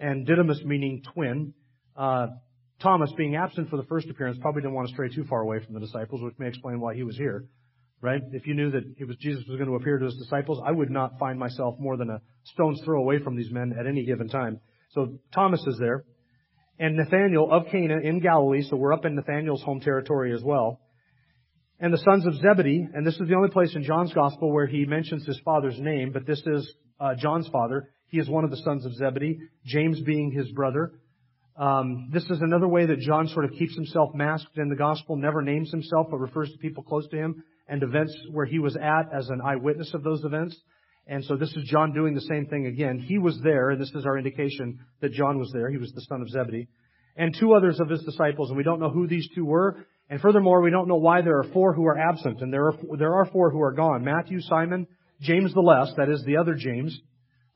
and 0.00 0.26
Didymus 0.26 0.62
meaning 0.64 1.02
twin. 1.14 1.52
Uh, 1.94 2.28
Thomas, 2.80 3.12
being 3.16 3.36
absent 3.36 3.68
for 3.68 3.76
the 3.76 3.84
first 3.84 4.08
appearance, 4.08 4.38
probably 4.40 4.62
didn't 4.62 4.74
want 4.74 4.88
to 4.88 4.94
stray 4.94 5.08
too 5.08 5.24
far 5.24 5.42
away 5.42 5.62
from 5.64 5.74
the 5.74 5.80
disciples, 5.80 6.22
which 6.22 6.34
may 6.38 6.48
explain 6.48 6.80
why 6.80 6.94
he 6.94 7.02
was 7.02 7.16
here. 7.16 7.44
Right? 8.02 8.20
If 8.32 8.48
you 8.48 8.54
knew 8.54 8.72
that 8.72 8.82
it 8.98 9.06
was 9.06 9.16
Jesus 9.18 9.44
was 9.48 9.56
going 9.58 9.70
to 9.70 9.76
appear 9.76 9.96
to 9.96 10.06
his 10.06 10.16
disciples, 10.16 10.60
I 10.66 10.72
would 10.72 10.90
not 10.90 11.20
find 11.20 11.38
myself 11.38 11.76
more 11.78 11.96
than 11.96 12.10
a 12.10 12.20
stone's 12.42 12.80
throw 12.84 13.00
away 13.00 13.20
from 13.22 13.36
these 13.36 13.52
men 13.52 13.76
at 13.78 13.86
any 13.86 14.04
given 14.04 14.28
time. 14.28 14.60
So 14.90 15.20
Thomas 15.32 15.64
is 15.68 15.78
there. 15.78 16.04
And 16.80 16.96
Nathanael 16.96 17.48
of 17.52 17.66
Cana 17.70 18.00
in 18.02 18.18
Galilee, 18.18 18.64
so 18.68 18.76
we're 18.76 18.92
up 18.92 19.04
in 19.04 19.14
Nathanael's 19.14 19.62
home 19.62 19.78
territory 19.78 20.34
as 20.34 20.42
well. 20.42 20.80
And 21.78 21.94
the 21.94 21.98
sons 21.98 22.26
of 22.26 22.34
Zebedee, 22.34 22.88
and 22.92 23.06
this 23.06 23.14
is 23.14 23.28
the 23.28 23.36
only 23.36 23.50
place 23.50 23.76
in 23.76 23.84
John's 23.84 24.12
gospel 24.12 24.52
where 24.52 24.66
he 24.66 24.84
mentions 24.84 25.24
his 25.24 25.38
father's 25.44 25.78
name, 25.78 26.10
but 26.10 26.26
this 26.26 26.42
is 26.44 26.74
uh, 26.98 27.14
John's 27.14 27.46
father. 27.48 27.90
He 28.08 28.18
is 28.18 28.28
one 28.28 28.42
of 28.42 28.50
the 28.50 28.56
sons 28.56 28.84
of 28.84 28.94
Zebedee, 28.94 29.38
James 29.64 30.00
being 30.00 30.32
his 30.32 30.50
brother. 30.50 30.90
Um, 31.56 32.10
this 32.12 32.24
is 32.24 32.40
another 32.40 32.66
way 32.66 32.84
that 32.86 32.98
John 32.98 33.28
sort 33.28 33.44
of 33.44 33.52
keeps 33.52 33.76
himself 33.76 34.10
masked 34.12 34.56
in 34.56 34.70
the 34.70 34.76
gospel, 34.76 35.16
never 35.16 35.40
names 35.40 35.70
himself, 35.70 36.08
but 36.10 36.18
refers 36.18 36.50
to 36.50 36.58
people 36.58 36.82
close 36.82 37.06
to 37.08 37.16
him 37.16 37.44
and 37.72 37.82
events 37.82 38.14
where 38.30 38.44
he 38.44 38.58
was 38.58 38.76
at 38.76 39.04
as 39.16 39.30
an 39.30 39.40
eyewitness 39.42 39.94
of 39.94 40.02
those 40.02 40.22
events. 40.24 40.54
And 41.06 41.24
so 41.24 41.36
this 41.36 41.48
is 41.56 41.64
John 41.64 41.94
doing 41.94 42.14
the 42.14 42.20
same 42.20 42.44
thing 42.44 42.66
again. 42.66 42.98
He 42.98 43.16
was 43.16 43.40
there, 43.42 43.70
and 43.70 43.80
this 43.80 43.90
is 43.94 44.04
our 44.04 44.18
indication 44.18 44.80
that 45.00 45.12
John 45.12 45.38
was 45.38 45.50
there. 45.54 45.70
He 45.70 45.78
was 45.78 45.90
the 45.92 46.02
son 46.02 46.20
of 46.20 46.28
Zebedee. 46.28 46.68
And 47.16 47.34
two 47.40 47.54
others 47.54 47.80
of 47.80 47.88
his 47.88 48.02
disciples, 48.02 48.50
and 48.50 48.58
we 48.58 48.62
don't 48.62 48.78
know 48.78 48.90
who 48.90 49.06
these 49.06 49.26
two 49.34 49.46
were. 49.46 49.86
And 50.10 50.20
furthermore, 50.20 50.60
we 50.60 50.70
don't 50.70 50.86
know 50.86 50.96
why 50.96 51.22
there 51.22 51.38
are 51.38 51.50
four 51.54 51.72
who 51.72 51.86
are 51.86 51.98
absent, 51.98 52.42
and 52.42 52.52
there 52.52 52.66
are, 52.66 52.74
there 52.98 53.14
are 53.14 53.24
four 53.32 53.50
who 53.50 53.62
are 53.62 53.72
gone. 53.72 54.04
Matthew, 54.04 54.42
Simon, 54.42 54.86
James 55.22 55.54
the 55.54 55.60
Less, 55.60 55.94
that 55.96 56.10
is 56.10 56.22
the 56.26 56.36
other 56.36 56.54
James, 56.54 57.00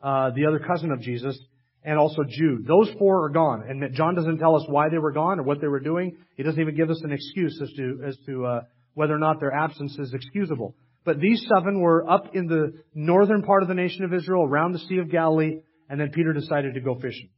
uh, 0.03 0.31
the 0.31 0.47
other 0.47 0.61
cousin 0.61 0.93
of 0.93 1.03
Jesus, 1.03 1.39
and 1.85 1.99
also 1.99 2.23
Jude. 2.27 2.67
Those 2.67 2.91
four 2.99 3.27
are 3.27 3.29
gone, 3.29 3.65
and 3.69 3.95
John 3.95 4.15
doesn't 4.15 4.39
tell 4.39 4.57
us 4.57 4.65
why 4.67 4.89
they 4.89 4.99
were 4.99 5.13
gone 5.13 5.41
or 5.41 5.43
what 5.43 5.61
they 5.61 5.69
were 5.69 5.81
doing. 5.81 6.17
He 6.39 6.43
doesn't 6.43 6.61
even 6.61 6.75
give 6.75 6.89
us 6.89 7.03
an 7.05 7.13
excuse 7.13 7.61
as 7.63 7.71
to 7.77 8.01
as 8.07 8.17
to 8.25 8.47
uh, 8.47 8.61
whether 8.97 9.15
or 9.15 9.19
not 9.19 9.41
their 9.41 9.53
absence 9.53 9.95
is 9.99 10.15
excusable. 10.15 10.75
But 11.05 11.21
these 11.21 11.47
seven 11.55 11.81
were 11.81 12.09
up 12.11 12.35
in 12.35 12.47
the 12.47 12.83
northern 12.95 13.43
part 13.43 13.63
of 13.63 13.69
the 13.69 13.75
nation 13.75 14.05
of 14.05 14.15
Israel, 14.15 14.43
around 14.43 14.73
the 14.73 14.79
Sea 14.79 14.99
of 14.99 15.11
Galilee, 15.11 15.59
and 15.91 16.01
then 16.01 16.11
Peter 16.13 16.33
decided 16.33 16.73
to 16.75 16.81
go 16.81 16.95
fishing. 16.95 17.29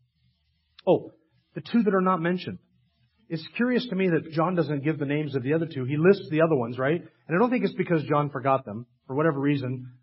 Oh, 0.86 1.10
the 1.56 1.60
two 1.60 1.82
that 1.82 1.94
are 1.94 2.00
not 2.00 2.22
mentioned. 2.22 2.58
It's 3.28 3.46
curious 3.56 3.84
to 3.88 3.96
me 3.96 4.08
that 4.08 4.30
John 4.30 4.54
doesn't 4.54 4.84
give 4.84 5.00
the 5.00 5.04
names 5.04 5.34
of 5.34 5.42
the 5.42 5.54
other 5.54 5.66
two. 5.66 5.84
He 5.84 5.96
lists 5.96 6.28
the 6.30 6.42
other 6.42 6.54
ones, 6.54 6.78
right? 6.78 7.00
And 7.00 7.36
I 7.36 7.40
don't 7.40 7.50
think 7.50 7.64
it's 7.64 7.74
because 7.74 8.04
John 8.04 8.30
forgot 8.30 8.64
them. 8.64 8.86
For 9.08 9.16
whatever 9.16 9.40
reason, 9.40 9.94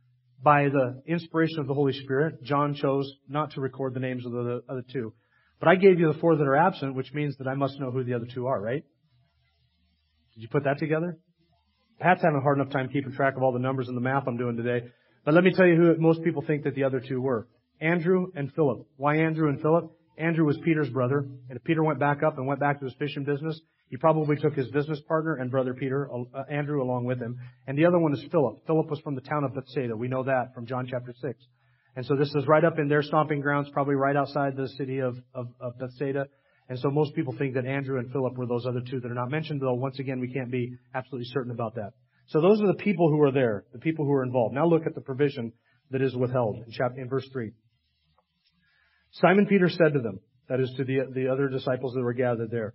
by 0.44 0.66
the 0.66 1.02
inspiration 1.08 1.60
of 1.60 1.68
the 1.68 1.74
Holy 1.74 1.94
Spirit, 1.94 2.44
John 2.44 2.76
chose 2.76 3.10
not 3.30 3.52
to 3.52 3.62
record 3.62 3.94
the 3.94 4.02
names 4.02 4.26
of 4.26 4.34
the 4.34 4.62
other 4.68 4.84
two. 4.92 5.14
But 5.62 5.70
I 5.70 5.76
gave 5.76 6.00
you 6.00 6.12
the 6.12 6.20
four 6.20 6.36
that 6.36 6.44
are 6.44 6.58
absent, 6.58 6.96
which 6.96 7.14
means 7.14 7.38
that 7.38 7.48
I 7.48 7.56
must 7.56 7.80
know 7.80 7.92
who 7.92 8.04
the 8.04 8.16
other 8.16 8.28
two 8.32 8.48
are, 8.48 8.62
right? 8.62 8.84
Did 10.34 10.42
you 10.42 10.50
put 10.50 10.66
that 10.66 10.80
together? 10.80 11.18
Pat's 12.00 12.22
having 12.22 12.38
a 12.38 12.42
hard 12.42 12.60
enough 12.60 12.72
time 12.72 12.90
keeping 12.90 13.14
track 13.14 13.36
of 13.38 13.44
all 13.44 13.52
the 13.52 13.60
numbers 13.60 13.88
and 13.88 13.96
the 13.96 14.02
math 14.02 14.24
I'm 14.28 14.38
doing 14.38 14.58
today. 14.58 14.88
But 15.24 15.34
let 15.34 15.44
me 15.44 15.54
tell 15.54 15.66
you 15.66 15.76
who 15.76 15.96
most 15.98 16.24
people 16.24 16.44
think 16.46 16.64
that 16.64 16.76
the 16.76 16.84
other 16.84 17.00
two 17.00 17.22
were. 17.22 17.48
Andrew 17.82 18.28
and 18.36 18.54
Philip. 18.54 18.86
Why 18.98 19.18
Andrew 19.18 19.50
and 19.50 19.62
Philip? 19.62 19.92
Andrew 20.18 20.46
was 20.46 20.58
Peter's 20.64 20.90
brother, 20.90 21.20
and 21.50 21.58
if 21.58 21.64
Peter 21.64 21.84
went 21.84 22.00
back 22.00 22.24
up 22.24 22.38
and 22.38 22.48
went 22.48 22.60
back 22.60 22.80
to 22.80 22.86
his 22.86 22.94
fishing 22.98 23.26
business, 23.26 23.60
he 23.90 23.98
probably 23.98 24.38
took 24.38 24.54
his 24.54 24.70
business 24.70 25.00
partner 25.08 25.36
and 25.36 25.52
brother 25.52 25.74
Peter, 25.74 26.10
uh, 26.12 26.44
Andrew, 26.50 26.82
along 26.82 27.06
with 27.06 27.20
him. 27.20 27.38
And 27.68 27.78
the 27.78 27.86
other 27.86 28.00
one 28.00 28.14
is 28.14 28.24
Philip. 28.32 28.66
Philip 28.66 28.90
was 28.90 29.00
from 29.02 29.16
the 29.16 29.22
town 29.22 29.44
of 29.44 29.54
Bethsaida. 29.54 29.96
We 29.96 30.08
know 30.08 30.24
that 30.24 30.54
from 30.56 30.66
John 30.66 30.88
chapter 30.90 31.14
6. 31.22 31.46
And 31.96 32.06
so 32.06 32.16
this 32.16 32.34
is 32.34 32.48
right 32.48 32.64
up 32.64 32.80
in 32.80 32.88
their 32.88 33.04
stomping 33.04 33.42
grounds, 33.42 33.70
probably 33.72 33.96
right 33.96 34.16
outside 34.16 34.56
the 34.56 34.68
city 34.70 35.00
of, 35.00 35.18
of, 35.34 35.48
of 35.60 35.78
Bethsaida. 35.78 36.28
And 36.68 36.80
so 36.80 36.90
most 36.90 37.14
people 37.14 37.36
think 37.38 37.54
that 37.54 37.66
Andrew 37.66 38.00
and 38.00 38.12
Philip 38.12 38.36
were 38.36 38.48
those 38.48 38.66
other 38.66 38.82
two 38.82 39.00
that 39.00 39.12
are 39.12 39.16
not 39.16 39.30
mentioned, 39.30 39.62
though 39.62 39.76
once 39.76 40.00
again 40.00 40.20
we 40.20 40.34
can't 40.34 40.52
be 40.52 40.78
absolutely 40.94 41.30
certain 41.32 41.52
about 41.52 41.76
that. 41.76 41.92
So 42.28 42.42
those 42.42 42.60
are 42.60 42.68
the 42.68 42.84
people 42.84 43.10
who 43.10 43.22
are 43.22 43.32
there, 43.32 43.66
the 43.72 43.80
people 43.80 44.06
who 44.06 44.12
are 44.14 44.24
involved. 44.24 44.56
Now 44.56 44.66
look 44.66 44.88
at 44.88 44.96
the 44.96 45.02
provision 45.02 45.54
that 45.92 46.02
is 46.02 46.16
withheld 46.16 46.56
in 46.58 46.72
chapter 46.72 47.00
in 47.00 47.08
verse 47.08 47.28
three. 47.32 47.52
Simon 49.12 49.46
Peter 49.46 49.70
said 49.70 49.94
to 49.94 50.00
them, 50.00 50.20
that 50.50 50.60
is 50.60 50.72
to 50.78 50.84
the 50.84 51.00
the 51.14 51.28
other 51.28 51.50
disciples 51.50 51.94
that 51.94 52.02
were 52.02 52.14
gathered 52.14 52.52
there, 52.52 52.74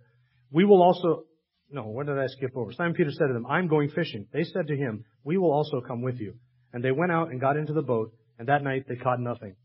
we 0.51 0.65
will 0.65 0.81
also 0.81 1.25
no, 1.73 1.83
what 1.83 2.05
did 2.05 2.17
I 2.17 2.27
skip 2.27 2.51
over? 2.55 2.73
Simon 2.73 2.93
Peter 2.93 3.11
said 3.11 3.27
to 3.27 3.33
them, 3.33 3.45
I'm 3.45 3.67
going 3.67 3.89
fishing. 3.89 4.27
They 4.33 4.43
said 4.43 4.67
to 4.67 4.75
him, 4.75 5.05
We 5.23 5.37
will 5.37 5.51
also 5.51 5.79
come 5.79 6.01
with 6.01 6.19
you. 6.19 6.33
And 6.73 6.83
they 6.83 6.91
went 6.91 7.13
out 7.13 7.31
and 7.31 7.39
got 7.39 7.55
into 7.55 7.71
the 7.71 7.81
boat, 7.81 8.13
and 8.37 8.49
that 8.49 8.61
night 8.61 8.85
they 8.89 8.95
caught 8.95 9.19
nothing. 9.21 9.55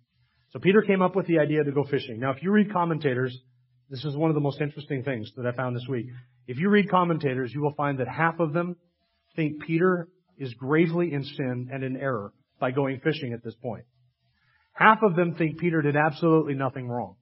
So 0.53 0.61
Peter 0.61 0.83
came 0.83 1.03
up 1.03 1.17
with 1.17 1.27
the 1.27 1.41
idea 1.41 1.65
to 1.65 1.73
go 1.73 1.85
fishing. 1.85 2.21
Now 2.21 2.31
if 2.31 2.43
you 2.43 2.53
read 2.53 2.73
commentators, 2.73 3.37
this 3.89 4.05
is 4.05 4.17
one 4.17 4.31
of 4.31 4.35
the 4.35 4.41
most 4.41 4.61
interesting 4.61 5.03
things 5.03 5.31
that 5.37 5.47
I 5.47 5.53
found 5.53 5.77
this 5.77 5.87
week. 5.89 6.07
If 6.47 6.59
you 6.59 6.69
read 6.69 6.91
commentators, 6.91 7.53
you 7.55 7.63
will 7.63 7.75
find 7.75 7.99
that 7.99 8.09
half 8.09 8.41
of 8.41 8.53
them 8.53 8.77
think 9.37 9.63
Peter 9.65 10.09
is 10.39 10.53
gravely 10.55 11.13
in 11.13 11.23
sin 11.25 11.69
and 11.73 11.85
in 11.85 11.97
error 11.97 12.33
by 12.61 12.71
going 12.71 13.01
fishing 13.01 13.33
at 13.33 13.45
this 13.45 13.55
point. 13.63 13.85
Half 14.73 14.99
of 15.03 15.17
them 15.17 15.35
think 15.35 15.59
Peter 15.59 15.83
did 15.83 15.97
absolutely 15.97 16.55
nothing 16.55 16.89
wrong. 16.89 17.17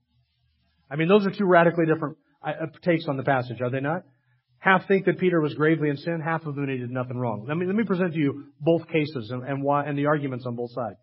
I 0.90 0.96
mean, 0.96 1.08
those 1.08 1.26
are 1.26 1.30
two 1.30 1.46
radically 1.46 1.86
different 1.86 2.16
uh, 2.42 2.66
takes 2.82 3.06
on 3.08 3.16
the 3.16 3.22
passage, 3.22 3.60
are 3.60 3.70
they 3.70 3.80
not? 3.80 4.02
Half 4.58 4.88
think 4.88 5.04
that 5.06 5.18
Peter 5.18 5.40
was 5.40 5.54
gravely 5.54 5.90
in 5.90 5.96
sin, 5.98 6.20
half 6.24 6.46
of 6.46 6.54
them 6.54 6.68
he 6.68 6.78
did 6.78 6.90
nothing 6.90 7.16
wrong. 7.16 7.44
Let 7.46 7.56
me, 7.56 7.66
let 7.66 7.74
me 7.74 7.84
present 7.84 8.14
to 8.14 8.18
you 8.18 8.44
both 8.60 8.88
cases 8.88 9.30
and, 9.30 9.44
and 9.44 9.62
why, 9.62 9.84
and 9.84 9.96
the 9.96 10.06
arguments 10.06 10.46
on 10.46 10.56
both 10.56 10.70
sides. 10.72 10.96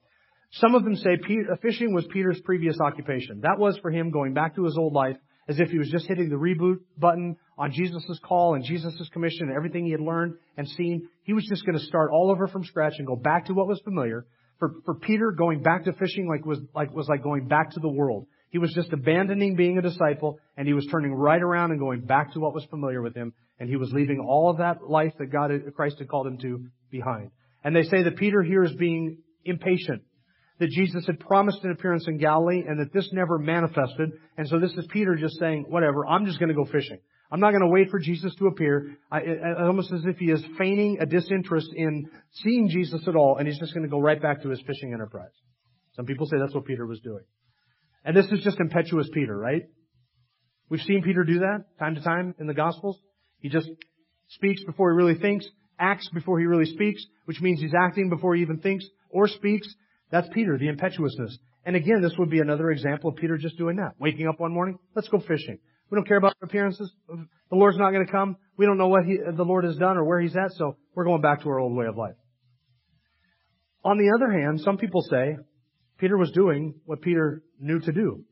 Some 0.53 0.75
of 0.75 0.83
them 0.83 0.95
say 0.97 1.17
Peter, 1.25 1.57
fishing 1.61 1.93
was 1.93 2.05
Peter's 2.11 2.41
previous 2.43 2.77
occupation. 2.79 3.41
That 3.41 3.59
was 3.59 3.77
for 3.81 3.91
him 3.91 4.11
going 4.11 4.33
back 4.33 4.55
to 4.55 4.65
his 4.65 4.77
old 4.77 4.93
life 4.93 5.17
as 5.51 5.59
if 5.59 5.69
he 5.69 5.77
was 5.77 5.89
just 5.89 6.07
hitting 6.07 6.29
the 6.29 6.35
reboot 6.35 6.79
button 6.97 7.35
on 7.57 7.73
Jesus' 7.73 8.19
call 8.23 8.55
and 8.55 8.63
Jesus' 8.63 9.09
commission 9.11 9.49
and 9.49 9.55
everything 9.55 9.85
he 9.85 9.91
had 9.91 9.99
learned 9.99 10.35
and 10.55 10.67
seen. 10.67 11.09
He 11.23 11.33
was 11.33 11.45
just 11.49 11.65
going 11.65 11.77
to 11.77 11.83
start 11.83 12.11
all 12.11 12.31
over 12.31 12.47
from 12.47 12.63
scratch 12.63 12.93
and 12.97 13.05
go 13.05 13.17
back 13.17 13.45
to 13.47 13.53
what 13.53 13.67
was 13.67 13.81
familiar. 13.81 14.25
For, 14.59 14.75
for 14.85 14.95
Peter, 14.95 15.31
going 15.31 15.61
back 15.61 15.83
to 15.85 15.93
fishing 15.93 16.27
like 16.27 16.45
was 16.45 16.59
like 16.73 16.93
was 16.93 17.07
like 17.09 17.21
going 17.21 17.47
back 17.47 17.71
to 17.71 17.79
the 17.81 17.89
world. 17.89 18.27
He 18.49 18.59
was 18.59 18.71
just 18.73 18.93
abandoning 18.93 19.55
being 19.55 19.77
a 19.77 19.81
disciple 19.81 20.39
and 20.55 20.67
he 20.67 20.73
was 20.73 20.87
turning 20.89 21.13
right 21.13 21.41
around 21.41 21.71
and 21.71 21.79
going 21.79 22.01
back 22.01 22.33
to 22.33 22.39
what 22.39 22.53
was 22.53 22.63
familiar 22.65 23.01
with 23.01 23.15
him. 23.15 23.33
And 23.59 23.69
he 23.69 23.75
was 23.75 23.91
leaving 23.91 24.19
all 24.19 24.49
of 24.49 24.57
that 24.57 24.89
life 24.89 25.13
that 25.19 25.27
God, 25.27 25.51
Christ 25.75 25.99
had 25.99 26.07
called 26.07 26.27
him 26.27 26.37
to 26.39 26.65
behind. 26.89 27.31
And 27.63 27.75
they 27.75 27.83
say 27.83 28.03
that 28.03 28.17
Peter 28.17 28.41
here 28.41 28.63
is 28.63 28.73
being 28.73 29.19
impatient 29.45 30.03
that 30.61 30.69
Jesus 30.69 31.07
had 31.07 31.19
promised 31.19 31.63
an 31.63 31.71
appearance 31.71 32.05
in 32.07 32.19
Galilee 32.19 32.63
and 32.67 32.79
that 32.79 32.93
this 32.93 33.09
never 33.11 33.39
manifested. 33.39 34.11
And 34.37 34.47
so 34.47 34.59
this 34.59 34.71
is 34.73 34.85
Peter 34.91 35.15
just 35.15 35.39
saying, 35.39 35.65
whatever, 35.67 36.05
I'm 36.05 36.27
just 36.27 36.37
going 36.37 36.49
to 36.49 36.55
go 36.55 36.65
fishing. 36.65 36.99
I'm 37.31 37.39
not 37.39 37.49
going 37.49 37.63
to 37.63 37.67
wait 37.67 37.89
for 37.89 37.97
Jesus 37.97 38.35
to 38.35 38.45
appear. 38.45 38.95
I, 39.11 39.21
almost 39.65 39.91
as 39.91 40.01
if 40.05 40.17
he 40.17 40.25
is 40.25 40.43
feigning 40.59 40.99
a 41.01 41.07
disinterest 41.07 41.69
in 41.75 42.11
seeing 42.43 42.69
Jesus 42.69 43.01
at 43.07 43.15
all, 43.15 43.37
and 43.37 43.47
he's 43.47 43.57
just 43.57 43.73
going 43.73 43.85
to 43.85 43.89
go 43.89 43.99
right 43.99 44.21
back 44.21 44.43
to 44.43 44.49
his 44.49 44.61
fishing 44.67 44.93
enterprise. 44.93 45.31
Some 45.95 46.05
people 46.05 46.27
say 46.27 46.37
that's 46.39 46.53
what 46.53 46.65
Peter 46.65 46.85
was 46.85 46.99
doing. 46.99 47.23
And 48.05 48.15
this 48.15 48.27
is 48.27 48.43
just 48.43 48.59
impetuous 48.59 49.09
Peter, 49.11 49.35
right? 49.35 49.63
We've 50.69 50.81
seen 50.81 51.01
Peter 51.01 51.23
do 51.23 51.39
that 51.39 51.65
time 51.79 51.95
to 51.95 52.01
time 52.01 52.35
in 52.39 52.45
the 52.45 52.53
Gospels. 52.53 52.99
He 53.39 53.49
just 53.49 53.69
speaks 54.27 54.63
before 54.63 54.91
he 54.91 54.95
really 54.95 55.19
thinks, 55.19 55.47
acts 55.79 56.07
before 56.13 56.39
he 56.39 56.45
really 56.45 56.65
speaks, 56.65 57.03
which 57.25 57.41
means 57.41 57.59
he's 57.59 57.73
acting 57.73 58.09
before 58.09 58.35
he 58.35 58.43
even 58.43 58.59
thinks 58.59 58.85
or 59.09 59.27
speaks. 59.27 59.67
That's 60.11 60.27
Peter, 60.33 60.57
the 60.57 60.67
impetuousness. 60.67 61.37
And 61.65 61.75
again, 61.75 62.01
this 62.01 62.13
would 62.17 62.29
be 62.29 62.39
another 62.39 62.69
example 62.71 63.09
of 63.09 63.15
Peter 63.15 63.37
just 63.37 63.57
doing 63.57 63.77
that. 63.77 63.93
Waking 63.99 64.27
up 64.27 64.39
one 64.39 64.53
morning, 64.53 64.77
let's 64.95 65.07
go 65.07 65.19
fishing. 65.19 65.59
We 65.89 65.95
don't 65.95 66.07
care 66.07 66.17
about 66.17 66.35
appearances. 66.41 66.91
The 67.07 67.55
Lord's 67.55 67.77
not 67.77 67.91
going 67.91 68.05
to 68.05 68.11
come. 68.11 68.37
We 68.57 68.65
don't 68.65 68.77
know 68.77 68.87
what 68.87 69.05
he, 69.05 69.17
the 69.17 69.43
Lord 69.43 69.65
has 69.65 69.75
done 69.75 69.97
or 69.97 70.05
where 70.05 70.19
He's 70.19 70.35
at, 70.35 70.53
so 70.53 70.77
we're 70.95 71.03
going 71.03 71.21
back 71.21 71.43
to 71.43 71.49
our 71.49 71.59
old 71.59 71.75
way 71.75 71.85
of 71.85 71.97
life. 71.97 72.15
On 73.83 73.97
the 73.97 74.11
other 74.15 74.31
hand, 74.31 74.61
some 74.61 74.77
people 74.77 75.01
say 75.01 75.37
Peter 75.97 76.17
was 76.17 76.31
doing 76.31 76.75
what 76.85 77.01
Peter 77.01 77.43
knew 77.59 77.79
to 77.79 77.91
do. 77.91 78.23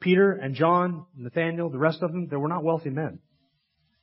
Peter 0.00 0.32
and 0.32 0.54
John, 0.54 1.06
Nathaniel, 1.16 1.70
the 1.70 1.78
rest 1.78 2.02
of 2.02 2.12
them, 2.12 2.28
they 2.30 2.36
were 2.36 2.48
not 2.48 2.62
wealthy 2.62 2.90
men. 2.90 3.18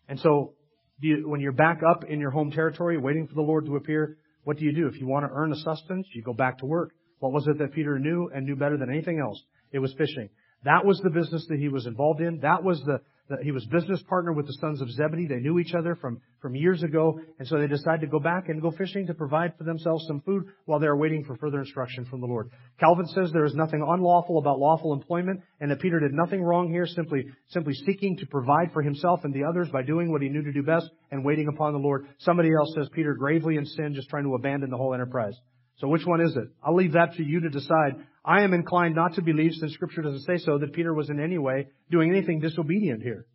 And 0.10 0.20
so, 0.20 0.56
when 1.02 1.40
you're 1.40 1.52
back 1.52 1.82
up 1.90 2.04
in 2.04 2.20
your 2.20 2.32
home 2.32 2.52
territory 2.52 2.98
waiting 2.98 3.28
for 3.28 3.34
the 3.34 3.42
Lord 3.42 3.66
to 3.66 3.76
appear, 3.76 4.18
what 4.46 4.58
do 4.58 4.64
you 4.64 4.74
do? 4.74 4.88
If 4.88 5.00
you 5.00 5.08
want 5.08 5.26
to 5.26 5.32
earn 5.34 5.52
a 5.52 5.56
sustenance, 5.56 6.08
you 6.14 6.22
go 6.22 6.34
back 6.34 6.60
to 6.60 6.66
work. 6.66 6.92
What 7.20 7.34
was 7.34 7.48
it 7.48 7.58
that 7.58 7.74
Peter 7.74 8.00
knew 8.00 8.30
and 8.34 8.46
knew 8.46 8.56
better 8.56 8.78
than 8.78 8.90
anything 8.90 9.20
else? 9.20 9.44
It 9.72 9.80
was 9.80 9.94
fishing. 9.98 10.30
That 10.64 10.86
was 10.86 11.00
the 11.04 11.10
business 11.10 11.46
that 11.50 11.60
he 11.60 11.68
was 11.68 11.86
involved 11.86 12.22
in. 12.22 12.40
That 12.40 12.64
was 12.64 12.82
the, 12.86 13.02
he 13.42 13.52
was 13.52 13.66
business 13.66 14.02
partner 14.04 14.34
with 14.34 14.46
the 14.46 14.58
sons 14.62 14.82
of 14.82 14.92
Zebedee. 14.92 15.28
They 15.28 15.40
knew 15.40 15.58
each 15.58 15.74
other 15.74 15.96
from, 15.96 16.22
from 16.42 16.56
years 16.56 16.84
ago, 16.84 17.20
and 17.40 17.48
so 17.48 17.58
they 17.58 17.68
decided 17.68 18.02
to 18.02 18.08
go 18.08 18.20
back 18.20 18.50
and 18.50 18.62
go 18.62 18.72
fishing 18.72 19.08
to 19.08 19.16
provide 19.16 19.54
for 19.58 19.64
themselves 19.64 20.06
some 20.08 20.22
food 20.22 20.46
while 20.66 20.80
they 20.80 20.88
were 20.88 20.98
waiting 20.98 21.24
for 21.24 21.36
further 21.38 21.60
instruction 21.60 22.06
from 22.06 22.22
the 22.22 22.28
Lord. 22.28 22.52
Calvin 22.80 23.08
says 23.08 23.32
there 23.32 23.46
is 23.46 23.56
nothing 23.56 23.84
unlawful 23.86 24.38
about 24.38 24.60
lawful 24.60 24.94
employment, 24.94 25.42
and 25.60 25.72
that 25.72 25.80
Peter 25.80 26.00
did 26.00 26.14
nothing 26.14 26.44
wrong 26.44 26.70
here, 26.70 26.86
simply, 26.86 27.26
simply 27.50 27.74
seeking 27.74 28.16
to 28.18 28.28
provide 28.28 28.72
for 28.74 28.84
himself 28.84 29.22
and 29.24 29.34
the 29.34 29.44
others 29.44 29.70
by 29.70 29.82
doing 29.82 30.12
what 30.12 30.22
he 30.22 30.30
knew 30.30 30.44
to 30.44 30.54
do 30.54 30.62
best 30.62 30.90
and 31.12 31.26
waiting 31.26 31.48
upon 31.48 31.74
the 31.74 31.80
Lord. 31.80 32.06
Somebody 32.20 32.50
else 32.54 32.74
says 32.76 32.90
Peter 32.94 33.16
gravely 33.16 33.58
in 33.58 33.66
sin, 33.66 33.94
just 33.96 34.10
trying 34.10 34.26
to 34.26 34.36
abandon 34.36 34.70
the 34.70 34.78
whole 34.78 34.94
enterprise. 34.94 35.36
So 35.78 35.88
which 35.88 36.06
one 36.06 36.22
is 36.22 36.36
it? 36.36 36.48
I'll 36.64 36.76
leave 36.76 36.94
that 36.94 37.14
to 37.16 37.24
you 37.24 37.42
to 37.42 37.50
decide. 37.50 37.96
I 38.24 38.44
am 38.44 38.54
inclined 38.54 38.96
not 38.96 39.16
to 39.16 39.22
believe, 39.22 39.52
since 39.54 39.74
Scripture 39.74 40.02
doesn't 40.02 40.22
say 40.22 40.38
so, 40.38 40.58
that 40.58 40.74
Peter 40.74 40.94
was 40.94 41.10
in 41.10 41.20
any 41.20 41.38
way 41.38 41.68
doing 41.92 42.10
anything 42.12 42.40
disobedient 42.40 43.04
here. 43.04 43.26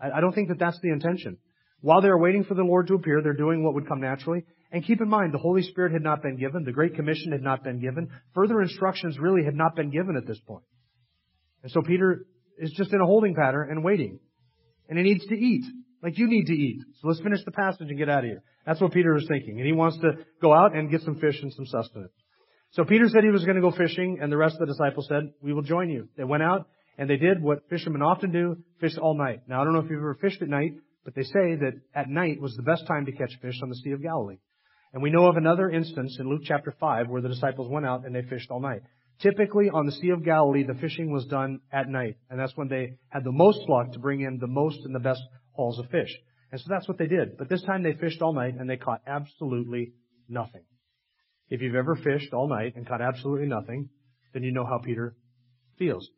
I 0.00 0.20
don't 0.20 0.34
think 0.34 0.48
that 0.48 0.58
that's 0.58 0.80
the 0.80 0.90
intention. 0.90 1.38
While 1.82 2.00
they're 2.00 2.18
waiting 2.18 2.44
for 2.44 2.54
the 2.54 2.62
Lord 2.62 2.86
to 2.88 2.94
appear, 2.94 3.20
they're 3.22 3.32
doing 3.32 3.62
what 3.62 3.74
would 3.74 3.88
come 3.88 4.00
naturally. 4.00 4.44
And 4.72 4.84
keep 4.84 5.00
in 5.00 5.08
mind, 5.08 5.34
the 5.34 5.38
Holy 5.38 5.62
Spirit 5.62 5.92
had 5.92 6.02
not 6.02 6.22
been 6.22 6.36
given. 6.36 6.64
The 6.64 6.72
Great 6.72 6.94
Commission 6.94 7.32
had 7.32 7.42
not 7.42 7.64
been 7.64 7.80
given. 7.80 8.08
Further 8.34 8.60
instructions 8.62 9.18
really 9.18 9.44
had 9.44 9.54
not 9.54 9.74
been 9.74 9.90
given 9.90 10.16
at 10.16 10.26
this 10.26 10.38
point. 10.46 10.64
And 11.62 11.72
so 11.72 11.82
Peter 11.82 12.24
is 12.58 12.72
just 12.72 12.92
in 12.92 13.00
a 13.00 13.06
holding 13.06 13.34
pattern 13.34 13.68
and 13.70 13.82
waiting. 13.82 14.20
And 14.88 14.98
he 14.98 15.04
needs 15.04 15.26
to 15.26 15.34
eat. 15.34 15.64
Like 16.02 16.18
you 16.18 16.28
need 16.28 16.46
to 16.46 16.54
eat. 16.54 16.80
So 17.00 17.08
let's 17.08 17.20
finish 17.20 17.40
the 17.44 17.52
passage 17.52 17.88
and 17.88 17.98
get 17.98 18.08
out 18.08 18.24
of 18.24 18.24
here. 18.24 18.42
That's 18.66 18.80
what 18.80 18.92
Peter 18.92 19.12
was 19.12 19.26
thinking. 19.28 19.58
And 19.58 19.66
he 19.66 19.72
wants 19.72 19.98
to 19.98 20.12
go 20.40 20.52
out 20.54 20.74
and 20.74 20.90
get 20.90 21.02
some 21.02 21.16
fish 21.16 21.38
and 21.42 21.52
some 21.52 21.66
sustenance. 21.66 22.12
So 22.72 22.84
Peter 22.84 23.08
said 23.08 23.24
he 23.24 23.30
was 23.30 23.44
going 23.44 23.56
to 23.56 23.62
go 23.62 23.72
fishing, 23.72 24.18
and 24.22 24.30
the 24.30 24.36
rest 24.36 24.54
of 24.54 24.60
the 24.60 24.72
disciples 24.72 25.06
said, 25.08 25.32
we 25.42 25.52
will 25.52 25.62
join 25.62 25.90
you. 25.90 26.08
They 26.16 26.24
went 26.24 26.44
out, 26.44 26.68
and 26.96 27.10
they 27.10 27.16
did 27.16 27.42
what 27.42 27.68
fishermen 27.68 28.00
often 28.00 28.30
do, 28.30 28.56
fish 28.80 28.96
all 28.96 29.18
night. 29.18 29.40
Now, 29.48 29.60
I 29.60 29.64
don't 29.64 29.72
know 29.72 29.80
if 29.80 29.90
you've 29.90 29.98
ever 29.98 30.16
fished 30.20 30.40
at 30.40 30.48
night, 30.48 30.74
but 31.04 31.14
they 31.14 31.24
say 31.24 31.56
that 31.56 31.72
at 31.94 32.08
night 32.08 32.40
was 32.40 32.54
the 32.54 32.62
best 32.62 32.86
time 32.86 33.06
to 33.06 33.12
catch 33.12 33.32
fish 33.42 33.58
on 33.62 33.70
the 33.70 33.74
Sea 33.76 33.90
of 33.92 34.02
Galilee. 34.02 34.38
And 34.92 35.02
we 35.02 35.10
know 35.10 35.26
of 35.26 35.36
another 35.36 35.68
instance 35.70 36.16
in 36.20 36.28
Luke 36.28 36.42
chapter 36.44 36.74
5 36.78 37.08
where 37.08 37.22
the 37.22 37.28
disciples 37.28 37.68
went 37.68 37.86
out 37.86 38.04
and 38.04 38.14
they 38.14 38.22
fished 38.22 38.50
all 38.50 38.60
night. 38.60 38.82
Typically 39.20 39.68
on 39.70 39.86
the 39.86 39.92
Sea 39.92 40.10
of 40.10 40.24
Galilee, 40.24 40.64
the 40.64 40.74
fishing 40.74 41.12
was 41.12 41.26
done 41.26 41.60
at 41.72 41.88
night, 41.88 42.16
and 42.28 42.38
that's 42.38 42.56
when 42.56 42.68
they 42.68 42.94
had 43.08 43.24
the 43.24 43.32
most 43.32 43.60
luck 43.68 43.92
to 43.92 43.98
bring 43.98 44.22
in 44.22 44.38
the 44.38 44.46
most 44.46 44.78
and 44.84 44.94
the 44.94 45.00
best 45.00 45.22
hauls 45.52 45.78
of 45.78 45.90
fish. 45.90 46.10
And 46.52 46.60
so 46.60 46.66
that's 46.68 46.88
what 46.88 46.98
they 46.98 47.06
did. 47.06 47.36
But 47.38 47.48
this 47.48 47.62
time 47.62 47.82
they 47.82 47.92
fished 47.92 48.22
all 48.22 48.34
night 48.34 48.54
and 48.58 48.68
they 48.68 48.76
caught 48.76 49.02
absolutely 49.06 49.92
nothing. 50.28 50.62
If 51.48 51.60
you've 51.60 51.74
ever 51.74 51.96
fished 51.96 52.32
all 52.32 52.48
night 52.48 52.76
and 52.76 52.86
caught 52.86 53.00
absolutely 53.00 53.46
nothing, 53.46 53.88
then 54.32 54.42
you 54.42 54.52
know 54.52 54.64
how 54.64 54.78
Peter 54.78 55.16
feels. 55.78 56.08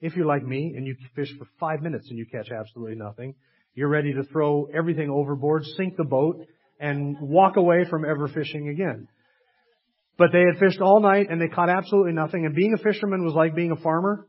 If 0.00 0.16
you're 0.16 0.26
like 0.26 0.44
me 0.44 0.74
and 0.76 0.86
you 0.86 0.96
fish 1.14 1.28
for 1.38 1.46
five 1.60 1.82
minutes 1.82 2.08
and 2.10 2.18
you 2.18 2.26
catch 2.26 2.50
absolutely 2.50 2.96
nothing, 2.96 3.34
you're 3.74 3.88
ready 3.88 4.12
to 4.12 4.24
throw 4.24 4.66
everything 4.76 5.08
overboard, 5.10 5.64
sink 5.76 5.96
the 5.96 6.04
boat, 6.04 6.36
and 6.78 7.16
walk 7.20 7.56
away 7.56 7.84
from 7.88 8.04
ever 8.04 8.28
fishing 8.28 8.68
again. 8.68 9.08
But 10.18 10.30
they 10.32 10.40
had 10.40 10.58
fished 10.58 10.80
all 10.80 11.00
night 11.00 11.28
and 11.30 11.40
they 11.40 11.48
caught 11.48 11.70
absolutely 11.70 12.12
nothing. 12.12 12.44
And 12.44 12.54
being 12.54 12.74
a 12.74 12.82
fisherman 12.82 13.24
was 13.24 13.34
like 13.34 13.54
being 13.54 13.70
a 13.70 13.82
farmer. 13.82 14.26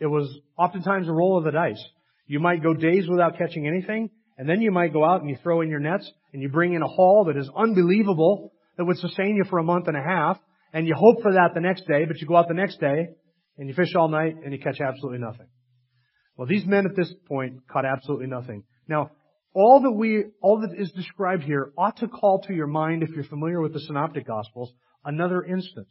It 0.00 0.06
was 0.06 0.28
oftentimes 0.58 1.08
a 1.08 1.12
roll 1.12 1.38
of 1.38 1.44
the 1.44 1.50
dice. 1.50 1.82
You 2.26 2.40
might 2.40 2.62
go 2.62 2.74
days 2.74 3.08
without 3.08 3.38
catching 3.38 3.66
anything, 3.66 4.10
and 4.36 4.48
then 4.48 4.60
you 4.60 4.70
might 4.70 4.92
go 4.92 5.04
out 5.04 5.20
and 5.20 5.30
you 5.30 5.36
throw 5.42 5.60
in 5.60 5.68
your 5.68 5.80
nets 5.80 6.10
and 6.32 6.42
you 6.42 6.48
bring 6.48 6.74
in 6.74 6.82
a 6.82 6.86
haul 6.86 7.24
that 7.26 7.36
is 7.36 7.50
unbelievable, 7.56 8.52
that 8.76 8.84
would 8.84 8.98
sustain 8.98 9.36
you 9.36 9.44
for 9.48 9.58
a 9.58 9.64
month 9.64 9.88
and 9.88 9.96
a 9.96 10.02
half, 10.02 10.38
and 10.72 10.86
you 10.86 10.94
hope 10.94 11.22
for 11.22 11.32
that 11.32 11.54
the 11.54 11.60
next 11.60 11.86
day, 11.86 12.04
but 12.04 12.20
you 12.20 12.26
go 12.26 12.36
out 12.36 12.48
the 12.48 12.54
next 12.54 12.80
day 12.80 13.08
and 13.56 13.68
you 13.68 13.74
fish 13.74 13.94
all 13.94 14.08
night 14.08 14.34
and 14.44 14.52
you 14.52 14.58
catch 14.58 14.80
absolutely 14.80 15.18
nothing. 15.18 15.46
Well, 16.36 16.46
these 16.46 16.66
men 16.66 16.84
at 16.84 16.94
this 16.94 17.12
point 17.26 17.66
caught 17.70 17.86
absolutely 17.86 18.26
nothing. 18.26 18.64
Now, 18.88 19.10
all 19.54 19.80
that 19.80 19.92
we, 19.92 20.24
all 20.42 20.60
that 20.60 20.78
is 20.78 20.92
described 20.92 21.44
here 21.44 21.72
ought 21.78 21.96
to 21.98 22.08
call 22.08 22.42
to 22.42 22.52
your 22.52 22.66
mind, 22.66 23.02
if 23.02 23.08
you're 23.14 23.24
familiar 23.24 23.62
with 23.62 23.72
the 23.72 23.80
Synoptic 23.80 24.26
Gospels, 24.26 24.70
another 25.02 25.42
instance. 25.42 25.88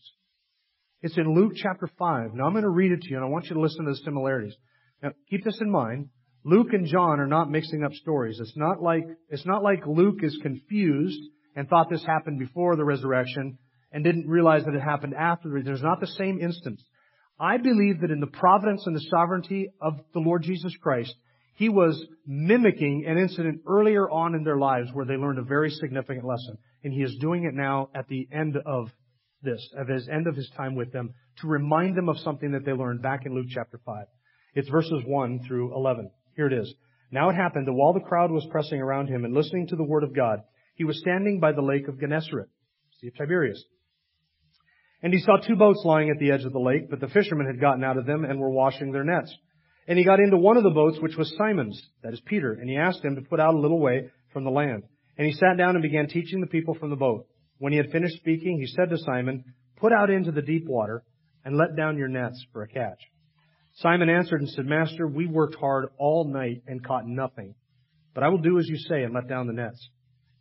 It's 1.01 1.17
in 1.17 1.33
Luke 1.33 1.53
chapter 1.55 1.89
5. 1.97 2.33
Now 2.35 2.45
I'm 2.45 2.51
going 2.51 2.63
to 2.63 2.69
read 2.69 2.91
it 2.91 3.01
to 3.01 3.09
you 3.09 3.15
and 3.15 3.25
I 3.25 3.29
want 3.29 3.45
you 3.45 3.55
to 3.55 3.61
listen 3.61 3.85
to 3.85 3.91
the 3.91 3.97
similarities. 3.97 4.55
Now 5.01 5.11
keep 5.29 5.43
this 5.43 5.59
in 5.61 5.71
mind. 5.71 6.09
Luke 6.47 6.73
and 6.73 6.85
John 6.85 7.19
are 7.19 7.25
not 7.27 7.49
mixing 7.49 7.83
up 7.83 7.91
stories. 7.93 8.39
It's 8.39 8.55
not 8.55 8.79
like, 8.79 9.03
it's 9.29 9.47
not 9.47 9.63
like 9.63 9.87
Luke 9.87 10.19
is 10.21 10.37
confused 10.43 11.19
and 11.55 11.67
thought 11.67 11.89
this 11.89 12.05
happened 12.05 12.37
before 12.37 12.75
the 12.75 12.85
resurrection 12.85 13.57
and 13.91 14.03
didn't 14.03 14.29
realize 14.29 14.63
that 14.65 14.75
it 14.75 14.81
happened 14.81 15.15
after. 15.15 15.59
There's 15.63 15.81
not 15.81 15.99
the 15.99 16.05
same 16.05 16.39
instance. 16.39 16.83
I 17.39 17.57
believe 17.57 18.01
that 18.01 18.11
in 18.11 18.19
the 18.19 18.27
providence 18.27 18.83
and 18.85 18.95
the 18.95 19.07
sovereignty 19.09 19.71
of 19.81 19.95
the 20.13 20.19
Lord 20.19 20.43
Jesus 20.43 20.71
Christ, 20.79 21.15
He 21.55 21.67
was 21.67 21.99
mimicking 22.27 23.05
an 23.07 23.17
incident 23.17 23.61
earlier 23.67 24.07
on 24.07 24.35
in 24.35 24.43
their 24.43 24.57
lives 24.57 24.89
where 24.93 25.05
they 25.05 25.15
learned 25.15 25.39
a 25.39 25.43
very 25.43 25.71
significant 25.71 26.25
lesson. 26.25 26.59
And 26.83 26.93
He 26.93 27.01
is 27.01 27.17
doing 27.19 27.45
it 27.45 27.55
now 27.55 27.89
at 27.95 28.07
the 28.07 28.27
end 28.31 28.55
of 28.67 28.91
this, 29.41 29.67
at 29.79 29.89
His 29.89 30.07
end 30.07 30.27
of 30.27 30.35
His 30.35 30.51
time 30.55 30.75
with 30.75 30.93
them, 30.93 31.15
to 31.41 31.47
remind 31.47 31.97
them 31.97 32.07
of 32.07 32.19
something 32.19 32.51
that 32.51 32.65
they 32.65 32.73
learned 32.73 33.01
back 33.01 33.25
in 33.25 33.33
Luke 33.33 33.47
chapter 33.49 33.79
5. 33.83 34.05
It's 34.53 34.69
verses 34.69 35.01
1 35.07 35.45
through 35.47 35.75
11. 35.75 36.11
Here 36.35 36.47
it 36.47 36.53
is. 36.53 36.73
Now 37.11 37.29
it 37.29 37.35
happened 37.35 37.67
that 37.67 37.73
while 37.73 37.93
the 37.93 37.99
crowd 37.99 38.31
was 38.31 38.47
pressing 38.51 38.81
around 38.81 39.07
him 39.07 39.25
and 39.25 39.33
listening 39.33 39.67
to 39.67 39.75
the 39.75 39.83
word 39.83 40.03
of 40.03 40.15
God, 40.15 40.39
he 40.75 40.83
was 40.83 40.99
standing 40.99 41.39
by 41.39 41.53
the 41.53 41.61
lake 41.61 41.87
of 41.87 41.99
Gennesaret, 41.99 42.49
Sea 42.99 43.07
of 43.07 43.15
Tiberias. 43.15 43.63
And 45.01 45.13
he 45.13 45.19
saw 45.19 45.37
two 45.37 45.55
boats 45.55 45.81
lying 45.85 46.09
at 46.09 46.17
the 46.19 46.31
edge 46.31 46.43
of 46.43 46.51
the 46.51 46.59
lake, 46.59 46.89
but 46.89 46.99
the 46.99 47.07
fishermen 47.07 47.47
had 47.47 47.61
gotten 47.61 47.83
out 47.83 47.97
of 47.97 48.05
them 48.05 48.25
and 48.25 48.39
were 48.39 48.49
washing 48.49 48.91
their 48.91 49.03
nets. 49.03 49.33
And 49.87 49.97
he 49.99 50.03
got 50.03 50.19
into 50.19 50.37
one 50.37 50.57
of 50.57 50.63
the 50.63 50.71
boats, 50.71 50.97
which 50.99 51.15
was 51.15 51.33
Simon's, 51.37 51.79
that 52.01 52.13
is 52.13 52.21
Peter, 52.25 52.53
and 52.53 52.69
he 52.69 52.75
asked 52.75 53.05
him 53.05 53.15
to 53.15 53.21
put 53.21 53.39
out 53.39 53.53
a 53.53 53.59
little 53.59 53.79
way 53.79 54.09
from 54.33 54.43
the 54.43 54.49
land. 54.49 54.83
And 55.17 55.27
he 55.27 55.33
sat 55.33 55.57
down 55.57 55.75
and 55.75 55.83
began 55.83 56.07
teaching 56.07 56.41
the 56.41 56.47
people 56.47 56.73
from 56.73 56.89
the 56.89 56.95
boat. 56.95 57.27
When 57.59 57.71
he 57.71 57.77
had 57.77 57.91
finished 57.91 58.17
speaking, 58.17 58.59
he 58.59 58.67
said 58.67 58.89
to 58.89 58.97
Simon, 58.97 59.43
Put 59.77 59.93
out 59.93 60.09
into 60.09 60.31
the 60.31 60.41
deep 60.41 60.65
water 60.65 61.03
and 61.43 61.55
let 61.55 61.75
down 61.77 61.97
your 61.97 62.07
nets 62.07 62.43
for 62.51 62.63
a 62.63 62.67
catch. 62.67 62.99
Simon 63.79 64.09
answered 64.09 64.39
and 64.39 64.49
said, 64.49 64.65
Master, 64.65 65.05
we 65.05 65.27
worked 65.27 65.55
hard 65.55 65.89
all 65.97 66.23
night 66.23 66.63
and 66.65 66.85
caught 66.85 67.05
nothing. 67.05 67.55
But 68.13 68.23
I 68.23 68.29
will 68.29 68.37
do 68.37 68.57
as 68.57 68.67
you 68.69 68.77
say 68.77 69.03
and 69.03 69.13
let 69.13 69.27
down 69.27 69.47
the 69.47 69.53
nets. 69.53 69.89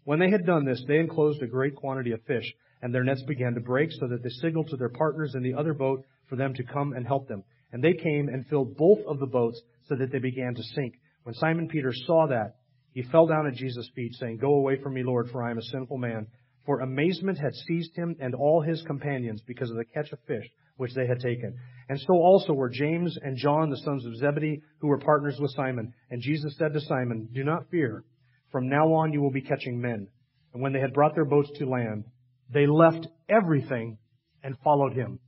When 0.05 0.20
they 0.20 0.30
had 0.30 0.47
done 0.47 0.64
this, 0.64 0.85
they 0.87 0.99
enclosed 0.99 1.43
a 1.43 1.49
great 1.49 1.74
quantity 1.74 2.12
of 2.12 2.22
fish, 2.26 2.45
and 2.80 2.95
their 2.95 3.03
nets 3.03 3.22
began 3.22 3.55
to 3.55 3.61
break, 3.61 3.91
so 3.91 4.07
that 4.07 4.22
they 4.22 4.28
signaled 4.28 4.68
to 4.68 4.76
their 4.76 4.91
partners 4.91 5.35
in 5.35 5.43
the 5.43 5.55
other 5.55 5.74
boat 5.74 6.05
for 6.28 6.37
them 6.37 6.55
to 6.55 6.62
come 6.62 6.93
and 6.93 7.07
help 7.07 7.26
them. 7.26 7.43
And 7.72 7.82
they 7.82 7.95
came 7.95 8.28
and 8.28 8.47
filled 8.47 8.76
both 8.76 9.01
of 9.09 9.18
the 9.18 9.26
boats, 9.26 9.61
so 9.89 9.97
that 9.97 10.12
they 10.12 10.20
began 10.20 10.55
to 10.55 10.62
sink. 10.62 10.95
When 11.24 11.35
Simon 11.35 11.66
Peter 11.66 11.93
saw 11.93 12.28
that, 12.28 12.57
he 12.93 13.03
fell 13.03 13.26
down 13.26 13.49
at 13.49 13.55
Jesus' 13.55 13.91
feet, 13.97 14.14
saying, 14.14 14.37
Go 14.37 14.55
away 14.55 14.80
from 14.80 14.95
me, 14.95 15.03
Lord, 15.03 15.30
for 15.30 15.43
I 15.43 15.51
am 15.51 15.59
a 15.59 15.62
sinful 15.62 15.99
man. 15.99 16.28
For 16.66 16.80
amazement 16.80 17.39
had 17.39 17.55
seized 17.66 17.97
him 17.97 18.14
and 18.20 18.35
all 18.37 18.61
his 18.61 18.82
companions 18.82 19.43
because 19.45 19.70
of 19.70 19.76
the 19.76 19.85
catch 19.85 20.12
of 20.12 20.20
fish 20.28 20.47
which 20.77 20.95
they 20.95 21.07
had 21.07 21.20
taken. 21.20 21.57
And 21.89 22.01
so 22.01 22.14
also 22.14 22.53
were 22.53 22.68
James 22.68 23.16
and 23.20 23.37
John, 23.37 23.70
the 23.70 23.77
sons 23.79 24.05
of 24.07 24.16
Zebedee, 24.16 24.62
who 24.79 24.89
were 24.89 24.99
partners 24.99 25.37
with 25.39 25.53
Simon. 25.53 25.93
And 26.11 26.22
Jesus 26.22 26.57
said 26.59 26.72
to 26.72 26.81
Simon, 26.81 27.29
Do 27.33 27.45
not 27.45 27.68
fear. 27.70 28.05
From 28.51 28.68
now 28.68 28.93
on 28.95 29.12
you 29.12 29.20
will 29.20 29.31
be 29.31 29.43
catching 29.43 29.81
men. 29.81 30.09
And 30.53 30.62
when 30.62 30.72
they 30.72 30.81
had 30.81 30.95
brought 30.95 31.14
their 31.14 31.25
boats 31.25 31.51
to 31.59 31.66
land, 31.66 32.05
they 32.53 32.66
left 32.66 33.07
everything 33.29 33.99
and 34.43 34.57
followed 34.62 34.95
him. 34.95 35.18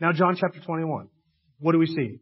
Now 0.00 0.12
John 0.12 0.36
chapter 0.36 0.60
21. 0.60 1.08
What 1.58 1.72
do 1.72 1.78
we 1.78 1.86
see? 1.86 2.18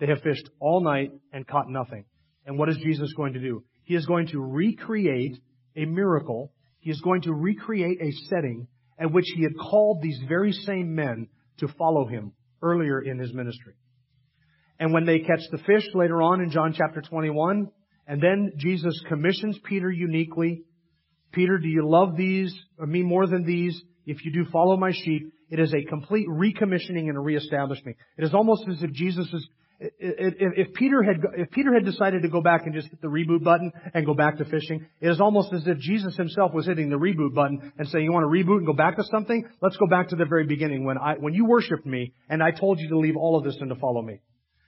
They 0.00 0.06
have 0.06 0.22
fished 0.22 0.48
all 0.58 0.82
night 0.82 1.12
and 1.32 1.46
caught 1.46 1.68
nothing. 1.68 2.04
And 2.46 2.58
what 2.58 2.68
is 2.68 2.76
Jesus 2.78 3.12
going 3.14 3.34
to 3.34 3.40
do? 3.40 3.64
He 3.84 3.94
is 3.94 4.06
going 4.06 4.28
to 4.28 4.40
recreate 4.40 5.38
a 5.76 5.84
miracle. 5.84 6.52
He 6.80 6.90
is 6.90 7.00
going 7.00 7.22
to 7.22 7.32
recreate 7.32 7.98
a 8.00 8.10
setting 8.28 8.66
at 8.98 9.12
which 9.12 9.26
he 9.34 9.42
had 9.42 9.56
called 9.58 10.02
these 10.02 10.20
very 10.28 10.52
same 10.52 10.94
men 10.94 11.28
to 11.58 11.68
follow 11.68 12.06
him 12.06 12.32
earlier 12.62 13.00
in 13.00 13.18
his 13.18 13.32
ministry. 13.32 13.74
And 14.78 14.92
when 14.92 15.06
they 15.06 15.20
catch 15.20 15.42
the 15.50 15.58
fish 15.58 15.86
later 15.94 16.20
on 16.22 16.40
in 16.40 16.50
John 16.50 16.74
chapter 16.76 17.00
21, 17.00 17.68
and 18.06 18.22
then 18.22 18.52
Jesus 18.56 19.00
commissions 19.08 19.58
Peter 19.64 19.90
uniquely. 19.90 20.62
Peter, 21.32 21.58
do 21.58 21.68
you 21.68 21.88
love 21.88 22.16
these, 22.16 22.54
or 22.78 22.86
me 22.86 23.02
more 23.02 23.26
than 23.26 23.44
these? 23.44 23.80
If 24.06 24.24
you 24.24 24.32
do, 24.32 24.50
follow 24.50 24.76
my 24.76 24.92
sheep. 24.92 25.32
It 25.50 25.58
is 25.60 25.72
a 25.72 25.88
complete 25.88 26.26
recommissioning 26.28 27.08
and 27.08 27.16
a 27.16 27.20
reestablishment. 27.20 27.96
It 28.18 28.24
is 28.24 28.34
almost 28.34 28.64
as 28.68 28.82
if 28.82 28.92
Jesus 28.92 29.26
is 29.32 29.48
if 29.80 30.72
Peter 30.74 31.02
had 31.02 31.16
if 31.36 31.50
Peter 31.50 31.74
had 31.74 31.84
decided 31.84 32.22
to 32.22 32.28
go 32.28 32.40
back 32.40 32.64
and 32.64 32.74
just 32.74 32.88
hit 32.88 33.00
the 33.00 33.08
reboot 33.08 33.42
button 33.42 33.72
and 33.92 34.06
go 34.06 34.14
back 34.14 34.38
to 34.38 34.44
fishing, 34.44 34.86
it 35.00 35.08
is 35.08 35.20
almost 35.20 35.52
as 35.52 35.66
if 35.66 35.78
Jesus 35.78 36.16
himself 36.16 36.52
was 36.52 36.66
hitting 36.66 36.90
the 36.90 36.96
reboot 36.96 37.34
button 37.34 37.72
and 37.78 37.88
saying, 37.88 38.04
"You 38.04 38.12
want 38.12 38.24
to 38.24 38.28
reboot 38.28 38.58
and 38.58 38.66
go 38.66 38.72
back 38.72 38.96
to 38.96 39.04
something? 39.04 39.44
Let's 39.60 39.76
go 39.76 39.86
back 39.86 40.08
to 40.08 40.16
the 40.16 40.24
very 40.24 40.46
beginning 40.46 40.84
when 40.84 40.98
I 40.98 41.14
when 41.14 41.34
you 41.34 41.46
worshipped 41.46 41.86
me 41.86 42.12
and 42.28 42.42
I 42.42 42.50
told 42.52 42.78
you 42.78 42.88
to 42.90 42.98
leave 42.98 43.16
all 43.16 43.36
of 43.36 43.44
this 43.44 43.56
and 43.60 43.70
to 43.70 43.76
follow 43.76 44.02
me." 44.02 44.20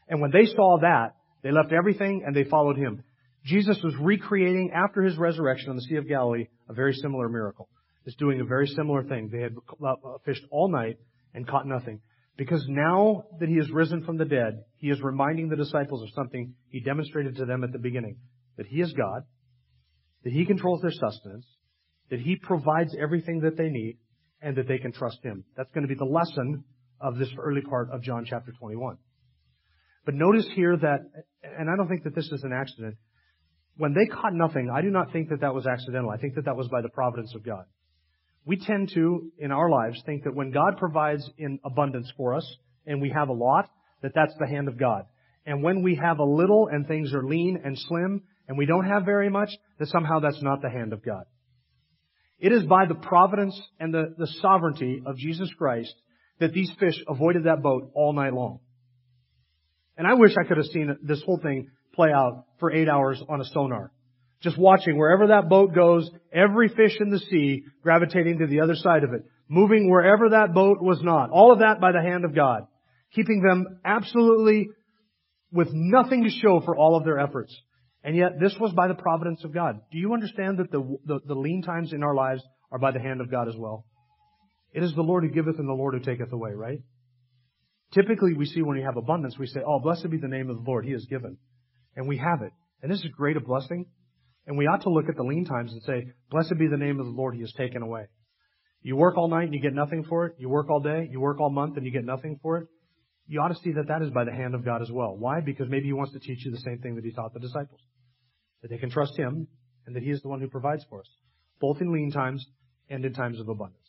And 0.09 0.21
when 0.21 0.31
they 0.31 0.47
saw 0.47 0.79
that, 0.81 1.15
they 1.43 1.53
left 1.53 1.73
everything 1.73 2.25
and 2.27 2.35
they 2.35 2.45
followed 2.45 2.77
him. 2.77 3.03
Jesus 3.45 3.81
was 3.83 3.95
recreating 4.01 4.73
after 4.75 5.03
his 5.03 5.17
resurrection 5.17 5.71
on 5.71 5.77
the 5.77 5.83
Sea 5.83 5.97
of 5.97 6.09
Galilee 6.09 6.47
a 6.69 6.73
very 6.73 6.95
similar 6.95 7.29
miracle. 7.29 7.69
Is 8.05 8.15
doing 8.15 8.41
a 8.41 8.45
very 8.45 8.69
similar 8.69 9.03
thing. 9.03 9.31
They 9.33 9.41
had 9.41 9.57
uh, 9.85 10.19
fished 10.25 10.45
all 10.53 10.71
night 10.71 10.99
and 11.35 11.47
caught 11.47 11.67
nothing. 11.67 12.01
Because 12.37 12.64
now 12.68 13.24
that 13.41 13.49
he 13.49 13.55
is 13.55 13.70
risen 13.70 14.05
from 14.05 14.18
the 14.18 14.24
dead, 14.24 14.64
he 14.76 14.91
is 14.91 15.01
reminding 15.01 15.49
the 15.49 15.57
disciples 15.57 16.03
of 16.03 16.11
something 16.14 16.55
he 16.68 16.80
demonstrated 16.80 17.37
to 17.37 17.47
them 17.47 17.64
at 17.64 17.72
the 17.72 17.78
beginning. 17.78 18.18
That 18.59 18.66
he 18.66 18.80
is 18.80 18.93
God, 18.93 19.22
that 20.24 20.32
he 20.32 20.45
controls 20.45 20.82
their 20.82 20.91
sustenance, 20.91 21.47
that 22.11 22.20
he 22.20 22.37
provides 22.37 22.95
everything 23.01 23.41
that 23.41 23.57
they 23.57 23.68
need, 23.68 23.99
and 24.43 24.57
that 24.57 24.68
they 24.68 24.78
can 24.78 24.93
trust 24.93 25.18
him. 25.22 25.45
That's 25.57 25.70
going 25.72 25.87
to 25.87 25.89
be 25.89 25.99
the 25.99 26.05
lesson 26.05 26.64
of 27.01 27.16
this 27.16 27.28
early 27.39 27.62
part 27.62 27.91
of 27.91 28.03
John 28.03 28.26
chapter 28.28 28.53
21. 28.59 28.99
But 30.05 30.14
notice 30.14 30.47
here 30.55 30.76
that, 30.76 31.01
and 31.43 31.70
I 31.70 31.76
don't 31.76 31.89
think 31.89 32.05
that 32.05 32.14
this 32.14 32.26
is 32.30 32.43
an 32.45 32.53
accident, 32.53 32.97
when 33.76 33.93
they 33.93 34.07
caught 34.07 34.32
nothing, 34.32 34.70
I 34.72 34.82
do 34.82 34.91
not 34.91 35.12
think 35.12 35.30
that 35.30 35.41
that 35.41 35.55
was 35.55 35.66
accidental. 35.66 36.11
I 36.11 36.16
think 36.16 36.34
that 36.37 36.45
that 36.45 36.57
was 36.57 36.68
by 36.68 36.80
the 36.80 36.89
providence 36.89 37.34
of 37.34 37.45
God. 37.45 37.64
We 38.47 38.57
tend 38.57 38.92
to, 38.94 39.32
in 39.38 39.51
our 39.51 39.68
lives, 39.68 40.01
think 40.07 40.24
that 40.24 40.34
when 40.34 40.53
God 40.53 40.78
provides 40.78 41.28
in 41.36 41.59
abundance 41.64 42.11
for 42.16 42.34
us, 42.34 42.57
and 42.86 43.03
we 43.03 43.11
have 43.11 43.28
a 43.28 43.32
lot, 43.32 43.68
that 44.03 44.12
that's 44.14 44.34
the 44.38 44.47
hand 44.47 44.68
of 44.68 44.78
God. 44.78 45.03
And 45.44 45.62
when 45.62 45.82
we 45.82 45.97
have 45.97 46.20
a 46.20 46.24
little 46.24 46.68
and 46.70 46.86
things 46.86 47.12
are 47.12 47.24
lean 47.24 47.61
and 47.64 47.76
slim, 47.76 48.22
and 48.47 48.57
we 48.57 48.66
don't 48.66 48.86
have 48.86 49.05
very 49.05 49.28
much, 49.28 49.51
that 49.78 49.88
somehow 49.88 50.20
that's 50.20 50.42
not 50.42 50.62
the 50.62 50.70
hand 50.70 50.92
of 50.92 51.05
God. 51.05 51.24
It 52.38 52.53
is 52.53 52.64
by 52.64 52.86
the 52.86 52.94
providence 52.94 53.61
and 53.80 53.92
the, 53.92 54.14
the 54.16 54.28
sovereignty 54.40 55.03
of 55.05 55.16
Jesus 55.16 55.51
Christ 55.59 55.94
that 56.38 56.53
these 56.53 56.70
fish 56.78 56.94
avoided 57.09 57.44
that 57.44 57.62
boat 57.62 57.90
all 57.94 58.12
night 58.12 58.34
long. 58.34 58.61
And 59.97 60.07
I 60.07 60.14
wish 60.14 60.32
I 60.38 60.47
could 60.47 60.59
have 60.59 60.66
seen 60.66 60.97
this 61.03 61.22
whole 61.22 61.40
thing 61.42 61.70
play 61.94 62.11
out 62.14 62.44
for 62.61 62.70
eight 62.70 62.88
hours 62.88 63.22
on 63.28 63.40
a 63.40 63.44
sonar. 63.47 63.90
Just 64.43 64.59
watching 64.59 64.99
wherever 64.99 65.28
that 65.28 65.49
boat 65.49 65.74
goes, 65.74 66.11
every 66.32 66.68
fish 66.68 66.97
in 67.01 67.11
the 67.11 67.18
sea 67.18 67.64
gravitating 67.82 68.39
to 68.39 68.47
the 68.47 68.61
other 68.61 68.74
side 68.74 69.03
of 69.03 69.12
it, 69.12 69.22
moving 69.49 69.91
wherever 69.91 70.30
that 70.30 70.53
boat 70.53 70.78
was 70.80 71.01
not. 71.03 71.30
All 71.30 71.53
of 71.53 71.61
that 71.61 71.80
by 71.80 71.93
the 71.93 72.03
hand 72.03 72.24
of 72.24 72.34
God, 72.34 72.66
keeping 73.14 73.43
them 73.43 73.80
absolutely 73.84 74.68
with 75.51 75.68
nothing 75.72 76.24
to 76.24 76.30
show 76.30 76.61
for 76.61 76.76
all 76.76 76.97
of 76.97 77.05
their 77.05 77.18
efforts. 77.18 77.57
And 78.05 78.14
yet 78.14 78.39
this 78.41 78.55
was 78.61 78.72
by 78.72 78.89
the 78.89 78.95
providence 78.95 79.43
of 79.43 79.55
God. 79.55 79.80
Do 79.91 79.99
you 79.99 80.12
understand 80.12 80.59
that 80.59 80.70
the, 80.70 80.99
the, 81.05 81.20
the 81.26 81.34
lean 81.34 81.62
times 81.62 81.93
in 81.93 82.03
our 82.03 82.14
lives 82.14 82.43
are 82.70 82.78
by 82.78 82.93
the 82.93 83.01
hand 83.01 83.20
of 83.20 83.30
God 83.30 83.49
as 83.49 83.57
well? 83.57 83.84
It 84.72 84.82
is 84.82 84.95
the 84.95 85.03
Lord 85.03 85.24
who 85.24 85.30
giveth 85.30 85.59
and 85.59 85.68
the 85.68 85.72
Lord 85.72 85.95
who 85.95 86.01
taketh 86.01 86.32
away, 86.32 86.53
right? 86.53 86.80
Typically 87.95 88.34
we 88.34 88.45
see 88.45 88.62
when 88.62 88.76
we 88.76 88.82
have 88.82 88.97
abundance, 88.97 89.39
we 89.39 89.47
say, 89.47 89.61
oh, 89.66 89.80
blessed 89.80 90.11
be 90.11 90.18
the 90.18 90.28
name 90.28 90.51
of 90.51 90.57
the 90.57 90.62
Lord. 90.62 90.84
He 90.84 90.93
has 90.93 91.07
given. 91.07 91.39
And 91.97 92.07
we 92.07 92.18
have 92.18 92.43
it. 92.43 92.53
And 92.82 92.93
this 92.93 92.99
is 92.99 93.11
great 93.16 93.37
a 93.37 93.41
blessing. 93.41 93.87
And 94.47 94.57
we 94.57 94.66
ought 94.66 94.82
to 94.82 94.90
look 94.90 95.09
at 95.09 95.16
the 95.16 95.24
lean 95.24 95.44
times 95.44 95.72
and 95.72 95.82
say, 95.82 96.12
blessed 96.30 96.55
be 96.59 96.68
the 96.68 96.76
name 96.76 97.01
of 97.01 97.07
the 97.07 97.12
Lord, 97.12 97.34
He 97.34 97.40
has 97.40 97.53
taken 97.53 97.82
away. 97.82 98.07
You 98.82 98.94
work 98.94 99.16
all 99.16 99.28
night 99.28 99.44
and 99.44 99.55
you 99.55 99.61
get 99.61 99.74
nothing 99.74 100.05
for 100.05 100.26
it. 100.26 100.36
You 100.38 100.49
work 100.49 100.70
all 100.70 100.80
day, 100.80 101.09
you 101.11 101.20
work 101.20 101.40
all 101.40 101.51
month 101.51 101.76
and 101.76 101.84
you 101.84 101.90
get 101.90 102.05
nothing 102.05 102.38
for 102.40 102.59
it. 102.59 102.68
You 103.26 103.40
ought 103.40 103.49
to 103.49 103.57
see 103.57 103.72
that 103.72 103.88
that 103.88 104.03
is 104.03 104.11
by 104.11 104.24
the 104.24 104.32
hand 104.32 104.55
of 104.55 104.64
God 104.64 104.82
as 104.82 104.90
well. 104.90 105.16
Why? 105.16 105.40
Because 105.40 105.68
maybe 105.68 105.86
He 105.86 105.92
wants 105.92 106.12
to 106.12 106.20
teach 106.20 106.44
you 106.44 106.53
the 106.53 106.61
same 106.61 106.78
thing 106.78 106.94
that 106.94 107.05
He 107.05 107.11
taught 107.11 107.34
the 107.34 107.40
disciples. 107.40 107.80
That 108.62 108.68
they 108.68 108.78
can 108.78 108.90
trust 108.90 109.16
Him 109.16 109.49
and 109.86 109.97
that 109.97 110.05
He 110.05 110.11
is 110.11 110.22
the 110.22 110.28
one 110.28 110.40
who 110.40 110.49
provides 110.49 110.84
for 110.88 111.01
us. 111.01 111.09
Both 111.61 111.80
in 111.80 111.92
lean 111.92 112.12
times 112.12 112.47
and 112.88 113.05
in 113.05 113.12
times 113.12 113.40
of 113.40 113.49
abundance. 113.49 113.82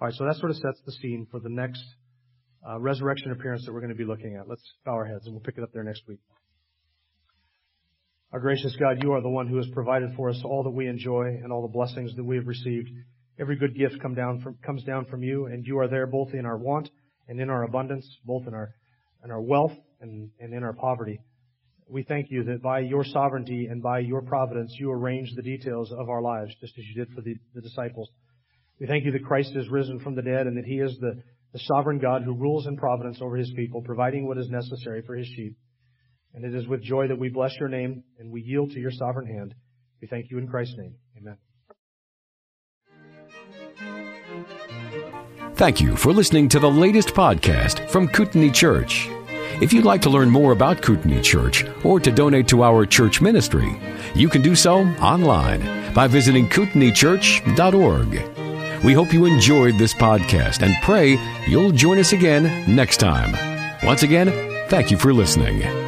Alright, 0.00 0.14
so 0.14 0.24
that 0.24 0.36
sort 0.36 0.50
of 0.50 0.56
sets 0.56 0.80
the 0.84 0.92
scene 0.92 1.28
for 1.30 1.38
the 1.38 1.48
next 1.48 1.84
uh, 2.68 2.80
resurrection 2.80 3.30
appearance 3.30 3.64
that 3.64 3.72
we're 3.72 3.80
going 3.80 3.92
to 3.92 3.96
be 3.96 4.04
looking 4.04 4.34
at. 4.34 4.48
Let's 4.48 4.62
bow 4.84 4.92
our 4.92 5.06
heads 5.06 5.26
and 5.26 5.34
we'll 5.34 5.44
pick 5.44 5.56
it 5.56 5.62
up 5.62 5.72
there 5.72 5.84
next 5.84 6.02
week. 6.08 6.18
Our 8.32 8.40
gracious 8.40 8.74
God, 8.76 9.02
you 9.02 9.12
are 9.12 9.20
the 9.20 9.28
one 9.28 9.46
who 9.46 9.56
has 9.56 9.68
provided 9.72 10.10
for 10.16 10.28
us 10.30 10.40
all 10.44 10.64
that 10.64 10.70
we 10.70 10.88
enjoy 10.88 11.38
and 11.42 11.52
all 11.52 11.62
the 11.62 11.72
blessings 11.72 12.14
that 12.16 12.24
we 12.24 12.36
have 12.36 12.48
received. 12.48 12.90
Every 13.38 13.56
good 13.56 13.76
gift 13.76 14.00
come 14.02 14.14
down 14.14 14.40
from, 14.40 14.58
comes 14.64 14.82
down 14.82 15.04
from 15.04 15.22
you, 15.22 15.46
and 15.46 15.64
you 15.64 15.78
are 15.78 15.86
there 15.86 16.08
both 16.08 16.34
in 16.34 16.44
our 16.44 16.58
want 16.58 16.90
and 17.28 17.40
in 17.40 17.50
our 17.50 17.62
abundance, 17.62 18.06
both 18.24 18.46
in 18.48 18.54
our 18.54 18.74
in 19.24 19.30
our 19.30 19.40
wealth 19.40 19.72
and, 20.00 20.30
and 20.40 20.52
in 20.52 20.64
our 20.64 20.72
poverty. 20.72 21.20
We 21.88 22.02
thank 22.02 22.30
you 22.30 22.44
that 22.44 22.62
by 22.62 22.80
your 22.80 23.04
sovereignty 23.04 23.66
and 23.66 23.82
by 23.82 24.00
your 24.00 24.22
providence, 24.22 24.74
you 24.78 24.90
arrange 24.90 25.32
the 25.34 25.42
details 25.42 25.92
of 25.92 26.08
our 26.08 26.20
lives, 26.20 26.52
just 26.60 26.76
as 26.78 26.84
you 26.84 27.04
did 27.04 27.14
for 27.14 27.20
the, 27.20 27.36
the 27.54 27.60
disciples. 27.60 28.08
We 28.80 28.86
thank 28.86 29.04
you 29.04 29.12
that 29.12 29.24
Christ 29.24 29.52
is 29.54 29.68
risen 29.68 30.00
from 30.00 30.16
the 30.16 30.22
dead 30.22 30.46
and 30.46 30.56
that 30.56 30.64
he 30.64 30.80
is 30.80 30.96
the, 31.00 31.22
the 31.52 31.60
sovereign 31.60 31.98
God 31.98 32.22
who 32.22 32.34
rules 32.34 32.66
in 32.66 32.76
providence 32.76 33.18
over 33.20 33.36
his 33.36 33.52
people, 33.56 33.82
providing 33.82 34.26
what 34.26 34.38
is 34.38 34.48
necessary 34.48 35.02
for 35.02 35.14
his 35.14 35.26
sheep. 35.28 35.56
And 36.36 36.44
it 36.44 36.54
is 36.54 36.68
with 36.68 36.82
joy 36.82 37.08
that 37.08 37.18
we 37.18 37.30
bless 37.30 37.58
your 37.58 37.70
name 37.70 38.04
and 38.18 38.30
we 38.30 38.42
yield 38.42 38.72
to 38.72 38.78
your 38.78 38.90
sovereign 38.90 39.26
hand. 39.26 39.54
We 40.02 40.06
thank 40.06 40.30
you 40.30 40.36
in 40.36 40.46
Christ's 40.46 40.76
name. 40.76 40.94
Amen. 41.16 41.38
Thank 45.54 45.80
you 45.80 45.96
for 45.96 46.12
listening 46.12 46.50
to 46.50 46.58
the 46.58 46.70
latest 46.70 47.08
podcast 47.08 47.88
from 47.88 48.08
Kootenai 48.08 48.50
Church. 48.50 49.08
If 49.62 49.72
you'd 49.72 49.86
like 49.86 50.02
to 50.02 50.10
learn 50.10 50.28
more 50.28 50.52
about 50.52 50.82
Kootenai 50.82 51.22
Church 51.22 51.64
or 51.82 51.98
to 51.98 52.12
donate 52.12 52.48
to 52.48 52.62
our 52.62 52.84
church 52.84 53.22
ministry, 53.22 53.80
you 54.14 54.28
can 54.28 54.42
do 54.42 54.54
so 54.54 54.80
online 55.00 55.94
by 55.94 56.06
visiting 56.06 56.50
kootenaichurch.org. 56.50 58.84
We 58.84 58.92
hope 58.92 59.14
you 59.14 59.24
enjoyed 59.24 59.78
this 59.78 59.94
podcast 59.94 60.60
and 60.60 60.76
pray 60.82 61.18
you'll 61.48 61.72
join 61.72 61.98
us 61.98 62.12
again 62.12 62.62
next 62.72 62.98
time. 62.98 63.34
Once 63.82 64.02
again, 64.02 64.28
thank 64.68 64.90
you 64.90 64.98
for 64.98 65.14
listening. 65.14 65.85